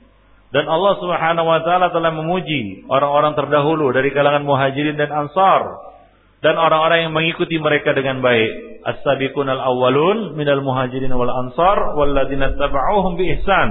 Dan 0.49 0.65
Allah 0.65 0.97
Subhanahu 0.97 1.45
wa 1.45 1.59
taala 1.61 1.93
telah 1.93 2.09
memuji 2.17 2.87
orang-orang 2.89 3.37
terdahulu 3.37 3.93
dari 3.93 4.09
kalangan 4.09 4.41
muhajirin 4.41 4.97
dan 4.97 5.13
ansar 5.13 5.85
dan 6.37 6.53
orang-orang 6.53 7.09
yang 7.09 7.13
mengikuti 7.17 7.57
mereka 7.57 7.97
dengan 7.97 8.21
baik. 8.21 8.81
As-sabiqun 8.85 9.49
al-awwalun 9.49 10.37
minal 10.37 10.61
muhajirin 10.61 11.09
wal 11.09 11.33
ansar 11.33 11.97
walladzina 11.97 12.53
tabauhum 12.53 13.17
bi 13.17 13.33
ihsan 13.37 13.69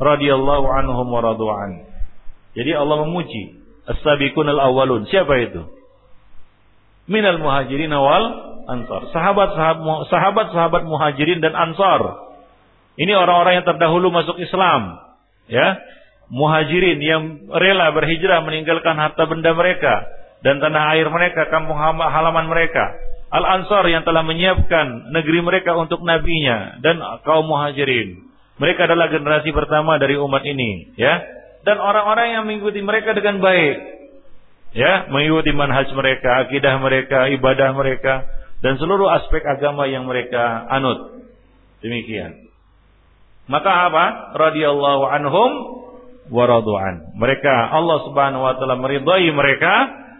radhiyallahu 0.00 0.66
anhum 0.72 1.06
wa 1.12 1.20
radu'an. 1.20 1.84
Jadi 2.56 2.72
Allah 2.72 3.04
memuji 3.04 3.60
as-sabiqun 3.84 4.48
al-awwalun. 4.48 5.04
Siapa 5.12 5.34
itu? 5.36 5.68
Minal 7.12 7.44
muhajirin 7.44 7.92
wal 7.92 8.26
ansar. 8.72 9.12
Sahabat-sahabat 9.12 10.08
sahabat-sahabat 10.08 10.82
muhajirin 10.88 11.44
dan 11.44 11.52
ansar. 11.52 12.24
Ini 12.98 13.14
orang-orang 13.14 13.62
yang 13.62 13.66
terdahulu 13.68 14.10
masuk 14.10 14.42
Islam, 14.42 14.98
ya. 15.46 15.78
Muhajirin 16.28 16.98
yang 16.98 17.22
rela 17.48 17.94
berhijrah 17.94 18.42
meninggalkan 18.44 18.96
harta 19.00 19.24
benda 19.24 19.54
mereka 19.56 20.17
dan 20.42 20.62
tanah 20.62 20.94
air 20.94 21.06
mereka, 21.10 21.50
kampung 21.50 21.78
halaman 21.78 22.46
mereka. 22.46 22.94
Al-Ansar 23.28 23.84
yang 23.92 24.08
telah 24.08 24.24
menyiapkan 24.24 25.12
negeri 25.12 25.44
mereka 25.44 25.76
untuk 25.76 26.00
nabinya 26.00 26.80
dan 26.80 26.96
kaum 27.28 27.44
muhajirin. 27.44 28.24
Mereka 28.58 28.88
adalah 28.88 29.12
generasi 29.12 29.52
pertama 29.52 30.00
dari 30.00 30.16
umat 30.16 30.42
ini, 30.42 30.96
ya. 30.96 31.20
Dan 31.62 31.78
orang-orang 31.78 32.38
yang 32.38 32.44
mengikuti 32.48 32.80
mereka 32.80 33.12
dengan 33.12 33.42
baik. 33.44 33.76
Ya, 34.72 35.08
mengikuti 35.12 35.52
manhaj 35.52 35.88
mereka, 35.92 36.44
akidah 36.46 36.76
mereka, 36.80 37.28
ibadah 37.32 37.72
mereka 37.76 38.28
dan 38.58 38.74
seluruh 38.76 39.06
aspek 39.12 39.42
agama 39.46 39.86
yang 39.86 40.04
mereka 40.04 40.66
anut. 40.68 41.24
Demikian. 41.78 42.50
Maka 43.48 43.88
apa? 43.88 44.04
Radhiyallahu 44.36 45.04
anhum 45.08 45.50
wa 46.28 46.44
radu'an. 46.44 47.16
Mereka 47.16 47.54
Allah 47.72 47.98
Subhanahu 48.04 48.44
wa 48.44 48.54
taala 48.60 48.76
meridai 48.76 49.30
mereka 49.32 49.72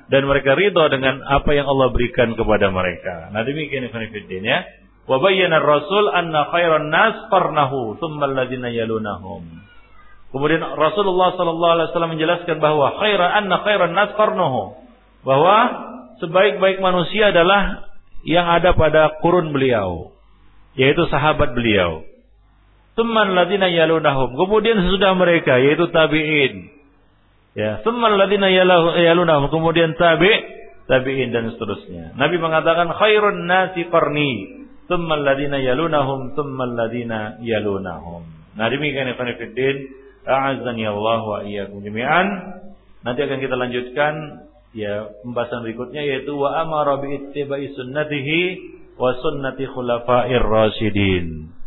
dan 0.08 0.24
mereka 0.24 0.56
ridho 0.56 0.84
dengan 0.88 1.20
apa 1.20 1.52
yang 1.52 1.68
Allah 1.68 1.92
berikan 1.92 2.32
kepada 2.32 2.72
mereka. 2.72 3.28
Nah 3.28 3.44
demikian 3.44 3.88
Ibn 3.92 4.02
Fiddin 4.08 4.44
ya. 4.44 4.64
Rasul 5.08 6.04
anna 6.12 6.48
khairan 6.52 6.92
nas 6.92 7.28
qarnahu 7.32 7.96
thumma 8.00 8.28
alladziina 8.28 8.68
yalunahum. 8.72 9.44
Kemudian 10.28 10.60
Rasulullah 10.60 11.32
sallallahu 11.32 11.72
alaihi 11.80 11.88
wasallam 11.92 12.12
menjelaskan 12.16 12.56
bahwa 12.60 12.92
khairan 13.00 13.30
anna 13.44 13.56
khairan 13.64 13.92
nas 13.96 14.12
qarnuhu. 14.16 14.76
Bahwa 15.24 15.56
sebaik-baik 16.20 16.80
manusia 16.80 17.32
adalah 17.32 17.88
yang 18.24 18.48
ada 18.48 18.76
pada 18.76 19.20
kurun 19.24 19.52
beliau, 19.52 20.12
yaitu 20.76 21.04
sahabat 21.08 21.52
beliau. 21.56 22.04
Thumma 22.96 23.28
alladziina 23.28 23.72
yalunahum. 23.72 24.36
Kemudian 24.36 24.76
sesudah 24.88 25.16
mereka 25.16 25.56
yaitu 25.60 25.88
tabi'in, 25.88 26.77
Ya, 27.58 27.82
summal 27.82 28.14
ladina 28.14 28.46
yaluna 28.46 29.50
kemudian 29.50 29.98
tabi, 29.98 30.30
tabi'in 30.86 31.34
dan 31.34 31.50
seterusnya. 31.50 32.14
Nabi 32.14 32.38
mengatakan 32.38 32.86
khairun 32.94 33.50
nasi 33.50 33.82
qarni, 33.90 34.62
summal 34.86 35.26
ladina 35.26 35.58
yalunahum, 35.58 36.38
ladina 36.78 37.34
yalunahum. 37.42 38.22
Nah, 38.54 38.66
demikian 38.70 39.10
ikhwan 39.10 39.34
fillah, 39.34 39.74
a'azzani 40.22 40.86
Allah 40.86 41.20
wa 41.26 41.38
iyyakum 41.42 41.82
jami'an. 41.82 42.26
Nanti 43.02 43.26
akan 43.26 43.38
kita 43.42 43.54
lanjutkan 43.58 44.14
ya 44.76 45.10
pembahasan 45.26 45.66
berikutnya 45.66 46.02
yaitu 46.06 46.38
wa 46.38 46.62
amara 46.62 47.02
bi 47.02 47.10
ittiba'i 47.10 47.74
sunnatihi 47.74 48.40
wa 49.02 49.18
sunnati 49.18 49.66
khulafa'ir 49.66 50.46
rasyidin. 50.46 51.57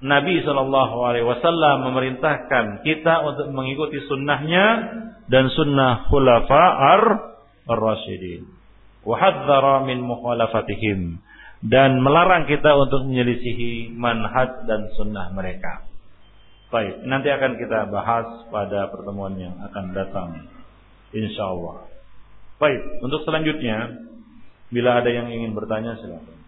Nabi 0.00 0.40
Shallallahu 0.40 0.96
Alaihi 1.04 1.28
Wasallam 1.28 1.92
memerintahkan 1.92 2.80
kita 2.88 3.20
untuk 3.20 3.52
mengikuti 3.52 4.00
sunnahnya 4.08 4.66
dan 5.28 5.52
sunnah 5.52 6.08
khulafa 6.08 6.64
ar 6.80 7.02
rasyidin. 7.68 8.48
Wahadzara 9.04 9.84
min 9.84 10.00
mukhalafatihim 10.00 11.20
dan 11.60 12.00
melarang 12.00 12.48
kita 12.48 12.72
untuk 12.80 13.04
menyelisihi 13.12 13.92
manhaj 13.92 14.64
dan 14.64 14.88
sunnah 14.96 15.28
mereka. 15.36 15.84
Baik, 16.72 17.04
nanti 17.04 17.28
akan 17.28 17.60
kita 17.60 17.92
bahas 17.92 18.48
pada 18.48 18.88
pertemuan 18.88 19.36
yang 19.36 19.52
akan 19.68 19.84
datang. 19.92 20.48
Insya 21.12 21.44
Allah. 21.44 21.90
Baik, 22.56 23.04
untuk 23.04 23.20
selanjutnya, 23.26 24.00
bila 24.72 25.02
ada 25.02 25.10
yang 25.12 25.28
ingin 25.28 25.52
bertanya 25.52 25.98
silakan. 26.00 26.39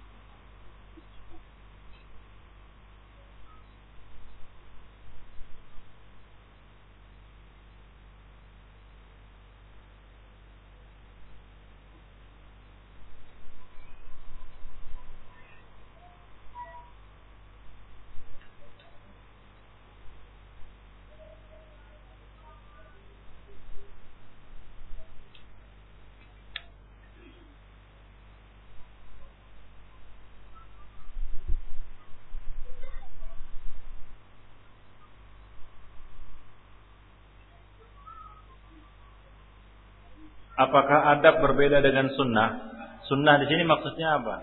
Apakah 40.62 41.18
adab 41.18 41.43
berbeda 41.43 41.82
dengan 41.82 42.06
sunnah? 42.14 42.70
Sunnah 43.10 43.43
di 43.43 43.47
sini 43.51 43.66
maksudnya 43.66 44.22
apa? 44.22 44.36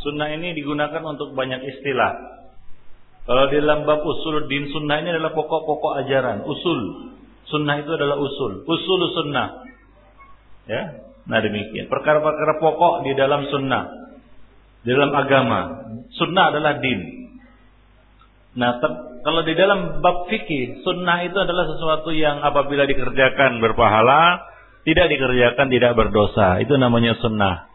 Sunnah 0.00 0.30
ini 0.32 0.54
digunakan 0.54 1.02
untuk 1.02 1.34
banyak 1.34 1.60
istilah. 1.66 2.40
Kalau 3.26 3.46
di 3.52 3.60
dalam 3.60 3.84
bab 3.84 4.00
usul 4.00 4.48
din 4.48 4.70
sunnah 4.72 5.02
ini 5.02 5.12
adalah 5.12 5.34
pokok-pokok 5.36 5.92
ajaran, 6.06 6.46
usul. 6.46 7.10
Sunnah 7.50 7.82
itu 7.82 7.90
adalah 7.90 8.16
usul, 8.16 8.64
usul 8.64 9.00
sunnah. 9.18 9.66
Ya, 10.70 11.04
nah 11.26 11.42
demikian. 11.42 11.90
Perkara-perkara 11.90 12.62
pokok 12.62 13.02
di 13.04 13.12
dalam 13.18 13.44
sunnah, 13.50 14.14
di 14.86 14.90
dalam 14.94 15.12
agama. 15.12 15.60
Sunnah 16.14 16.54
adalah 16.54 16.78
din. 16.78 17.00
Nah, 18.50 18.82
kalau 19.22 19.46
di 19.46 19.54
dalam 19.54 20.02
bab 20.02 20.26
fikih, 20.26 20.82
sunnah 20.82 21.22
itu 21.22 21.36
adalah 21.38 21.70
sesuatu 21.70 22.10
yang 22.10 22.40
apabila 22.42 22.88
dikerjakan 22.88 23.62
berpahala, 23.62 24.42
tidak 24.84 25.06
dikerjakan 25.12 25.66
tidak 25.68 25.92
berdosa. 25.96 26.60
Itu 26.64 26.80
namanya 26.80 27.16
sunnah. 27.20 27.68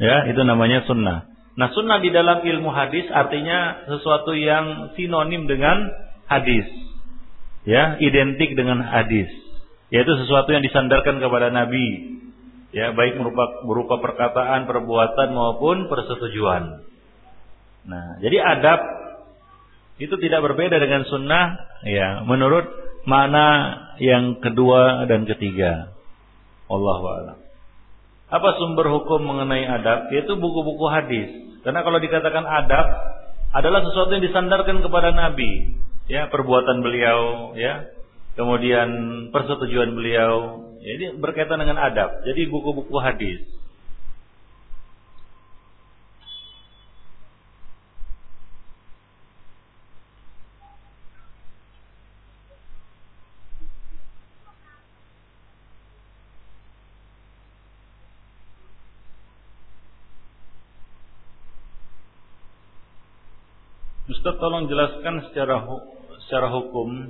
Ya, 0.00 0.24
itu 0.32 0.40
namanya 0.44 0.88
sunnah. 0.88 1.28
Nah, 1.60 1.68
sunnah 1.76 2.00
di 2.00 2.08
dalam 2.08 2.40
ilmu 2.40 2.72
hadis 2.72 3.04
artinya 3.12 3.84
sesuatu 3.84 4.32
yang 4.32 4.96
sinonim 4.96 5.44
dengan 5.44 5.92
hadis. 6.24 6.64
Ya, 7.68 8.00
identik 8.00 8.56
dengan 8.56 8.80
hadis. 8.80 9.28
Yaitu 9.92 10.12
sesuatu 10.24 10.48
yang 10.56 10.64
disandarkan 10.64 11.20
kepada 11.20 11.52
Nabi. 11.52 12.16
Ya, 12.72 12.96
baik 12.96 13.20
berupa, 13.20 13.44
berupa 13.66 13.94
perkataan, 14.00 14.64
perbuatan 14.64 15.28
maupun 15.36 15.90
persetujuan. 15.92 16.86
Nah, 17.84 18.22
jadi 18.24 18.40
adab 18.40 18.80
itu 20.00 20.16
tidak 20.16 20.40
berbeda 20.40 20.80
dengan 20.80 21.04
sunnah. 21.04 21.60
Ya, 21.84 22.24
menurut 22.24 22.64
mana 23.04 23.76
yang 24.00 24.40
kedua 24.40 25.04
dan 25.04 25.28
ketiga. 25.28 25.99
Allahu 26.70 27.04
a'lam. 27.10 27.38
Apa 28.30 28.48
sumber 28.62 28.86
hukum 28.94 29.26
mengenai 29.26 29.66
adab? 29.66 30.06
Yaitu 30.14 30.38
buku-buku 30.38 30.86
hadis. 30.86 31.28
Karena 31.66 31.82
kalau 31.82 31.98
dikatakan 31.98 32.46
adab 32.46 32.86
adalah 33.50 33.82
sesuatu 33.82 34.14
yang 34.14 34.22
disandarkan 34.22 34.78
kepada 34.86 35.10
Nabi, 35.10 35.74
ya 36.06 36.30
perbuatan 36.30 36.78
beliau, 36.80 37.52
ya 37.58 37.90
kemudian 38.38 38.88
persetujuan 39.34 39.90
beliau. 39.98 40.62
Jadi 40.80 41.18
berkaitan 41.18 41.60
dengan 41.60 41.76
adab. 41.76 42.24
Jadi 42.24 42.48
buku-buku 42.48 42.96
hadis. 43.02 43.44
Ustaz 64.20 64.36
tolong 64.36 64.68
jelaskan 64.68 65.32
secara 65.32 65.64
secara 66.28 66.52
hukum 66.52 67.08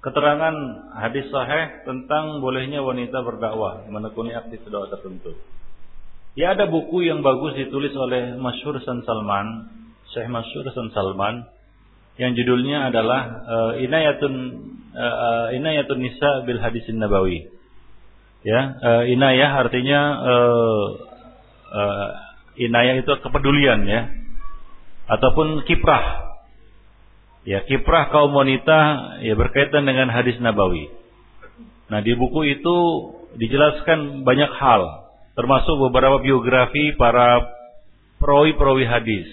keterangan 0.00 0.56
hadis 0.96 1.28
sahih 1.28 1.84
tentang 1.84 2.40
bolehnya 2.40 2.80
wanita 2.80 3.20
berdakwah 3.20 3.84
menekuni 3.92 4.32
aktif 4.32 4.64
dakwah 4.72 4.88
tertentu. 4.88 5.36
Ya 6.40 6.56
ada 6.56 6.72
buku 6.72 7.04
yang 7.04 7.20
bagus 7.20 7.52
ditulis 7.52 7.92
oleh 8.00 8.32
Masyhur 8.40 8.80
San 8.80 9.04
Salman, 9.04 9.76
Syekh 10.08 10.32
Masyhur 10.32 10.64
San 10.72 10.88
Salman 10.96 11.44
yang 12.16 12.32
judulnya 12.32 12.88
adalah 12.88 13.44
uh, 13.44 13.72
Inayatun 13.76 14.34
uh, 14.96 15.52
Inayatun 15.52 16.00
Nisa 16.00 16.48
bil 16.48 16.64
Hadisin 16.64 16.96
Nabawi. 16.96 17.44
Ya, 18.40 18.72
uh, 18.80 19.04
inayah 19.04 19.52
artinya 19.60 20.00
uh, 20.16 20.86
uh, 21.76 22.27
inayah 22.58 22.98
itu 22.98 23.12
kepedulian 23.22 23.86
ya. 23.86 24.10
Ataupun 25.08 25.64
kiprah. 25.64 26.36
Ya 27.46 27.64
kiprah 27.64 28.12
kaum 28.12 28.34
wanita 28.34 28.78
ya 29.24 29.32
berkaitan 29.38 29.88
dengan 29.88 30.12
hadis 30.12 30.36
nabawi. 30.42 30.90
Nah 31.88 32.04
di 32.04 32.12
buku 32.12 32.44
itu 32.44 32.76
dijelaskan 33.40 34.26
banyak 34.26 34.52
hal 34.52 35.08
termasuk 35.32 35.78
beberapa 35.88 36.20
biografi 36.20 36.92
para 36.98 37.46
perawi-perawi 38.18 38.84
hadis 38.84 39.28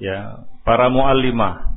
ya 0.00 0.46
para 0.64 0.88
muallimah 0.88 1.74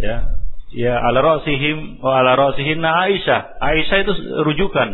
ya. 0.00 0.38
Ya 0.66 0.98
ala 0.98 1.22
ra'sihim 1.22 2.02
wa 2.02 2.20
ala 2.20 2.34
ra'sihinna 2.34 2.90
Aisyah. 3.06 3.62
Aisyah 3.62 3.98
itu 4.02 4.12
rujukan 4.44 4.88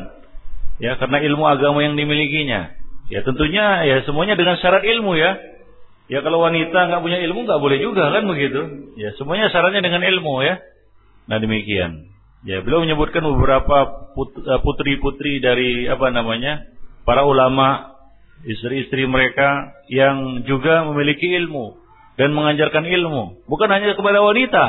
ya 0.82 1.00
karena 1.00 1.22
ilmu 1.22 1.46
agama 1.48 1.80
yang 1.80 1.96
dimilikinya 1.96 2.81
Ya 3.12 3.20
tentunya 3.20 3.84
ya 3.84 3.96
semuanya 4.08 4.40
dengan 4.40 4.56
syarat 4.56 4.80
ilmu 4.88 5.12
ya. 5.20 5.36
Ya 6.08 6.24
kalau 6.24 6.40
wanita 6.40 6.88
nggak 6.88 7.02
punya 7.04 7.20
ilmu 7.28 7.44
nggak 7.44 7.60
boleh 7.60 7.76
juga 7.76 8.08
kan 8.08 8.24
begitu. 8.24 8.88
Ya 8.96 9.12
semuanya 9.20 9.52
syaratnya 9.52 9.84
dengan 9.84 10.00
ilmu 10.00 10.40
ya. 10.40 10.64
Nah 11.28 11.36
demikian. 11.36 12.08
Ya 12.48 12.64
beliau 12.64 12.80
menyebutkan 12.80 13.20
beberapa 13.20 14.08
eh, 14.16 14.60
putri-putri 14.64 15.44
dari 15.44 15.84
apa 15.92 16.08
namanya 16.08 16.64
para 17.04 17.28
ulama, 17.28 18.00
istri-istri 18.48 19.04
mereka 19.04 19.76
yang 19.92 20.48
juga 20.48 20.88
memiliki 20.88 21.36
ilmu 21.36 21.76
dan 22.16 22.32
mengajarkan 22.32 22.88
ilmu. 22.88 23.44
Bukan 23.44 23.68
hanya 23.68 23.92
kepada 23.92 24.24
wanita, 24.24 24.64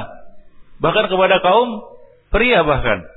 bahkan 0.83 1.07
kepada 1.07 1.39
kaum 1.39 1.79
pria 2.27 2.59
bahkan. 2.67 3.07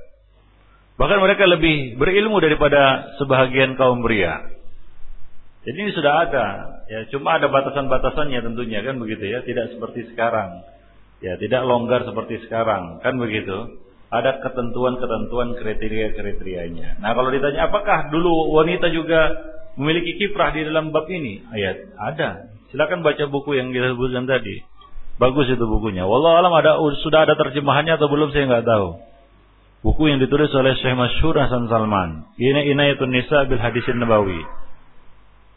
Bahkan 0.96 1.18
mereka 1.20 1.44
lebih 1.44 2.00
berilmu 2.00 2.40
daripada 2.40 3.12
sebahagian 3.20 3.76
kaum 3.76 4.00
pria. 4.00 4.55
Jadi 5.66 5.78
ini 5.82 5.90
sudah 5.98 6.30
ada, 6.30 6.46
ya 6.86 7.10
cuma 7.10 7.42
ada 7.42 7.50
batasan-batasannya 7.50 8.38
tentunya 8.38 8.86
kan 8.86 9.02
begitu 9.02 9.26
ya, 9.26 9.42
tidak 9.42 9.74
seperti 9.74 10.06
sekarang. 10.14 10.62
Ya, 11.18 11.34
tidak 11.42 11.66
longgar 11.66 12.06
seperti 12.06 12.38
sekarang, 12.46 13.02
kan 13.02 13.18
begitu. 13.18 13.82
Ada 14.06 14.38
ketentuan-ketentuan 14.46 15.58
kriteria-kriterianya. 15.58 17.02
Nah, 17.02 17.10
kalau 17.18 17.34
ditanya 17.34 17.66
apakah 17.66 18.14
dulu 18.14 18.54
wanita 18.54 18.94
juga 18.94 19.34
memiliki 19.74 20.14
kiprah 20.22 20.54
di 20.54 20.62
dalam 20.62 20.94
bab 20.94 21.10
ini? 21.10 21.42
Ayat 21.50 21.90
ada. 21.98 22.46
Silakan 22.70 23.02
baca 23.02 23.26
buku 23.26 23.58
yang 23.58 23.74
kita 23.74 23.90
sebutkan 23.90 24.30
tadi. 24.30 24.62
Bagus 25.18 25.50
itu 25.50 25.66
bukunya. 25.66 26.06
Wallah 26.06 26.46
alam 26.46 26.54
ada 26.54 26.78
sudah 27.02 27.26
ada 27.26 27.34
terjemahannya 27.34 27.98
atau 27.98 28.06
belum 28.06 28.30
saya 28.30 28.46
nggak 28.46 28.66
tahu. 28.70 29.02
Buku 29.82 30.14
yang 30.14 30.22
ditulis 30.22 30.54
oleh 30.54 30.78
Syekh 30.78 30.94
Masyhur 30.94 31.34
Hasan 31.42 31.66
Salman. 31.66 32.30
Ini 32.38 32.70
Inayatun 32.70 33.10
Nisa 33.10 33.50
bil 33.50 33.58
Hadisin 33.58 33.98
Nabawi 33.98 34.65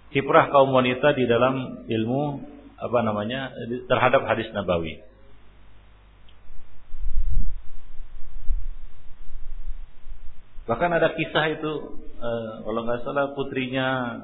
kiprah 0.10 0.50
kaum 0.50 0.74
wanita 0.74 1.14
di 1.14 1.30
dalam 1.30 1.86
ilmu 1.86 2.22
apa 2.80 3.00
namanya 3.06 3.54
terhadap 3.86 4.26
hadis 4.26 4.50
nabawi. 4.56 5.04
Bahkan 10.70 10.90
ada 10.94 11.18
kisah 11.18 11.46
itu 11.50 11.72
eh, 12.22 12.52
kalau 12.62 12.82
nggak 12.86 13.02
salah 13.02 13.34
putrinya 13.34 14.18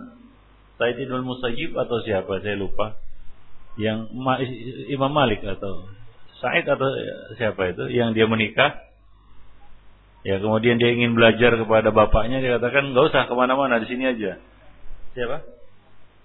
Sayyidinul 0.78 1.26
Musayyib 1.26 1.74
atau 1.74 1.98
siapa 2.06 2.42
saya 2.42 2.58
lupa. 2.58 2.98
Yang 3.76 4.08
Imam 4.88 5.12
Malik 5.12 5.44
atau 5.44 5.84
Said 6.40 6.64
atau 6.64 6.88
siapa 7.36 7.76
itu 7.76 7.92
yang 7.92 8.16
dia 8.16 8.24
menikah. 8.30 8.78
Ya 10.26 10.42
kemudian 10.42 10.80
dia 10.80 10.96
ingin 10.96 11.14
belajar 11.14 11.54
kepada 11.60 11.92
bapaknya 11.92 12.42
dia 12.42 12.58
katakan 12.58 12.96
nggak 12.96 13.06
usah 13.14 13.24
ke 13.28 13.34
mana-mana 13.36 13.82
di 13.84 13.88
sini 13.90 14.06
aja. 14.10 14.40
Siapa 15.18 15.55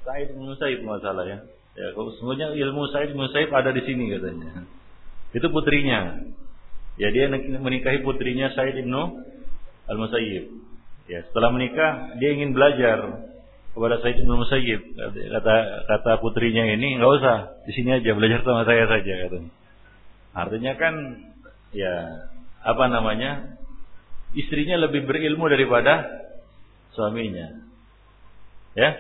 Said 0.05 0.33
bin 0.33 0.49
Musaib 0.49 0.81
masalah 0.83 1.25
ya. 1.29 1.39
Ya, 1.77 1.87
kalau 1.95 2.11
semuanya 2.19 2.53
ilmu 2.53 2.89
Said 2.91 3.13
bin 3.13 3.21
Musaib 3.21 3.53
ada 3.53 3.71
di 3.71 3.83
sini 3.85 4.11
katanya. 4.11 4.65
Itu 5.37 5.47
putrinya. 5.53 6.25
Ya 6.99 7.09
dia 7.15 7.31
menikahi 7.33 8.03
putrinya 8.05 8.53
Said 8.57 8.81
bin 8.81 8.93
Al-Musayyib. 9.91 10.45
Ya, 11.11 11.27
setelah 11.27 11.51
menikah 11.51 12.17
dia 12.23 12.31
ingin 12.35 12.55
belajar 12.55 13.27
kepada 13.73 13.97
Said 14.03 14.19
bin 14.21 14.31
Musayyib. 14.31 14.81
Kata 15.37 15.55
kata 15.89 16.13
putrinya 16.23 16.65
ini 16.65 16.99
nggak 16.99 17.13
usah, 17.21 17.37
di 17.67 17.73
sini 17.77 17.99
aja 18.01 18.11
belajar 18.17 18.41
sama 18.43 18.65
saya 18.65 18.87
saja 18.89 19.15
katanya. 19.29 19.51
Artinya 20.31 20.73
kan 20.79 20.95
ya 21.75 21.95
apa 22.63 22.85
namanya? 22.89 23.61
Istrinya 24.31 24.79
lebih 24.79 25.11
berilmu 25.11 25.51
daripada 25.51 26.07
suaminya. 26.95 27.67
Ya, 28.79 28.95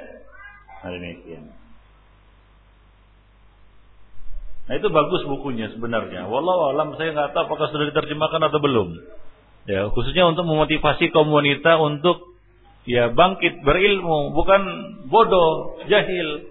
Nah 0.80 0.90
demikian. 0.96 1.44
Nah 4.70 4.74
itu 4.78 4.88
bagus 4.88 5.22
bukunya 5.26 5.66
sebenarnya. 5.74 6.30
Walau 6.30 6.70
alam 6.70 6.94
saya 6.94 7.10
nggak 7.10 7.34
tahu 7.34 7.42
apakah 7.50 7.68
sudah 7.74 7.90
diterjemahkan 7.90 8.42
atau 8.48 8.62
belum. 8.62 8.88
Ya 9.68 9.90
khususnya 9.92 10.30
untuk 10.30 10.48
memotivasi 10.48 11.12
kaum 11.12 11.28
wanita 11.28 11.76
untuk 11.76 12.22
ya 12.88 13.12
bangkit 13.12 13.60
berilmu, 13.60 14.32
bukan 14.32 14.62
bodoh, 15.10 15.82
jahil. 15.90 16.48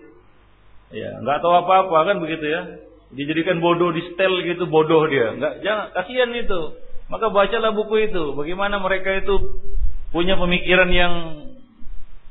Ya 0.94 1.16
nggak 1.26 1.42
tahu 1.42 1.54
apa-apa 1.64 2.14
kan 2.14 2.18
begitu 2.22 2.46
ya. 2.46 2.62
Dijadikan 3.10 3.58
bodoh 3.64 3.90
di 3.90 4.06
setel 4.06 4.46
gitu 4.46 4.70
bodoh 4.70 5.10
dia. 5.10 5.34
Nggak 5.34 5.54
jangan 5.66 5.86
kasihan 5.98 6.30
itu. 6.36 6.62
Maka 7.10 7.34
bacalah 7.34 7.74
buku 7.74 8.14
itu. 8.14 8.38
Bagaimana 8.38 8.78
mereka 8.78 9.16
itu 9.18 9.64
punya 10.14 10.38
pemikiran 10.38 10.90
yang 10.94 11.14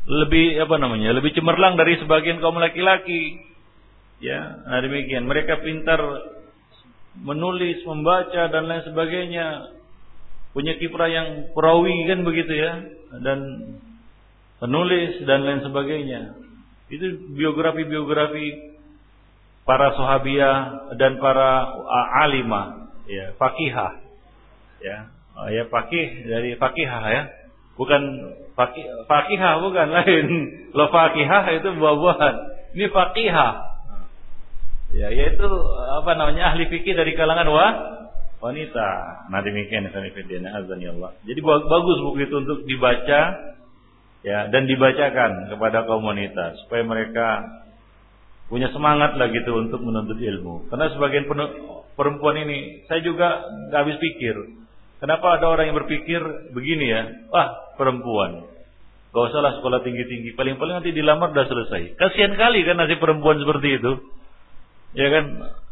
lebih 0.08 0.56
apa 0.64 0.80
namanya 0.80 1.12
lebih 1.12 1.36
cemerlang 1.36 1.76
dari 1.76 2.00
sebagian 2.00 2.40
kaum 2.40 2.56
laki-laki. 2.56 3.44
Ya 4.24 4.64
nah 4.64 4.80
demikian. 4.80 5.28
Mereka 5.28 5.60
pintar 5.60 6.00
menulis 7.20 7.84
membaca 7.84 8.48
dan 8.48 8.64
lain 8.64 8.84
sebagainya. 8.88 9.46
Punya 10.56 10.80
kiprah 10.80 11.12
yang 11.12 11.28
perawi 11.52 12.08
kan 12.08 12.24
begitu 12.24 12.52
ya. 12.56 12.72
Dan 13.20 13.38
penulis 14.58 15.22
dan 15.28 15.44
lain 15.44 15.60
sebagainya. 15.60 16.20
Itu 16.88 17.36
biografi-biografi 17.36 18.80
para 19.68 19.92
sahabiah 19.92 20.88
dan 20.96 21.20
para 21.20 21.68
alimah. 22.24 22.96
Ya 23.04 23.36
fakihah. 23.36 23.92
Ya 24.80 25.12
oh, 25.36 25.48
ya 25.52 25.68
fakih 25.68 26.26
dari 26.26 26.56
fakihah 26.56 27.04
ya 27.12 27.22
bukan 27.78 28.02
fakihah 29.06 29.62
bukan 29.62 29.88
lain. 29.94 30.26
Lo 30.76 30.90
fakihah 30.90 31.46
itu 31.54 31.68
buah-buahan. 31.78 32.34
Ini 32.74 32.86
fakihah. 32.90 33.52
Ya, 34.88 35.12
yaitu 35.12 35.46
apa 36.00 36.16
namanya 36.16 36.52
ahli 36.52 36.66
fikih 36.66 36.96
dari 36.96 37.14
kalangan 37.14 37.48
wa 37.48 37.66
wanita. 38.42 38.88
Nah 39.30 39.40
demikian 39.44 39.86
azan 39.88 40.78
ya 40.82 40.90
Allah. 40.96 41.14
Jadi 41.22 41.40
bagus 41.44 41.96
buku 42.02 42.24
itu 42.24 42.34
untuk 42.40 42.58
dibaca 42.66 43.20
ya 44.26 44.38
dan 44.50 44.66
dibacakan 44.66 45.52
kepada 45.54 45.86
kaum 45.86 46.02
wanita 46.02 46.58
supaya 46.64 46.82
mereka 46.82 47.26
punya 48.48 48.72
semangat 48.72 49.14
lah 49.20 49.28
gitu 49.28 49.54
untuk 49.54 49.84
menuntut 49.84 50.16
ilmu. 50.16 50.72
Karena 50.72 50.88
sebagian 50.90 51.28
perempuan 51.94 52.36
ini. 52.40 52.88
Saya 52.88 53.04
juga 53.04 53.44
nggak 53.68 53.80
habis 53.84 53.98
pikir. 54.00 54.34
Kenapa 54.98 55.38
ada 55.38 55.46
orang 55.52 55.70
yang 55.70 55.78
berpikir 55.78 56.18
begini 56.50 56.86
ya? 56.90 57.02
Wah, 57.30 57.67
perempuan. 57.78 58.44
Gak 59.14 59.24
usahlah 59.32 59.56
sekolah 59.62 59.80
tinggi-tinggi. 59.86 60.36
Paling-paling 60.36 60.82
nanti 60.82 60.92
dilamar 60.92 61.32
udah 61.32 61.46
selesai. 61.48 61.96
Kasihan 61.96 62.36
kali 62.36 62.66
kan 62.66 62.76
nasib 62.76 63.00
perempuan 63.00 63.40
seperti 63.40 63.80
itu. 63.80 63.92
Ya 64.92 65.08
kan? 65.08 65.24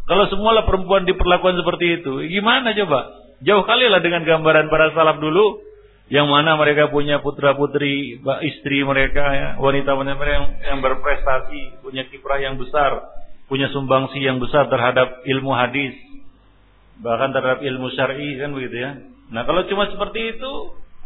Kalau 0.06 0.24
semualah 0.30 0.64
perempuan 0.64 1.04
diperlakukan 1.04 1.60
seperti 1.60 2.00
itu, 2.00 2.12
gimana 2.30 2.72
coba? 2.72 3.00
Jauh 3.44 3.66
kali 3.66 3.90
lah 3.90 4.00
dengan 4.00 4.24
gambaran 4.24 4.72
para 4.72 4.94
salaf 4.96 5.20
dulu 5.20 5.66
yang 6.06 6.30
mana 6.30 6.54
mereka 6.54 6.86
punya 6.86 7.18
putra 7.18 7.58
putri 7.58 8.22
istri 8.46 8.86
mereka 8.86 9.26
ya, 9.34 9.48
wanita 9.58 9.90
wanita 9.98 10.14
mereka 10.14 10.34
yang, 10.38 10.48
yang 10.62 10.78
berprestasi 10.78 11.82
punya 11.82 12.06
kiprah 12.06 12.38
yang 12.38 12.54
besar 12.62 13.10
punya 13.50 13.66
sumbangsi 13.74 14.22
yang 14.22 14.38
besar 14.38 14.70
terhadap 14.70 15.26
ilmu 15.26 15.50
hadis 15.50 15.98
bahkan 17.02 17.34
terhadap 17.34 17.58
ilmu 17.58 17.90
syar'i 17.98 18.38
kan 18.38 18.54
begitu 18.54 18.76
ya 18.78 18.90
nah 19.34 19.42
kalau 19.42 19.66
cuma 19.66 19.90
seperti 19.90 20.38
itu 20.38 20.52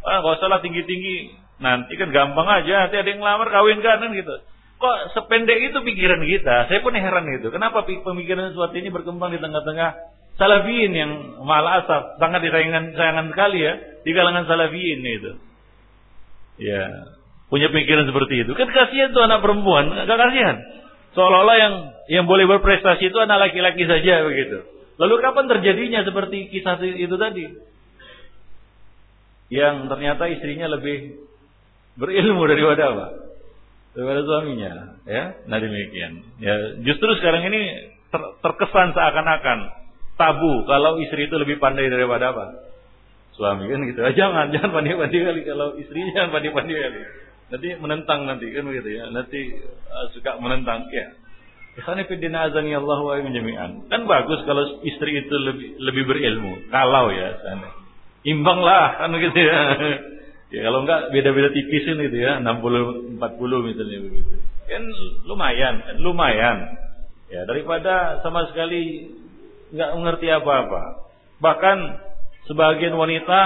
ah 0.07 0.19
gak 0.25 0.37
usah 0.41 0.49
lah 0.49 0.61
tinggi 0.65 0.83
tinggi 0.85 1.17
nanti 1.61 1.93
kan 2.01 2.09
gampang 2.13 2.49
aja 2.49 2.89
nanti 2.89 2.97
ada 2.97 3.09
yang 3.09 3.21
ngelamar 3.21 3.49
kawin 3.53 3.79
kan 3.85 4.01
gitu 4.13 4.35
kok 4.81 4.97
sependek 5.13 5.61
itu 5.61 5.79
pikiran 5.85 6.25
kita 6.25 6.73
saya 6.73 6.81
pun 6.81 6.97
heran 6.97 7.29
itu 7.37 7.53
kenapa 7.53 7.85
pemikiran 7.85 8.53
sesuatu 8.53 8.73
ini 8.81 8.89
berkembang 8.89 9.33
di 9.33 9.41
tengah-tengah 9.43 10.21
salafiyin 10.41 10.93
yang 10.97 11.11
malah 11.45 11.85
asap 11.85 12.17
sangat 12.17 12.41
disayangkan 12.41 12.97
sayangan 12.97 13.29
sekali 13.29 13.61
ya 13.61 13.73
di 14.01 14.11
kalangan 14.17 14.49
salafiyin 14.49 15.05
itu. 15.05 15.33
Ya, 16.61 17.13
punya 17.53 17.69
pikiran 17.69 18.09
seperti 18.09 18.49
itu. 18.49 18.53
Kan 18.57 18.69
kasihan 18.73 19.13
tuh 19.13 19.25
anak 19.25 19.45
perempuan, 19.45 19.93
gak 19.93 20.17
kasihan. 20.17 20.57
Seolah-olah 21.13 21.57
yang 21.61 21.75
yang 22.09 22.25
boleh 22.25 22.49
berprestasi 22.49 23.13
itu 23.13 23.19
anak 23.21 23.53
laki-laki 23.53 23.85
saja 23.85 24.25
begitu. 24.25 24.65
Lalu 24.97 25.15
kapan 25.21 25.49
terjadinya 25.49 26.01
seperti 26.05 26.49
kisah 26.53 26.81
itu 26.81 27.17
tadi? 27.17 27.45
Yang 29.51 29.91
ternyata 29.91 30.31
istrinya 30.31 30.71
lebih 30.71 31.27
berilmu 31.99 32.47
daripada 32.47 32.83
apa? 32.95 33.07
Daripada 33.91 34.21
suaminya, 34.23 34.73
ya. 35.03 35.35
Nah 35.51 35.59
demikian. 35.59 36.23
Ya, 36.39 36.55
justru 36.87 37.11
sekarang 37.19 37.51
ini 37.51 37.91
ter 38.15 38.23
terkesan 38.43 38.95
seakan-akan 38.95 39.59
tabu 40.15 40.69
kalau 40.71 41.03
istri 41.03 41.27
itu 41.27 41.35
lebih 41.35 41.59
pandai 41.59 41.91
daripada 41.91 42.31
apa? 42.31 42.47
Suami 43.35 43.67
kan 43.67 43.83
gitu. 43.91 44.01
Ah, 44.07 44.15
jangan, 44.21 44.55
jangan 44.55 44.71
pandai-pandai 44.71 45.21
kali 45.25 45.41
kalau 45.43 45.75
istrinya 45.81 46.31
pandai-pandai 46.31 46.77
kali. 46.79 47.01
Nanti 47.51 47.69
menentang 47.83 48.21
nanti 48.31 48.47
kan 48.55 48.63
begitu 48.71 48.91
ya. 48.95 49.11
Nanti 49.11 49.41
uh, 49.91 50.07
suka 50.15 50.39
menentang 50.39 50.87
ya. 50.95 51.11
Ikhwan 51.81 52.03
fillah 52.07 52.51
azani 52.51 52.77
Allah 52.77 52.99
wa 53.03 53.17
jami'an. 53.19 53.91
Kan 53.91 54.07
bagus 54.07 54.47
kalau 54.47 54.85
istri 54.87 55.27
itu 55.27 55.35
lebih 55.35 55.81
lebih 55.83 56.03
berilmu. 56.07 56.71
Kalau 56.71 57.11
ya 57.11 57.35
sana. 57.43 57.80
Imbang 58.21 58.61
lah 58.61 59.01
kan 59.01 59.09
begitu 59.17 59.39
ya. 59.41 59.59
ya 60.55 60.61
kalau 60.69 60.85
enggak 60.85 61.09
beda-beda 61.15 61.49
tipis 61.57 61.89
ini 61.89 62.09
gitu 62.13 62.19
ya, 62.21 62.37
60 62.43 63.17
40 63.17 63.69
misalnya 63.69 63.99
begitu. 64.05 64.35
Kan 64.69 64.85
lumayan, 65.25 65.75
kan 65.83 65.97
lumayan. 65.99 66.59
Ya, 67.31 67.47
daripada 67.47 68.21
sama 68.27 68.51
sekali 68.51 69.15
nggak 69.71 69.91
mengerti 69.97 70.27
apa-apa. 70.29 71.11
Bahkan 71.41 71.77
sebagian 72.51 72.93
wanita 72.99 73.41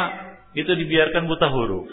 itu 0.56 0.72
dibiarkan 0.72 1.28
buta 1.28 1.48
huruf. 1.52 1.86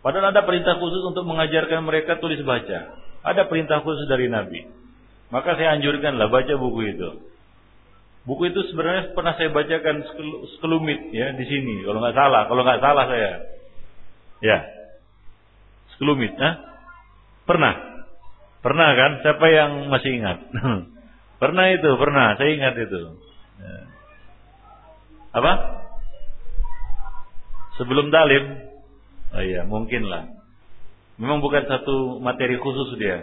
Padahal 0.00 0.30
ada 0.30 0.46
perintah 0.46 0.78
khusus 0.78 1.02
untuk 1.02 1.26
mengajarkan 1.26 1.82
mereka 1.82 2.18
tulis 2.22 2.38
baca. 2.46 2.94
Ada 3.26 3.50
perintah 3.50 3.82
khusus 3.82 4.06
dari 4.06 4.30
Nabi. 4.30 4.62
Maka 5.34 5.58
saya 5.58 5.74
anjurkanlah 5.74 6.30
baca 6.30 6.54
buku 6.54 6.94
itu. 6.94 7.10
Buku 8.26 8.50
itu 8.50 8.58
sebenarnya 8.74 9.14
pernah 9.14 9.38
saya 9.38 9.54
bacakan 9.54 10.02
sekelumit 10.58 11.14
ya 11.14 11.30
di 11.38 11.46
sini. 11.46 11.86
Kalau 11.86 12.02
nggak 12.02 12.18
salah, 12.18 12.50
kalau 12.50 12.66
nggak 12.66 12.82
salah 12.82 13.04
saya. 13.06 13.32
Ya, 14.42 14.58
sekelumit, 15.94 16.34
nah? 16.34 16.58
Pernah, 17.46 17.72
pernah 18.60 18.88
kan? 18.98 19.22
Siapa 19.22 19.46
yang 19.46 19.70
masih 19.88 20.18
ingat? 20.18 20.38
pernah 21.42 21.70
itu, 21.70 21.90
pernah. 21.94 22.34
Saya 22.34 22.50
ingat 22.50 22.74
itu. 22.74 23.00
Ya. 23.62 23.78
Apa? 25.38 25.52
Sebelum 27.78 28.10
talim? 28.10 28.44
Oh 29.30 29.42
iya, 29.46 29.62
mungkin 29.62 30.10
lah. 30.10 30.26
Memang 31.16 31.40
bukan 31.40 31.64
satu 31.64 32.18
materi 32.18 32.58
khusus 32.58 32.98
dia. 32.98 33.22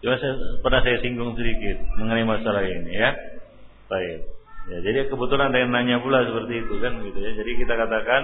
Cuma 0.00 0.16
saya, 0.16 0.34
pernah 0.64 0.80
saya 0.80 0.98
singgung 1.04 1.36
sedikit 1.36 1.84
mengenai 2.00 2.24
masalah 2.24 2.64
ini 2.64 2.96
ya. 2.96 3.35
Baik. 3.86 4.20
Ya, 4.66 4.78
jadi 4.82 5.06
kebetulan 5.06 5.54
ada 5.54 5.62
yang 5.62 5.70
nanya 5.70 6.02
pula 6.02 6.26
seperti 6.26 6.66
itu 6.66 6.74
kan 6.82 6.98
gitu 7.06 7.18
ya. 7.22 7.30
Jadi 7.38 7.50
kita 7.62 7.74
katakan 7.78 8.22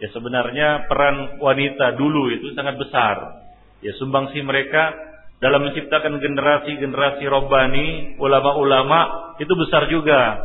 ya 0.00 0.08
sebenarnya 0.12 0.88
peran 0.88 1.36
wanita 1.36 2.00
dulu 2.00 2.32
itu 2.32 2.56
sangat 2.56 2.80
besar. 2.80 3.44
Ya 3.84 3.92
sumbangsi 4.00 4.40
mereka 4.40 4.96
dalam 5.36 5.68
menciptakan 5.68 6.16
generasi-generasi 6.16 7.28
robbani, 7.28 8.16
ulama-ulama 8.16 9.32
itu 9.36 9.52
besar 9.52 9.84
juga. 9.92 10.40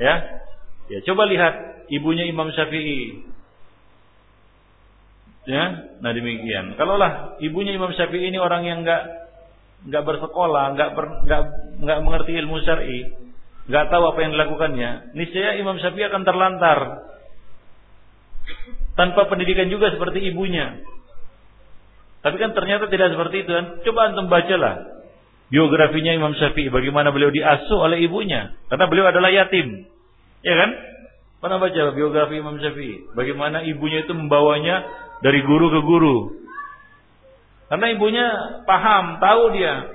Ya. 0.00 0.40
Ya, 0.88 1.04
coba 1.04 1.28
lihat 1.28 1.84
ibunya 1.92 2.24
Imam 2.24 2.48
Syafi'i. 2.48 3.28
Ya, 5.44 5.64
nah 6.00 6.12
demikian. 6.16 6.76
Kalaulah 6.80 7.36
ibunya 7.44 7.76
Imam 7.76 7.92
Syafi'i 7.92 8.32
ini 8.32 8.40
orang 8.40 8.64
yang 8.64 8.80
enggak 8.80 9.28
enggak 9.84 10.04
bersekolah, 10.08 10.72
enggak 10.72 10.96
enggak 10.96 11.42
enggak 11.84 11.98
mengerti 12.00 12.32
ilmu 12.40 12.56
syar'i, 12.64 13.27
enggak 13.68 13.86
tahu 13.92 14.04
apa 14.08 14.18
yang 14.24 14.32
dilakukannya, 14.34 14.90
niscaya 15.14 15.60
Imam 15.60 15.76
Syafi'i 15.76 16.08
akan 16.08 16.22
terlantar. 16.24 16.78
Tanpa 18.96 19.30
pendidikan 19.30 19.70
juga 19.70 19.92
seperti 19.94 20.24
ibunya. 20.26 20.80
Tapi 22.18 22.34
kan 22.34 22.50
ternyata 22.50 22.90
tidak 22.90 23.14
seperti 23.14 23.46
itu. 23.46 23.50
Dan 23.54 23.78
coba 23.86 24.10
antum 24.10 24.26
bacalah 24.26 24.98
biografinya 25.48 26.12
Imam 26.12 26.34
Syafi'i 26.36 26.68
bagaimana 26.68 27.08
beliau 27.08 27.32
diasuh 27.32 27.78
oleh 27.80 28.04
ibunya 28.04 28.52
karena 28.68 28.84
beliau 28.90 29.06
adalah 29.08 29.30
yatim. 29.32 29.86
Ya 30.44 30.54
kan? 30.54 30.70
Pernah 31.38 31.62
baca 31.62 31.82
biografi 31.94 32.34
Imam 32.42 32.58
Syafi'i 32.58 33.14
bagaimana 33.14 33.62
ibunya 33.62 34.02
itu 34.02 34.12
membawanya 34.16 34.82
dari 35.22 35.40
guru 35.46 35.70
ke 35.70 35.80
guru. 35.86 36.16
Karena 37.68 37.86
ibunya 37.92 38.26
paham, 38.64 39.20
tahu 39.20 39.52
dia. 39.52 39.92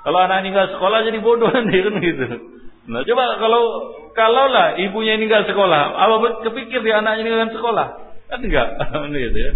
Kalau 0.00 0.18
anak 0.24 0.46
ini 0.46 0.48
nggak 0.54 0.70
sekolah 0.78 0.98
jadi 1.04 1.18
bodoh 1.20 1.50
nanti 1.54 1.76
kan 1.82 1.94
gitu. 2.00 2.26
Nah, 2.90 3.06
coba 3.06 3.38
kalau 3.38 3.62
kalau 4.18 4.50
lah 4.50 4.74
ibunya 4.74 5.14
ini 5.14 5.30
nggak 5.30 5.46
sekolah, 5.46 5.82
apa 5.94 6.14
kepikir 6.42 6.82
dia 6.82 6.98
anaknya 6.98 7.22
ini 7.22 7.30
nggak 7.30 7.54
sekolah? 7.54 7.86
Kan 8.26 8.42
enggak, 8.42 8.68
gitu 9.30 9.38
ya. 9.38 9.52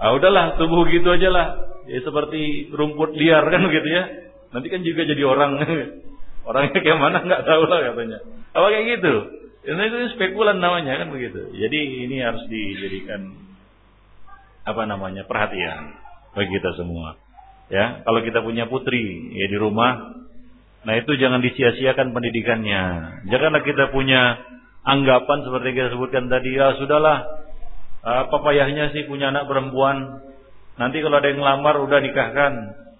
Ah 0.00 0.16
udahlah, 0.16 0.56
tubuh 0.56 0.88
gitu 0.88 1.12
aja 1.12 1.28
lah. 1.28 1.46
Ya 1.84 2.00
seperti 2.00 2.72
rumput 2.72 3.12
liar 3.12 3.44
kan 3.52 3.68
gitu 3.68 3.88
ya. 3.88 4.32
Nanti 4.56 4.66
kan 4.72 4.80
juga 4.80 5.04
jadi 5.04 5.22
orang. 5.28 5.60
Orangnya 6.48 6.80
kayak 6.80 6.96
mana 6.96 7.20
nggak 7.20 7.44
tahu 7.44 7.62
lah 7.68 7.92
katanya. 7.92 8.18
Apa 8.56 8.66
kayak 8.72 8.86
gitu? 8.96 9.14
Ini 9.60 9.82
itu 9.92 9.96
spekulan 10.16 10.56
namanya 10.56 11.04
kan 11.04 11.12
begitu. 11.12 11.52
Jadi 11.52 12.08
ini 12.08 12.16
harus 12.24 12.40
dijadikan 12.48 13.28
apa 14.64 14.88
namanya 14.88 15.28
perhatian 15.28 16.00
bagi 16.32 16.48
kita 16.48 16.80
semua. 16.80 17.20
Ya, 17.70 18.02
kalau 18.02 18.24
kita 18.24 18.40
punya 18.42 18.66
putri 18.66 19.30
ya 19.36 19.46
di 19.46 19.58
rumah, 19.60 20.16
nah 20.86 20.94
itu 20.96 21.12
jangan 21.20 21.44
disia-siakan 21.44 22.16
pendidikannya. 22.16 22.82
Janganlah 23.28 23.62
kita 23.64 23.92
punya 23.92 24.40
anggapan 24.84 25.38
seperti 25.44 25.68
kita 25.76 25.88
sebutkan 25.92 26.32
tadi, 26.32 26.56
ya 26.56 26.76
sudahlah 26.80 27.24
apa 28.00 28.36
payahnya 28.40 28.96
sih 28.96 29.04
punya 29.04 29.28
anak 29.28 29.44
perempuan. 29.44 30.24
Nanti 30.80 31.04
kalau 31.04 31.20
ada 31.20 31.28
yang 31.28 31.44
ngelamar 31.44 31.76
udah 31.84 31.98
nikahkan. 32.00 32.52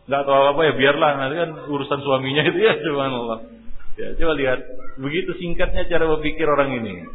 Nggak 0.05 0.23
tahu 0.27 0.45
apa 0.53 0.61
ya 0.67 0.73
biarlah 0.77 1.11
nanti 1.17 1.35
kan 1.39 1.51
urusan 1.71 2.01
suaminya 2.05 2.43
itu 2.45 2.59
ya 2.61 2.75
Allah. 3.01 3.39
Ya 3.97 4.17
coba 4.17 4.33
lihat 4.37 4.61
begitu 5.01 5.37
singkatnya 5.41 5.89
cara 5.89 6.05
berpikir 6.17 6.45
orang 6.45 6.77
ini. 6.77 7.09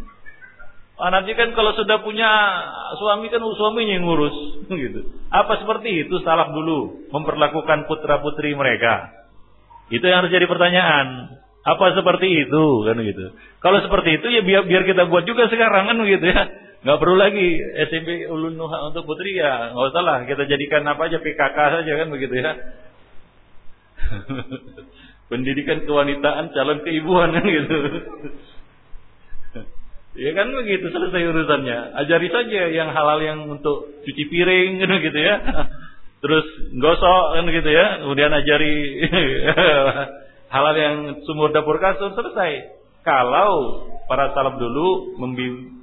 Ah, 0.95 1.11
nanti 1.11 1.35
kan 1.35 1.51
kalau 1.51 1.75
sudah 1.75 1.99
punya 2.07 2.29
suami 2.95 3.27
kan 3.27 3.43
suaminya 3.43 3.99
yang 3.99 4.07
ngurus 4.07 4.37
gitu. 4.71 5.11
Apa 5.27 5.59
seperti 5.59 6.07
itu 6.07 6.15
salaf 6.23 6.55
dulu 6.55 7.09
memperlakukan 7.11 7.85
putra 7.85 8.23
putri 8.23 8.55
mereka? 8.55 9.24
Itu 9.93 10.05
yang 10.05 10.25
harus 10.25 10.33
jadi 10.33 10.49
pertanyaan. 10.49 11.37
Apa 11.65 11.97
seperti 11.97 12.29
itu 12.45 12.65
kan 12.85 12.97
gitu. 13.01 13.25
Kalau 13.57 13.81
seperti 13.81 14.21
itu 14.21 14.27
ya 14.29 14.41
biar 14.45 14.69
biar 14.69 14.85
kita 14.85 15.09
buat 15.09 15.25
juga 15.25 15.49
sekarang 15.49 15.89
kan 15.89 15.97
gitu 16.05 16.25
ya. 16.29 16.41
Nggak 16.85 17.01
perlu 17.01 17.17
lagi 17.17 17.57
SMP 17.89 18.29
Ulun 18.29 18.53
Nuha 18.53 18.93
untuk 18.93 19.09
putri 19.09 19.33
ya, 19.33 19.73
nggak 19.73 19.85
usah 19.89 20.03
lah. 20.05 20.17
Kita 20.29 20.45
jadikan 20.45 20.85
apa 20.85 21.09
aja 21.09 21.17
PKK 21.17 21.57
saja 21.57 21.91
kan 21.97 22.07
begitu 22.13 22.37
ya. 22.37 22.53
Pendidikan 25.33 25.81
kewanitaan 25.89 26.53
calon 26.53 26.85
keibuan 26.85 27.33
kan 27.33 27.41
gitu. 27.41 27.77
ya 30.29 30.31
kan 30.37 30.47
begitu 30.53 30.85
selesai 30.93 31.21
urusannya. 31.33 31.97
Ajari 32.05 32.29
saja 32.29 32.61
yang 32.69 32.93
halal 32.93 33.17
yang 33.25 33.49
untuk 33.49 34.05
cuci 34.05 34.23
piring 34.29 34.85
kan 34.85 34.93
gitu 35.01 35.17
ya. 35.17 35.41
Terus 36.25 36.45
gosok 36.81 37.37
kan 37.37 37.45
gitu 37.53 37.69
ya. 37.69 38.01
Kemudian 38.01 38.33
ajari 38.33 38.75
halal 40.55 40.73
yang 40.73 40.97
sumur 41.29 41.53
dapur 41.53 41.77
kasur 41.77 42.17
selesai. 42.17 42.73
kalau 43.05 43.85
para 44.09 44.33
salaf 44.33 44.57
dulu 44.57 45.13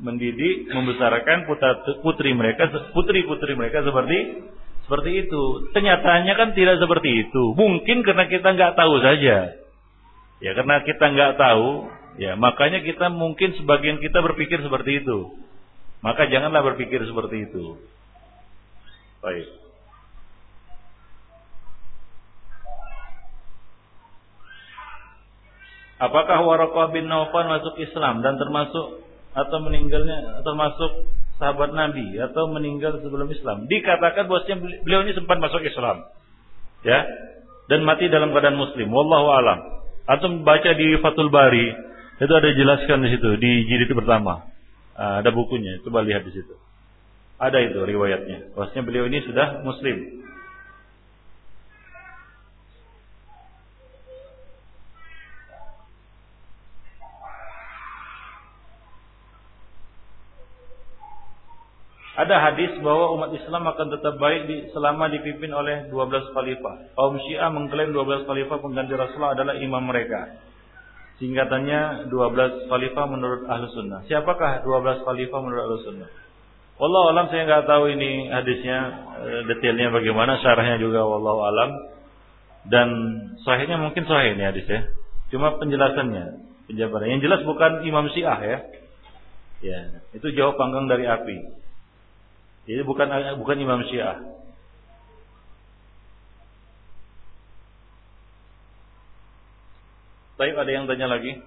mendidik, 0.03 0.67
membesarkan 0.75 1.47
putri 2.03 2.35
mereka, 2.35 2.67
putri-putri 2.91 3.55
mereka 3.55 3.87
seperti 3.87 4.43
seperti 4.83 5.11
itu. 5.23 5.71
Kenyataannya 5.71 6.35
kan 6.35 6.51
tidak 6.59 6.83
seperti 6.83 7.31
itu. 7.31 7.55
Mungkin 7.55 8.03
karena 8.03 8.27
kita 8.27 8.49
nggak 8.59 8.75
tahu 8.75 8.99
saja. 8.99 9.55
Ya 10.43 10.51
karena 10.59 10.83
kita 10.83 11.05
nggak 11.15 11.33
tahu, 11.39 11.87
ya 12.19 12.35
makanya 12.35 12.83
kita 12.83 13.07
mungkin 13.07 13.55
sebagian 13.55 14.03
kita 14.03 14.19
berpikir 14.19 14.59
seperti 14.59 15.07
itu. 15.07 15.39
Maka 16.03 16.27
janganlah 16.27 16.75
berpikir 16.75 17.07
seperti 17.07 17.47
itu. 17.47 17.79
Baik. 19.23 19.62
Apakah 26.03 26.43
Waraqah 26.43 26.91
bin 26.91 27.07
Naufal 27.07 27.47
masuk 27.47 27.79
Islam 27.79 28.27
dan 28.27 28.35
termasuk 28.35 29.07
atau 29.39 29.59
meninggalnya 29.63 30.43
termasuk 30.43 31.07
sahabat 31.39 31.71
Nabi 31.79 32.19
atau 32.19 32.51
meninggal 32.51 32.99
sebelum 32.99 33.31
Islam? 33.31 33.71
Dikatakan 33.71 34.27
bahwasanya 34.27 34.83
beliau 34.83 35.07
ini 35.07 35.15
sempat 35.15 35.39
masuk 35.39 35.63
Islam. 35.63 36.03
Ya. 36.83 37.07
Dan 37.71 37.87
mati 37.87 38.11
dalam 38.11 38.35
keadaan 38.35 38.59
muslim. 38.59 38.91
Wallahu 38.91 39.31
alam. 39.31 39.59
Atau 40.11 40.43
baca 40.43 40.75
di 40.75 40.99
Fathul 40.99 41.31
Bari, 41.31 41.71
itu 42.19 42.33
ada 42.35 42.51
jelaskan 42.51 43.07
di 43.07 43.09
situ 43.15 43.39
di 43.39 43.71
jilid 43.71 43.95
pertama. 43.95 44.43
Ah, 44.99 45.23
ada 45.23 45.31
bukunya, 45.31 45.79
coba 45.87 46.03
lihat 46.03 46.27
di 46.27 46.35
situ. 46.35 46.55
Ada 47.39 47.59
itu 47.63 47.79
riwayatnya. 47.83 48.59
Bahwasanya 48.59 48.83
beliau 48.87 49.07
ini 49.07 49.23
sudah 49.23 49.63
muslim. 49.63 50.22
Ada 62.13 62.37
hadis 62.45 62.77
bahwa 62.85 63.17
umat 63.17 63.33
Islam 63.33 63.65
akan 63.65 63.89
tetap 63.89 64.21
baik 64.21 64.45
selama 64.77 65.09
dipimpin 65.09 65.49
oleh 65.49 65.89
12 65.89 66.37
khalifah. 66.37 66.93
Kaum 66.93 67.17
Syiah 67.25 67.49
mengklaim 67.49 67.89
12 67.97 68.29
khalifah 68.29 68.61
pengganti 68.61 68.93
Rasulullah 68.93 69.33
adalah 69.33 69.57
imam 69.57 69.81
mereka. 69.81 70.37
Singkatannya 71.17 72.13
12 72.13 72.69
khalifah 72.69 73.05
menurut 73.09 73.49
Ahlu 73.49 73.65
Sunnah. 73.73 74.05
Siapakah 74.13 74.61
12 74.61 75.09
khalifah 75.09 75.41
menurut 75.41 75.63
Ahlu 75.65 75.79
Sunnah? 75.89 76.11
Wallahu 76.77 77.17
alam 77.17 77.27
saya 77.33 77.49
nggak 77.49 77.65
tahu 77.65 77.85
ini 77.97 78.29
hadisnya 78.29 78.79
eh, 79.25 79.41
detailnya 79.49 79.89
bagaimana, 79.89 80.37
syarahnya 80.45 80.85
juga 80.85 81.09
wallahu 81.09 81.41
alam. 81.49 81.71
Dan 82.69 82.89
sahihnya 83.41 83.81
mungkin 83.81 84.05
sahih 84.05 84.37
ini 84.37 84.45
hadis 84.53 84.69
ya. 84.69 84.85
Cuma 85.33 85.57
penjelasannya, 85.57 86.45
penjabarannya. 86.69 87.17
Yang 87.17 87.25
jelas 87.25 87.41
bukan 87.49 87.89
Imam 87.89 88.13
Syiah 88.13 88.37
ya. 88.37 88.59
Ya, 89.63 89.79
itu 90.13 90.29
jauh 90.37 90.59
panggang 90.61 90.91
dari 90.91 91.09
api. 91.09 91.63
Jadi 92.63 92.83
bukan 92.87 93.11
bukan 93.43 93.59
Imam 93.59 93.83
Syiah. 93.91 94.23
Baik, 100.39 100.59
ada 100.59 100.71
yang 100.75 100.91
tanya 100.91 101.07
lagi? 101.07 101.39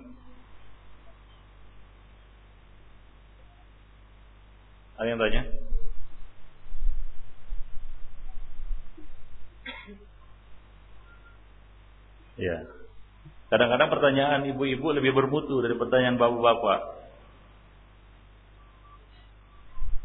Ada 4.96 5.08
yang 5.12 5.20
tanya? 5.20 5.42
Ya. 12.36 12.68
Kadang-kadang 13.52 13.92
pertanyaan 13.92 14.42
ibu-ibu 14.52 14.92
lebih 14.96 15.12
bermutu 15.16 15.60
dari 15.60 15.76
pertanyaan 15.76 16.20
bapak-bapak. 16.20 16.95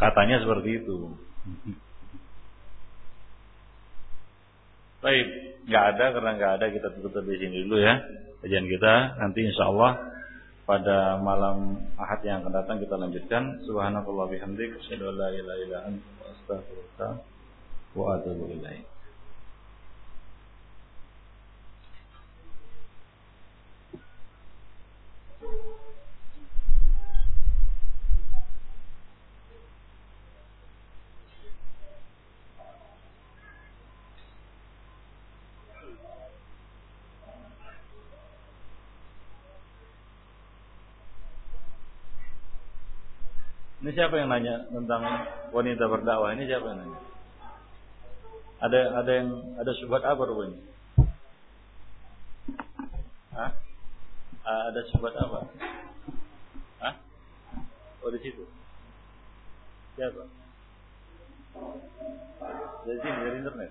Katanya 0.00 0.40
seperti 0.40 0.80
itu. 0.80 1.12
Baik, 5.04 5.26
nggak 5.68 5.84
ada 5.96 6.04
karena 6.16 6.30
nggak 6.40 6.52
ada 6.60 6.66
kita 6.72 6.88
tutup 6.96 7.24
di 7.24 7.36
sini 7.36 7.68
dulu 7.68 7.76
ya 7.84 8.00
kajian 8.40 8.64
kita. 8.64 9.20
Nanti 9.20 9.44
insya 9.44 9.68
Allah 9.68 9.92
pada 10.64 11.20
malam 11.20 11.84
Ahad 12.00 12.24
yang 12.24 12.40
akan 12.40 12.52
datang 12.52 12.80
kita 12.80 12.96
lanjutkan. 12.96 13.60
Subhanallah 13.68 14.26
bihamdik, 14.32 14.80
asyhadu 14.80 15.12
an 15.12 16.00
astaghfiruka 16.24 17.20
wa. 17.92 18.16
Ini 43.80 43.88
siapa 44.00 44.16
yang 44.16 44.32
nanya 44.32 44.64
tentang 44.72 45.04
wanita 45.52 45.84
berdakwah? 45.84 46.32
Ini 46.32 46.48
siapa 46.48 46.72
yang 46.72 46.78
nanya? 46.80 47.00
Ada 48.64 48.80
ada 49.04 49.12
yang 49.12 49.28
ada 49.60 49.72
syubhat 49.76 50.00
apa 50.08 50.24
rupanya? 50.24 50.56
Hah? 53.36 53.52
Ada 54.72 54.80
syubhat 54.88 55.12
apa? 55.20 55.52
Hah? 56.80 56.94
Oh 58.00 58.08
di 58.08 58.24
situ. 58.24 58.40
Siapa? 60.00 60.24
Dari 62.88 62.98
sini 63.04 63.18
dari 63.20 63.36
internet. 63.36 63.70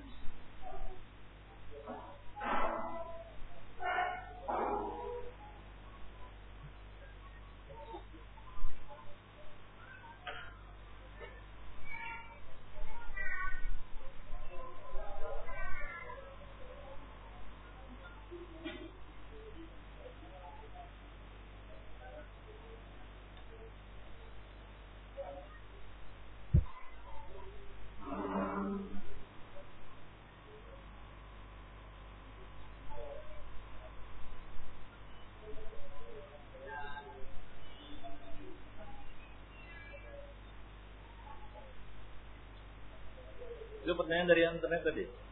Itu 44.29 44.37
pertanyaan 44.37 44.61
dari 44.61 44.77
internet 44.77 45.28